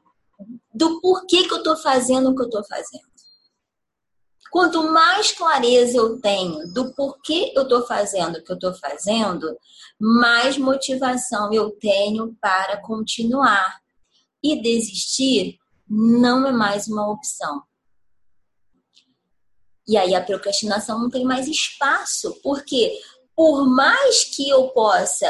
do 0.72 1.02
porquê 1.02 1.48
que 1.48 1.54
eu 1.54 1.58
estou 1.58 1.78
fazendo 1.78 2.30
o 2.30 2.36
que 2.36 2.44
eu 2.44 2.48
estou 2.48 2.64
fazendo. 2.66 3.12
Quanto 4.52 4.84
mais 4.84 5.32
clareza 5.32 5.98
eu 5.98 6.22
tenho 6.22 6.72
do 6.74 6.94
porquê 6.94 7.52
eu 7.56 7.64
estou 7.64 7.88
fazendo 7.88 8.36
o 8.36 8.44
que 8.44 8.52
eu 8.52 8.56
estou 8.56 8.74
fazendo, 8.76 9.58
mais 10.00 10.60
motivação 10.60 11.52
eu 11.52 11.72
tenho 11.72 12.38
para 12.40 12.80
continuar. 12.82 13.83
E 14.44 14.62
desistir 14.62 15.58
não 15.88 16.46
é 16.48 16.52
mais 16.52 16.88
uma 16.88 17.10
opção. 17.10 17.64
E 19.88 19.98
aí 19.98 20.16
a 20.16 20.24
procrastinação 20.24 21.00
não 21.00 21.10
tem 21.10 21.26
mais 21.26 21.48
espaço, 21.48 22.40
porque 22.42 23.00
por 23.36 23.68
mais 23.68 24.24
que 24.24 24.48
eu 24.48 24.70
possa 24.70 25.28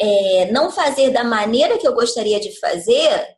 é, 0.00 0.50
não 0.52 0.70
fazer 0.70 1.10
da 1.10 1.24
maneira 1.24 1.78
que 1.78 1.86
eu 1.86 1.94
gostaria 1.94 2.38
de 2.38 2.58
fazer, 2.60 3.36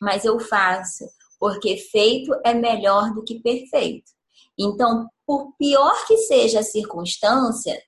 mas 0.00 0.24
eu 0.24 0.40
faço, 0.40 1.08
porque 1.38 1.76
feito 1.76 2.32
é 2.44 2.52
melhor 2.52 3.14
do 3.14 3.22
que 3.22 3.40
perfeito. 3.40 4.10
Então, 4.58 5.08
por 5.24 5.54
pior 5.56 6.06
que 6.06 6.16
seja 6.18 6.60
a 6.60 6.64
circunstância, 6.64 7.80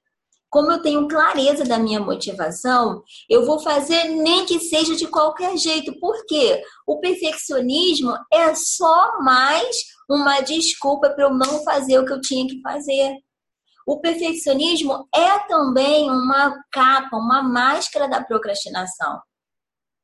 como 0.54 0.70
eu 0.70 0.80
tenho 0.80 1.08
clareza 1.08 1.64
da 1.64 1.80
minha 1.80 1.98
motivação, 1.98 3.02
eu 3.28 3.44
vou 3.44 3.58
fazer 3.58 4.04
nem 4.04 4.46
que 4.46 4.60
seja 4.60 4.94
de 4.94 5.04
qualquer 5.04 5.56
jeito. 5.56 5.98
Por 5.98 6.24
quê? 6.26 6.62
O 6.86 7.00
perfeccionismo 7.00 8.16
é 8.32 8.54
só 8.54 9.20
mais 9.20 9.78
uma 10.08 10.40
desculpa 10.42 11.10
para 11.10 11.24
eu 11.24 11.34
não 11.34 11.64
fazer 11.64 11.98
o 11.98 12.06
que 12.06 12.12
eu 12.12 12.20
tinha 12.20 12.46
que 12.46 12.60
fazer. 12.60 13.16
O 13.84 14.00
perfeccionismo 14.00 15.08
é 15.12 15.40
também 15.48 16.08
uma 16.08 16.56
capa, 16.70 17.16
uma 17.16 17.42
máscara 17.42 18.06
da 18.06 18.22
procrastinação. 18.22 19.20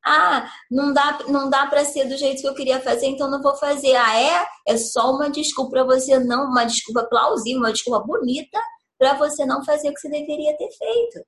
Ah, 0.04 0.50
não 0.68 0.92
dá, 0.92 1.18
não 1.28 1.48
dá 1.48 1.68
para 1.68 1.84
ser 1.84 2.08
do 2.08 2.16
jeito 2.16 2.40
que 2.40 2.48
eu 2.48 2.54
queria 2.54 2.80
fazer, 2.80 3.06
então 3.06 3.30
não 3.30 3.40
vou 3.40 3.54
fazer. 3.54 3.94
Ah, 3.94 4.20
é? 4.20 4.44
É 4.66 4.76
só 4.76 5.12
uma 5.12 5.30
desculpa 5.30 5.70
para 5.70 5.84
você 5.84 6.18
não, 6.18 6.46
uma 6.46 6.64
desculpa 6.64 7.04
plausível, 7.04 7.60
uma 7.60 7.72
desculpa 7.72 8.04
bonita 8.04 8.58
para 9.00 9.14
você 9.14 9.46
não 9.46 9.64
fazer 9.64 9.88
o 9.88 9.94
que 9.94 10.00
você 10.00 10.10
deveria 10.10 10.54
ter 10.58 10.68
feito. 10.72 11.26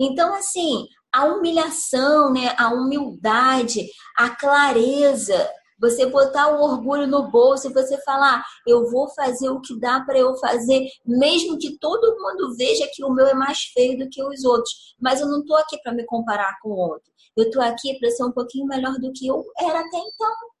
Então, 0.00 0.34
assim, 0.34 0.88
a 1.12 1.26
humilhação, 1.26 2.32
né, 2.32 2.54
a 2.58 2.72
humildade, 2.72 3.86
a 4.16 4.30
clareza, 4.30 5.48
você 5.78 6.06
botar 6.06 6.48
o 6.48 6.62
orgulho 6.62 7.06
no 7.06 7.30
bolso 7.30 7.68
e 7.68 7.72
você 7.74 8.00
falar, 8.02 8.42
eu 8.66 8.90
vou 8.90 9.08
fazer 9.10 9.50
o 9.50 9.60
que 9.60 9.78
dá 9.78 10.00
para 10.00 10.18
eu 10.18 10.34
fazer, 10.38 10.88
mesmo 11.04 11.58
que 11.58 11.78
todo 11.78 12.16
mundo 12.18 12.56
veja 12.56 12.88
que 12.90 13.04
o 13.04 13.10
meu 13.10 13.26
é 13.26 13.34
mais 13.34 13.64
feio 13.64 13.98
do 13.98 14.08
que 14.08 14.24
os 14.24 14.42
outros, 14.42 14.72
mas 14.98 15.20
eu 15.20 15.28
não 15.28 15.40
estou 15.40 15.58
aqui 15.58 15.78
para 15.82 15.92
me 15.92 16.06
comparar 16.06 16.56
com 16.62 16.70
o 16.70 16.78
outro. 16.78 17.12
Eu 17.36 17.44
estou 17.44 17.62
aqui 17.62 17.98
para 17.98 18.10
ser 18.10 18.24
um 18.24 18.32
pouquinho 18.32 18.66
melhor 18.66 18.94
do 18.94 19.12
que 19.12 19.26
eu 19.26 19.44
era 19.60 19.78
até 19.80 19.98
então. 19.98 20.53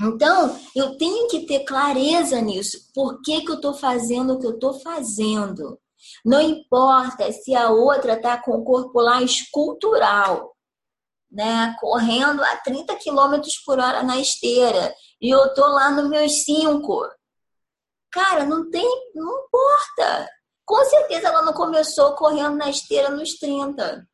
Então, 0.00 0.58
eu 0.74 0.96
tenho 0.96 1.28
que 1.28 1.46
ter 1.46 1.64
clareza 1.64 2.40
nisso. 2.40 2.90
Por 2.94 3.20
que, 3.22 3.42
que 3.42 3.50
eu 3.50 3.56
estou 3.56 3.74
fazendo 3.74 4.34
o 4.34 4.40
que 4.40 4.46
eu 4.46 4.54
estou 4.54 4.80
fazendo? 4.80 5.78
Não 6.24 6.40
importa 6.40 7.30
se 7.32 7.54
a 7.54 7.70
outra 7.70 8.14
está 8.14 8.36
com 8.40 8.52
o 8.52 8.64
corpo 8.64 9.00
lá 9.00 9.22
escultural, 9.22 10.54
né? 11.30 11.74
Correndo 11.80 12.42
a 12.42 12.56
30 12.56 12.96
km 12.96 13.40
por 13.64 13.78
hora 13.78 14.02
na 14.02 14.18
esteira. 14.18 14.94
E 15.20 15.30
eu 15.30 15.44
estou 15.46 15.68
lá 15.68 15.90
nos 15.90 16.08
meus 16.08 16.44
5. 16.44 17.08
Cara, 18.10 18.44
não 18.44 18.68
tem. 18.70 19.10
Não 19.14 19.46
importa. 19.46 20.28
Com 20.66 20.84
certeza 20.84 21.28
ela 21.28 21.42
não 21.42 21.52
começou 21.52 22.14
correndo 22.14 22.56
na 22.56 22.68
esteira 22.68 23.10
nos 23.10 23.34
30 23.38 24.06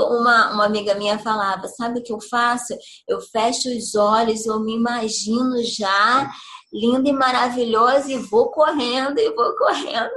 uma, 0.00 0.52
uma 0.52 0.64
amiga 0.64 0.94
minha 0.94 1.18
falava, 1.18 1.66
sabe 1.68 2.00
o 2.00 2.02
que 2.02 2.12
eu 2.12 2.20
faço? 2.20 2.74
Eu 3.06 3.20
fecho 3.20 3.68
os 3.68 3.94
olhos, 3.94 4.46
eu 4.46 4.60
me 4.60 4.74
imagino 4.74 5.62
já 5.64 6.30
linda 6.72 7.08
e 7.08 7.12
maravilhosa 7.12 8.12
e 8.12 8.18
vou 8.18 8.50
correndo 8.50 9.18
e 9.18 9.34
vou 9.34 9.56
correndo. 9.56 10.10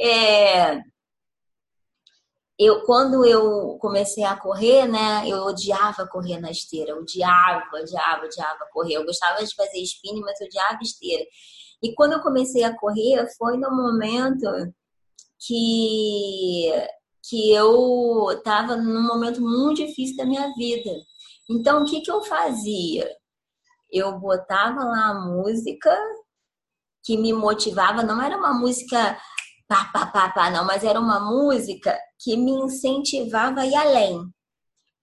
É, 0.00 0.80
eu 2.58 2.82
quando 2.84 3.24
eu 3.26 3.76
comecei 3.80 4.24
a 4.24 4.36
correr, 4.36 4.86
né, 4.86 5.24
eu 5.26 5.38
odiava 5.44 6.06
correr 6.06 6.38
na 6.40 6.50
esteira, 6.50 6.96
odiava, 6.96 7.64
odiava, 7.74 8.24
odiava 8.26 8.68
correr. 8.72 8.94
Eu 8.94 9.04
gostava 9.04 9.44
de 9.44 9.54
fazer 9.54 9.78
spinning, 9.82 10.20
mas 10.20 10.40
odiava 10.40 10.78
esteira. 10.82 11.24
E 11.82 11.94
quando 11.94 12.12
eu 12.12 12.22
comecei 12.22 12.62
a 12.64 12.76
correr, 12.76 13.26
foi 13.36 13.58
no 13.58 13.70
momento 13.70 14.46
que 15.38 16.70
que 17.28 17.52
eu 17.52 18.30
estava 18.30 18.76
num 18.76 19.02
momento 19.02 19.40
muito 19.40 19.84
difícil 19.84 20.16
da 20.16 20.26
minha 20.26 20.52
vida. 20.54 20.90
Então, 21.50 21.82
o 21.82 21.84
que, 21.84 22.00
que 22.00 22.10
eu 22.10 22.22
fazia? 22.22 23.08
Eu 23.90 24.18
botava 24.18 24.84
lá 24.84 25.08
a 25.08 25.14
música 25.14 25.96
que 27.04 27.16
me 27.16 27.32
motivava, 27.32 28.02
não 28.02 28.20
era 28.20 28.36
uma 28.36 28.52
música 28.52 29.18
pá, 29.68 29.90
pá, 29.92 30.06
pá, 30.06 30.28
pá, 30.30 30.50
não, 30.50 30.64
mas 30.64 30.84
era 30.84 30.98
uma 31.00 31.20
música 31.20 31.98
que 32.18 32.36
me 32.36 32.52
incentivava 32.52 33.60
a 33.60 33.66
ir 33.66 33.74
além. 33.74 34.20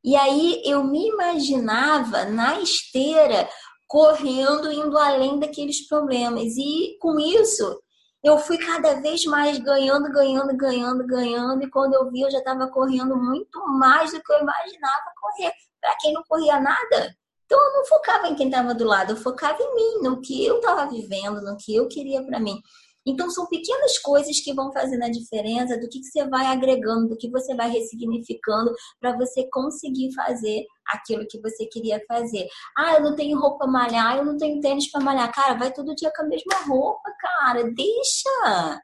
E 0.03 0.15
aí 0.15 0.61
eu 0.65 0.83
me 0.83 1.07
imaginava 1.09 2.25
na 2.25 2.59
esteira 2.59 3.47
correndo, 3.87 4.71
indo 4.71 4.97
além 4.97 5.39
daqueles 5.39 5.87
problemas. 5.87 6.55
E 6.57 6.97
com 6.99 7.19
isso, 7.19 7.79
eu 8.23 8.37
fui 8.37 8.57
cada 8.57 8.95
vez 9.01 9.25
mais 9.25 9.57
ganhando, 9.57 10.11
ganhando, 10.11 10.55
ganhando, 10.55 11.05
ganhando, 11.05 11.63
e 11.63 11.69
quando 11.69 11.93
eu 11.95 12.09
vi, 12.11 12.21
eu 12.21 12.31
já 12.31 12.39
estava 12.39 12.67
correndo 12.67 13.15
muito 13.17 13.59
mais 13.67 14.11
do 14.11 14.21
que 14.21 14.31
eu 14.31 14.39
imaginava 14.41 15.11
correr. 15.19 15.51
Para 15.79 15.95
quem 15.99 16.13
não 16.13 16.23
corria 16.23 16.59
nada, 16.59 17.15
então 17.51 17.59
eu 17.59 17.73
não 17.73 17.85
focava 17.85 18.27
em 18.27 18.35
quem 18.35 18.47
estava 18.47 18.73
do 18.73 18.85
lado, 18.85 19.11
eu 19.11 19.17
focava 19.17 19.57
em 19.61 19.75
mim, 19.75 20.03
no 20.03 20.21
que 20.21 20.45
eu 20.45 20.57
estava 20.59 20.89
vivendo, 20.89 21.41
no 21.41 21.57
que 21.57 21.75
eu 21.75 21.85
queria 21.87 22.23
para 22.23 22.39
mim. 22.39 22.61
Então, 23.05 23.29
são 23.29 23.47
pequenas 23.47 23.97
coisas 23.97 24.39
que 24.39 24.53
vão 24.53 24.71
fazendo 24.71 25.03
a 25.03 25.09
diferença 25.09 25.77
do 25.77 25.89
que, 25.89 25.99
que 25.99 26.05
você 26.05 26.27
vai 26.27 26.45
agregando, 26.45 27.09
do 27.09 27.17
que 27.17 27.29
você 27.29 27.55
vai 27.55 27.69
ressignificando 27.69 28.71
para 28.99 29.17
você 29.17 29.47
conseguir 29.51 30.13
fazer 30.13 30.65
aquilo 30.87 31.25
que 31.27 31.39
você 31.41 31.65
queria 31.65 32.01
fazer. 32.07 32.47
Ah, 32.77 32.95
eu 32.95 33.01
não 33.01 33.15
tenho 33.15 33.39
roupa 33.39 33.65
malhar, 33.65 34.17
eu 34.17 34.25
não 34.25 34.37
tenho 34.37 34.61
tênis 34.61 34.91
para 34.91 35.03
malhar. 35.03 35.31
Cara, 35.31 35.55
vai 35.55 35.73
todo 35.73 35.95
dia 35.95 36.11
com 36.15 36.23
a 36.23 36.27
mesma 36.27 36.55
roupa, 36.67 37.11
cara. 37.19 37.63
Deixa. 37.63 38.81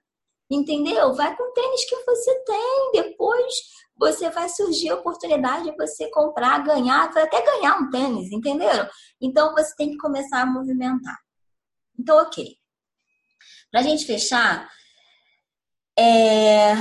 Entendeu? 0.50 1.14
Vai 1.14 1.36
com 1.36 1.44
o 1.44 1.54
tênis 1.54 1.88
que 1.88 1.96
você 2.06 2.44
tem. 2.46 2.92
Depois 2.94 3.54
você 3.98 4.30
vai 4.30 4.48
surgir 4.50 4.90
a 4.90 4.96
oportunidade 4.96 5.70
de 5.70 5.76
você 5.76 6.10
comprar, 6.12 6.64
ganhar, 6.64 7.12
vai 7.12 7.24
até 7.24 7.42
ganhar 7.44 7.80
um 7.80 7.90
tênis, 7.90 8.32
entenderam? 8.32 8.88
Então 9.20 9.54
você 9.54 9.76
tem 9.76 9.90
que 9.90 9.98
começar 9.98 10.42
a 10.42 10.46
movimentar. 10.46 11.18
Então, 12.00 12.18
ok. 12.22 12.57
Para 13.72 13.82
a 13.82 13.84
gente 13.84 14.06
fechar, 14.06 14.70
é... 15.98 16.74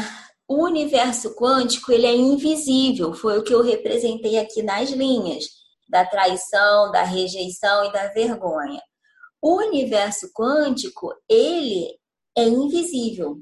o 0.49 0.65
universo 0.65 1.35
quântico 1.35 1.93
ele 1.93 2.07
é 2.07 2.15
invisível, 2.15 3.15
foi 3.15 3.39
o 3.39 3.43
que 3.43 3.55
eu 3.55 3.63
representei 3.63 4.39
aqui 4.39 4.63
nas 4.63 4.91
linhas 4.91 5.45
da 5.89 6.05
traição, 6.05 6.91
da 6.91 7.03
rejeição 7.03 7.85
e 7.85 7.93
da 7.93 8.09
vergonha. 8.09 8.81
O 9.41 9.57
universo 9.57 10.33
quântico 10.33 11.13
ele 11.29 11.89
é 12.37 12.45
invisível, 12.45 13.39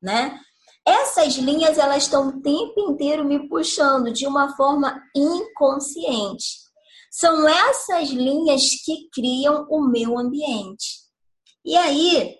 né? 0.00 0.38
Essas 0.86 1.34
linhas 1.34 1.76
elas 1.76 2.04
estão 2.04 2.28
o 2.28 2.40
tempo 2.40 2.80
inteiro 2.90 3.24
me 3.24 3.46
puxando 3.48 4.12
de 4.12 4.26
uma 4.26 4.56
forma 4.56 5.02
inconsciente. 5.14 6.68
São 7.10 7.46
essas 7.46 8.08
linhas 8.08 8.62
que 8.84 9.08
criam 9.12 9.66
o 9.68 9.86
meu 9.86 10.18
ambiente. 10.18 11.00
E 11.64 11.76
aí, 11.76 12.36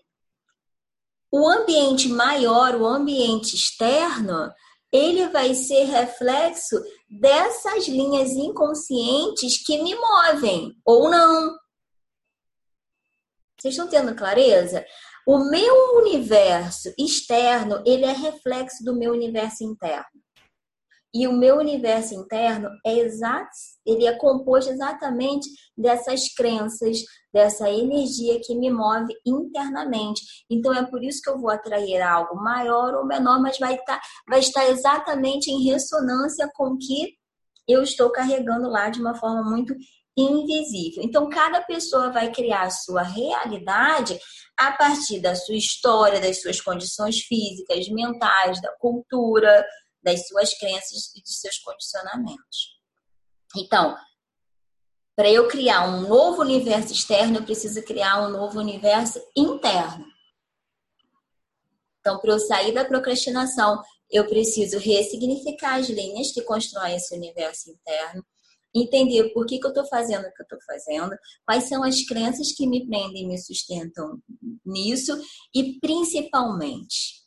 o 1.30 1.48
ambiente 1.48 2.08
maior, 2.08 2.74
o 2.74 2.86
ambiente 2.86 3.54
externo, 3.54 4.50
ele 4.90 5.28
vai 5.28 5.54
ser 5.54 5.84
reflexo 5.84 6.76
dessas 7.08 7.86
linhas 7.86 8.30
inconscientes 8.30 9.62
que 9.64 9.82
me 9.82 9.94
movem 9.94 10.74
ou 10.84 11.10
não. 11.10 11.56
Vocês 13.58 13.74
estão 13.74 13.88
tendo 13.88 14.14
clareza? 14.14 14.84
O 15.26 15.38
meu 15.50 15.98
universo 15.98 16.92
externo, 16.98 17.82
ele 17.84 18.04
é 18.04 18.12
reflexo 18.12 18.82
do 18.82 18.96
meu 18.96 19.12
universo 19.12 19.64
interno. 19.64 20.06
E 21.18 21.26
o 21.26 21.32
meu 21.32 21.56
universo 21.56 22.14
interno 22.14 22.70
é 22.86 22.96
exato, 22.96 23.50
ele 23.84 24.06
é 24.06 24.16
composto 24.16 24.70
exatamente 24.70 25.48
dessas 25.76 26.32
crenças, 26.32 26.98
dessa 27.34 27.68
energia 27.68 28.38
que 28.40 28.54
me 28.54 28.70
move 28.70 29.12
internamente. 29.26 30.22
Então 30.48 30.72
é 30.72 30.86
por 30.86 31.02
isso 31.02 31.20
que 31.20 31.28
eu 31.28 31.36
vou 31.36 31.50
atrair 31.50 32.00
algo 32.00 32.36
maior 32.36 32.94
ou 32.94 33.04
menor, 33.04 33.42
mas 33.42 33.58
vai 33.58 33.74
estar, 33.74 33.96
tá, 33.96 34.00
vai 34.28 34.38
estar 34.38 34.64
exatamente 34.68 35.50
em 35.50 35.64
ressonância 35.64 36.48
com 36.54 36.74
o 36.74 36.78
que 36.78 37.14
eu 37.66 37.82
estou 37.82 38.10
carregando 38.10 38.68
lá 38.68 38.88
de 38.88 39.00
uma 39.00 39.16
forma 39.16 39.42
muito 39.42 39.74
invisível. 40.16 41.02
Então, 41.02 41.28
cada 41.28 41.60
pessoa 41.62 42.12
vai 42.12 42.30
criar 42.30 42.62
a 42.62 42.70
sua 42.70 43.02
realidade 43.02 44.16
a 44.56 44.70
partir 44.70 45.20
da 45.20 45.34
sua 45.34 45.56
história, 45.56 46.20
das 46.20 46.40
suas 46.40 46.60
condições 46.60 47.18
físicas, 47.22 47.88
mentais, 47.88 48.62
da 48.62 48.72
cultura, 48.78 49.64
das 50.03 50.26
suas 50.26 50.53
crenças 50.59 51.14
e 51.14 51.22
dos 51.22 51.40
seus 51.40 51.59
condicionamentos. 51.59 52.78
Então, 53.57 53.96
para 55.16 55.30
eu 55.30 55.49
criar 55.49 55.88
um 55.88 56.03
novo 56.03 56.42
universo 56.42 56.92
externo, 56.92 57.38
eu 57.38 57.44
preciso 57.44 57.82
criar 57.82 58.26
um 58.26 58.30
novo 58.30 58.59
universo 58.61 59.20
interno. 59.36 60.05
Então, 62.01 62.20
para 62.20 62.32
eu 62.32 62.38
sair 62.38 62.72
da 62.72 62.84
procrastinação, 62.84 63.82
eu 64.11 64.26
preciso 64.26 64.78
ressignificar 64.78 65.74
as 65.74 65.88
linhas 65.88 66.32
que 66.32 66.42
constroem 66.42 66.96
esse 66.96 67.14
universo 67.14 67.70
interno, 67.70 68.24
entender 68.74 69.30
por 69.30 69.44
que, 69.44 69.59
que 69.59 69.66
eu 69.66 69.70
estou 69.70 69.86
fazendo 69.86 70.26
o 70.26 70.32
que 70.32 70.40
eu 70.40 70.44
estou 70.44 70.59
fazendo, 70.64 71.16
quais 71.44 71.64
são 71.64 71.82
as 71.82 72.03
crenças 72.07 72.53
que 72.53 72.66
me 72.66 72.86
prendem 72.86 73.24
e 73.24 73.26
me 73.26 73.38
sustentam 73.38 74.22
nisso, 74.64 75.20
e 75.55 75.78
principalmente, 75.80 77.17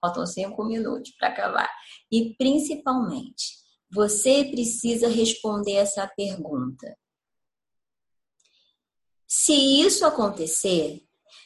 faltam 0.00 0.26
cinco 0.26 0.64
minutos 0.64 1.12
para 1.18 1.28
acabar, 1.28 1.70
e 2.10 2.34
principalmente, 2.36 3.60
você 3.92 4.44
precisa 4.44 5.08
responder 5.08 5.74
essa 5.74 6.06
pergunta. 6.16 6.96
Se 9.26 9.52
isso 9.52 10.06
acontecer, 10.06 11.02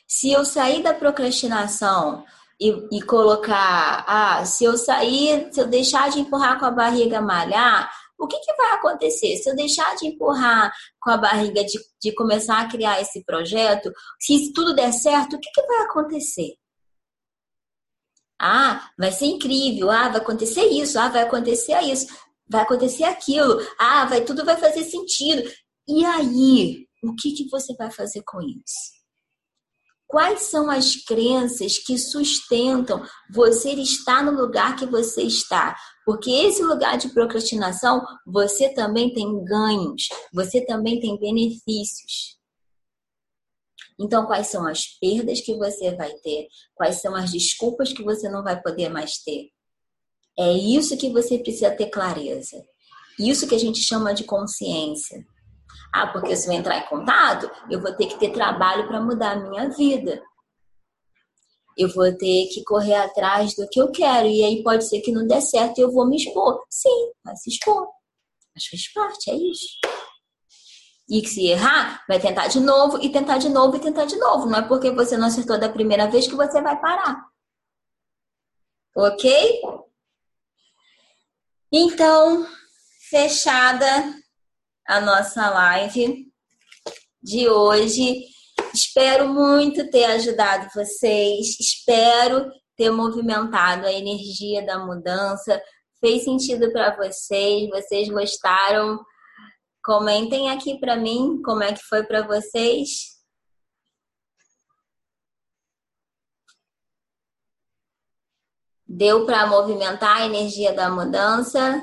se 0.06 0.30
eu 0.30 0.44
sair 0.44 0.82
da 0.82 0.94
procrastinação 0.94 2.24
e, 2.60 2.70
e 2.92 3.02
colocar, 3.02 4.04
ah, 4.06 4.44
se 4.44 4.64
eu 4.64 4.76
sair, 4.76 5.52
se 5.52 5.60
eu 5.60 5.66
deixar 5.66 6.10
de 6.10 6.20
empurrar 6.20 6.58
com 6.58 6.66
a 6.66 6.70
barriga 6.70 7.20
malhar, 7.20 7.90
o 8.18 8.26
que, 8.26 8.38
que 8.38 8.54
vai 8.54 8.72
acontecer? 8.72 9.36
Se 9.36 9.50
eu 9.50 9.56
deixar 9.56 9.96
de 9.96 10.06
empurrar 10.06 10.72
com 11.00 11.10
a 11.10 11.16
barriga 11.16 11.64
de, 11.64 11.78
de 12.00 12.14
começar 12.14 12.60
a 12.60 12.68
criar 12.68 13.00
esse 13.00 13.24
projeto, 13.24 13.92
se 14.20 14.52
tudo 14.52 14.74
der 14.74 14.92
certo, 14.92 15.36
o 15.36 15.40
que, 15.40 15.50
que 15.50 15.66
vai 15.66 15.82
acontecer? 15.82 16.54
Ah, 18.40 18.88
vai 18.98 19.12
ser 19.12 19.26
incrível. 19.26 19.90
Ah, 19.90 20.08
vai 20.08 20.20
acontecer 20.20 20.64
isso. 20.66 20.98
Ah, 20.98 21.08
vai 21.08 21.22
acontecer 21.22 21.80
isso. 21.82 22.06
Vai 22.48 22.62
acontecer 22.62 23.04
aquilo. 23.04 23.58
Ah, 23.78 24.04
vai 24.06 24.24
tudo 24.24 24.44
vai 24.44 24.56
fazer 24.56 24.84
sentido. 24.84 25.42
E 25.88 26.04
aí, 26.04 26.86
o 27.02 27.14
que, 27.14 27.32
que 27.32 27.48
você 27.48 27.74
vai 27.74 27.90
fazer 27.90 28.22
com 28.26 28.40
isso? 28.40 28.94
Quais 30.06 30.42
são 30.42 30.70
as 30.70 30.94
crenças 30.96 31.78
que 31.78 31.98
sustentam 31.98 33.02
você 33.32 33.72
estar 33.72 34.22
no 34.22 34.30
lugar 34.30 34.76
que 34.76 34.86
você 34.86 35.22
está? 35.22 35.76
Porque 36.04 36.30
esse 36.30 36.62
lugar 36.62 36.96
de 36.98 37.08
procrastinação, 37.08 38.04
você 38.26 38.72
também 38.72 39.12
tem 39.12 39.44
ganhos, 39.44 40.08
você 40.32 40.64
também 40.64 41.00
tem 41.00 41.18
benefícios. 41.18 42.38
Então, 43.98 44.26
quais 44.26 44.48
são 44.48 44.66
as 44.66 44.86
perdas 44.98 45.40
que 45.40 45.54
você 45.56 45.94
vai 45.94 46.12
ter? 46.14 46.48
Quais 46.74 47.00
são 47.00 47.14
as 47.14 47.30
desculpas 47.30 47.92
que 47.92 48.02
você 48.02 48.28
não 48.28 48.42
vai 48.42 48.60
poder 48.60 48.88
mais 48.88 49.18
ter? 49.18 49.50
É 50.38 50.52
isso 50.52 50.96
que 50.96 51.10
você 51.10 51.38
precisa 51.38 51.70
ter 51.70 51.90
clareza. 51.90 52.60
Isso 53.18 53.46
que 53.46 53.54
a 53.54 53.58
gente 53.58 53.80
chama 53.80 54.12
de 54.12 54.24
consciência. 54.24 55.24
Ah, 55.94 56.08
porque 56.08 56.34
se 56.34 56.48
eu 56.48 56.52
entrar 56.52 56.78
em 56.78 56.88
contato, 56.88 57.48
eu 57.70 57.80
vou 57.80 57.94
ter 57.94 58.06
que 58.06 58.18
ter 58.18 58.32
trabalho 58.32 58.88
para 58.88 59.00
mudar 59.00 59.32
a 59.32 59.48
minha 59.48 59.68
vida. 59.70 60.20
Eu 61.78 61.88
vou 61.92 62.12
ter 62.16 62.48
que 62.48 62.64
correr 62.64 62.94
atrás 62.94 63.54
do 63.54 63.68
que 63.68 63.80
eu 63.80 63.92
quero. 63.92 64.26
E 64.26 64.42
aí 64.42 64.62
pode 64.64 64.88
ser 64.88 65.00
que 65.00 65.12
não 65.12 65.24
dê 65.24 65.40
certo 65.40 65.78
e 65.78 65.82
eu 65.82 65.92
vou 65.92 66.08
me 66.08 66.16
expor. 66.16 66.64
Sim, 66.68 67.12
vai 67.24 67.36
se 67.36 67.50
expor. 67.50 67.88
Mas 68.54 68.66
faz 68.66 68.92
parte, 68.92 69.30
é 69.30 69.36
isso. 69.36 69.78
E 71.08 71.26
se 71.26 71.46
errar, 71.48 72.02
vai 72.08 72.18
tentar 72.18 72.48
de 72.48 72.60
novo, 72.60 72.98
e 73.02 73.10
tentar 73.10 73.38
de 73.38 73.48
novo, 73.48 73.76
e 73.76 73.80
tentar 73.80 74.06
de 74.06 74.16
novo. 74.16 74.46
Não 74.46 74.58
é 74.58 74.62
porque 74.62 74.90
você 74.90 75.16
não 75.16 75.26
acertou 75.26 75.58
da 75.58 75.68
primeira 75.68 76.10
vez 76.10 76.26
que 76.26 76.34
você 76.34 76.60
vai 76.62 76.80
parar. 76.80 77.26
Ok? 78.96 79.60
Então, 81.72 82.46
fechada 83.10 83.86
a 84.86 85.00
nossa 85.00 85.50
live 85.50 86.32
de 87.22 87.48
hoje. 87.48 88.26
Espero 88.72 89.28
muito 89.28 89.90
ter 89.90 90.04
ajudado 90.04 90.70
vocês. 90.74 91.58
Espero 91.58 92.50
ter 92.76 92.90
movimentado 92.90 93.86
a 93.86 93.92
energia 93.92 94.64
da 94.64 94.78
mudança. 94.78 95.60
Fez 96.00 96.24
sentido 96.24 96.72
para 96.72 96.96
vocês? 96.96 97.68
Vocês 97.70 98.08
gostaram? 98.08 99.00
Comentem 99.84 100.50
aqui 100.50 100.78
para 100.78 100.96
mim 100.96 101.42
como 101.42 101.62
é 101.62 101.74
que 101.74 101.82
foi 101.82 102.02
para 102.04 102.26
vocês. 102.26 103.22
Deu 108.86 109.26
para 109.26 109.46
movimentar 109.46 110.22
a 110.22 110.24
energia 110.24 110.72
da 110.72 110.88
mudança? 110.88 111.82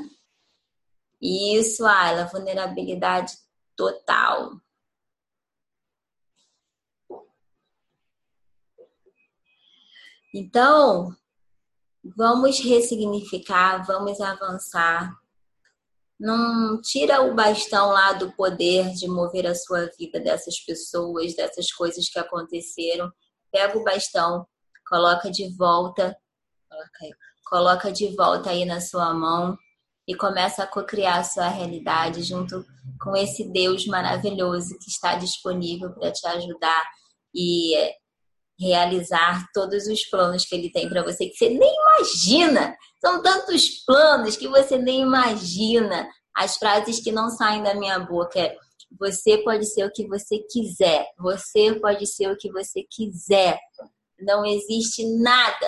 Isso, 1.22 1.86
Ayla, 1.86 2.26
vulnerabilidade 2.26 3.38
total. 3.76 4.60
Então, 10.34 11.16
vamos 12.04 12.60
ressignificar, 12.60 13.86
vamos 13.86 14.20
avançar. 14.20 15.21
Não 16.22 16.80
tira 16.84 17.24
o 17.24 17.34
bastão 17.34 17.90
lá 17.90 18.14
do 18.14 18.32
poder 18.34 18.94
de 18.94 19.08
mover 19.08 19.48
a 19.48 19.56
sua 19.56 19.90
vida 19.98 20.20
dessas 20.20 20.60
pessoas, 20.60 21.36
dessas 21.36 21.72
coisas 21.72 22.08
que 22.08 22.20
aconteceram. 22.20 23.12
Pega 23.52 23.76
o 23.76 23.84
bastão, 23.84 24.46
coloca 24.88 25.32
de 25.32 25.50
volta, 25.58 26.16
coloca, 27.44 27.92
de 27.92 28.16
volta 28.16 28.52
aí 28.52 28.66
na 28.66 28.80
sua 28.80 29.12
mão 29.16 29.58
e 30.08 30.14
começa 30.14 30.62
a 30.62 30.68
co-criar 30.68 31.18
a 31.18 31.24
sua 31.24 31.48
realidade 31.48 32.22
junto 32.22 32.64
com 33.02 33.18
esse 33.18 33.52
Deus 33.52 33.88
maravilhoso 33.88 34.78
que 34.78 34.92
está 34.92 35.16
disponível 35.16 35.92
para 35.92 36.12
te 36.12 36.28
ajudar 36.28 36.84
e 37.34 37.74
realizar 38.62 39.48
todos 39.54 39.88
os 39.88 40.06
planos 40.06 40.46
que 40.46 40.56
ele 40.56 40.72
tem 40.72 40.88
para 40.88 41.04
você 41.04 41.28
que 41.28 41.36
você 41.36 41.50
nem 41.50 41.74
imagina. 41.74 42.76
São 43.00 43.22
tantos 43.22 43.84
planos 43.86 44.38
que 44.38 44.48
você 44.48 44.78
nem 44.78 45.02
imagina. 45.02 46.08
As 46.36 46.58
frases 46.58 47.02
que 47.02 47.12
não 47.12 47.30
saem 47.30 47.64
da 47.64 47.74
minha 47.74 48.00
boca 48.00 48.40
é 48.40 48.56
você 49.00 49.38
pode 49.40 49.66
ser 49.66 49.86
o 49.86 49.92
que 49.92 50.08
você 50.08 50.40
quiser. 50.52 51.08
Você 51.20 51.80
pode 51.80 52.06
ser 52.06 52.30
o 52.30 52.38
que 52.38 52.52
você 52.52 52.84
quiser. 52.90 53.58
Não 54.20 54.46
existe 54.46 55.04
nada 55.18 55.68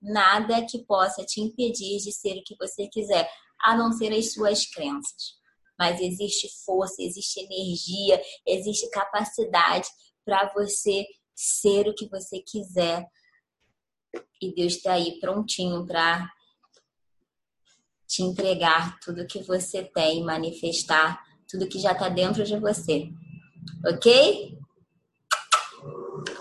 nada 0.00 0.64
que 0.64 0.84
possa 0.84 1.24
te 1.24 1.40
impedir 1.40 1.98
de 1.98 2.12
ser 2.12 2.38
o 2.38 2.44
que 2.44 2.56
você 2.56 2.88
quiser, 2.88 3.28
a 3.60 3.76
não 3.76 3.92
ser 3.92 4.12
as 4.12 4.32
suas 4.32 4.66
crenças. 4.66 5.36
Mas 5.78 6.00
existe 6.00 6.48
força, 6.64 7.02
existe 7.02 7.40
energia, 7.40 8.20
existe 8.46 8.88
capacidade 8.90 9.88
para 10.24 10.52
você 10.52 11.04
ser 11.38 11.86
o 11.86 11.94
que 11.94 12.08
você 12.08 12.40
quiser. 12.40 13.06
E 14.42 14.52
Deus 14.52 14.74
está 14.74 14.94
aí 14.94 15.20
prontinho 15.20 15.86
para 15.86 16.28
te 18.08 18.24
entregar 18.24 18.98
tudo 18.98 19.26
que 19.26 19.40
você 19.44 19.84
tem, 19.84 20.24
manifestar 20.24 21.22
tudo 21.48 21.68
que 21.68 21.78
já 21.78 21.92
está 21.92 22.08
dentro 22.08 22.42
de 22.42 22.58
você. 22.58 23.08
Ok? 23.86 24.58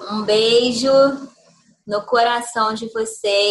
Um 0.09 0.23
beijo 0.23 0.91
no 1.85 2.03
coração 2.03 2.73
de 2.73 2.87
vocês. 2.87 3.45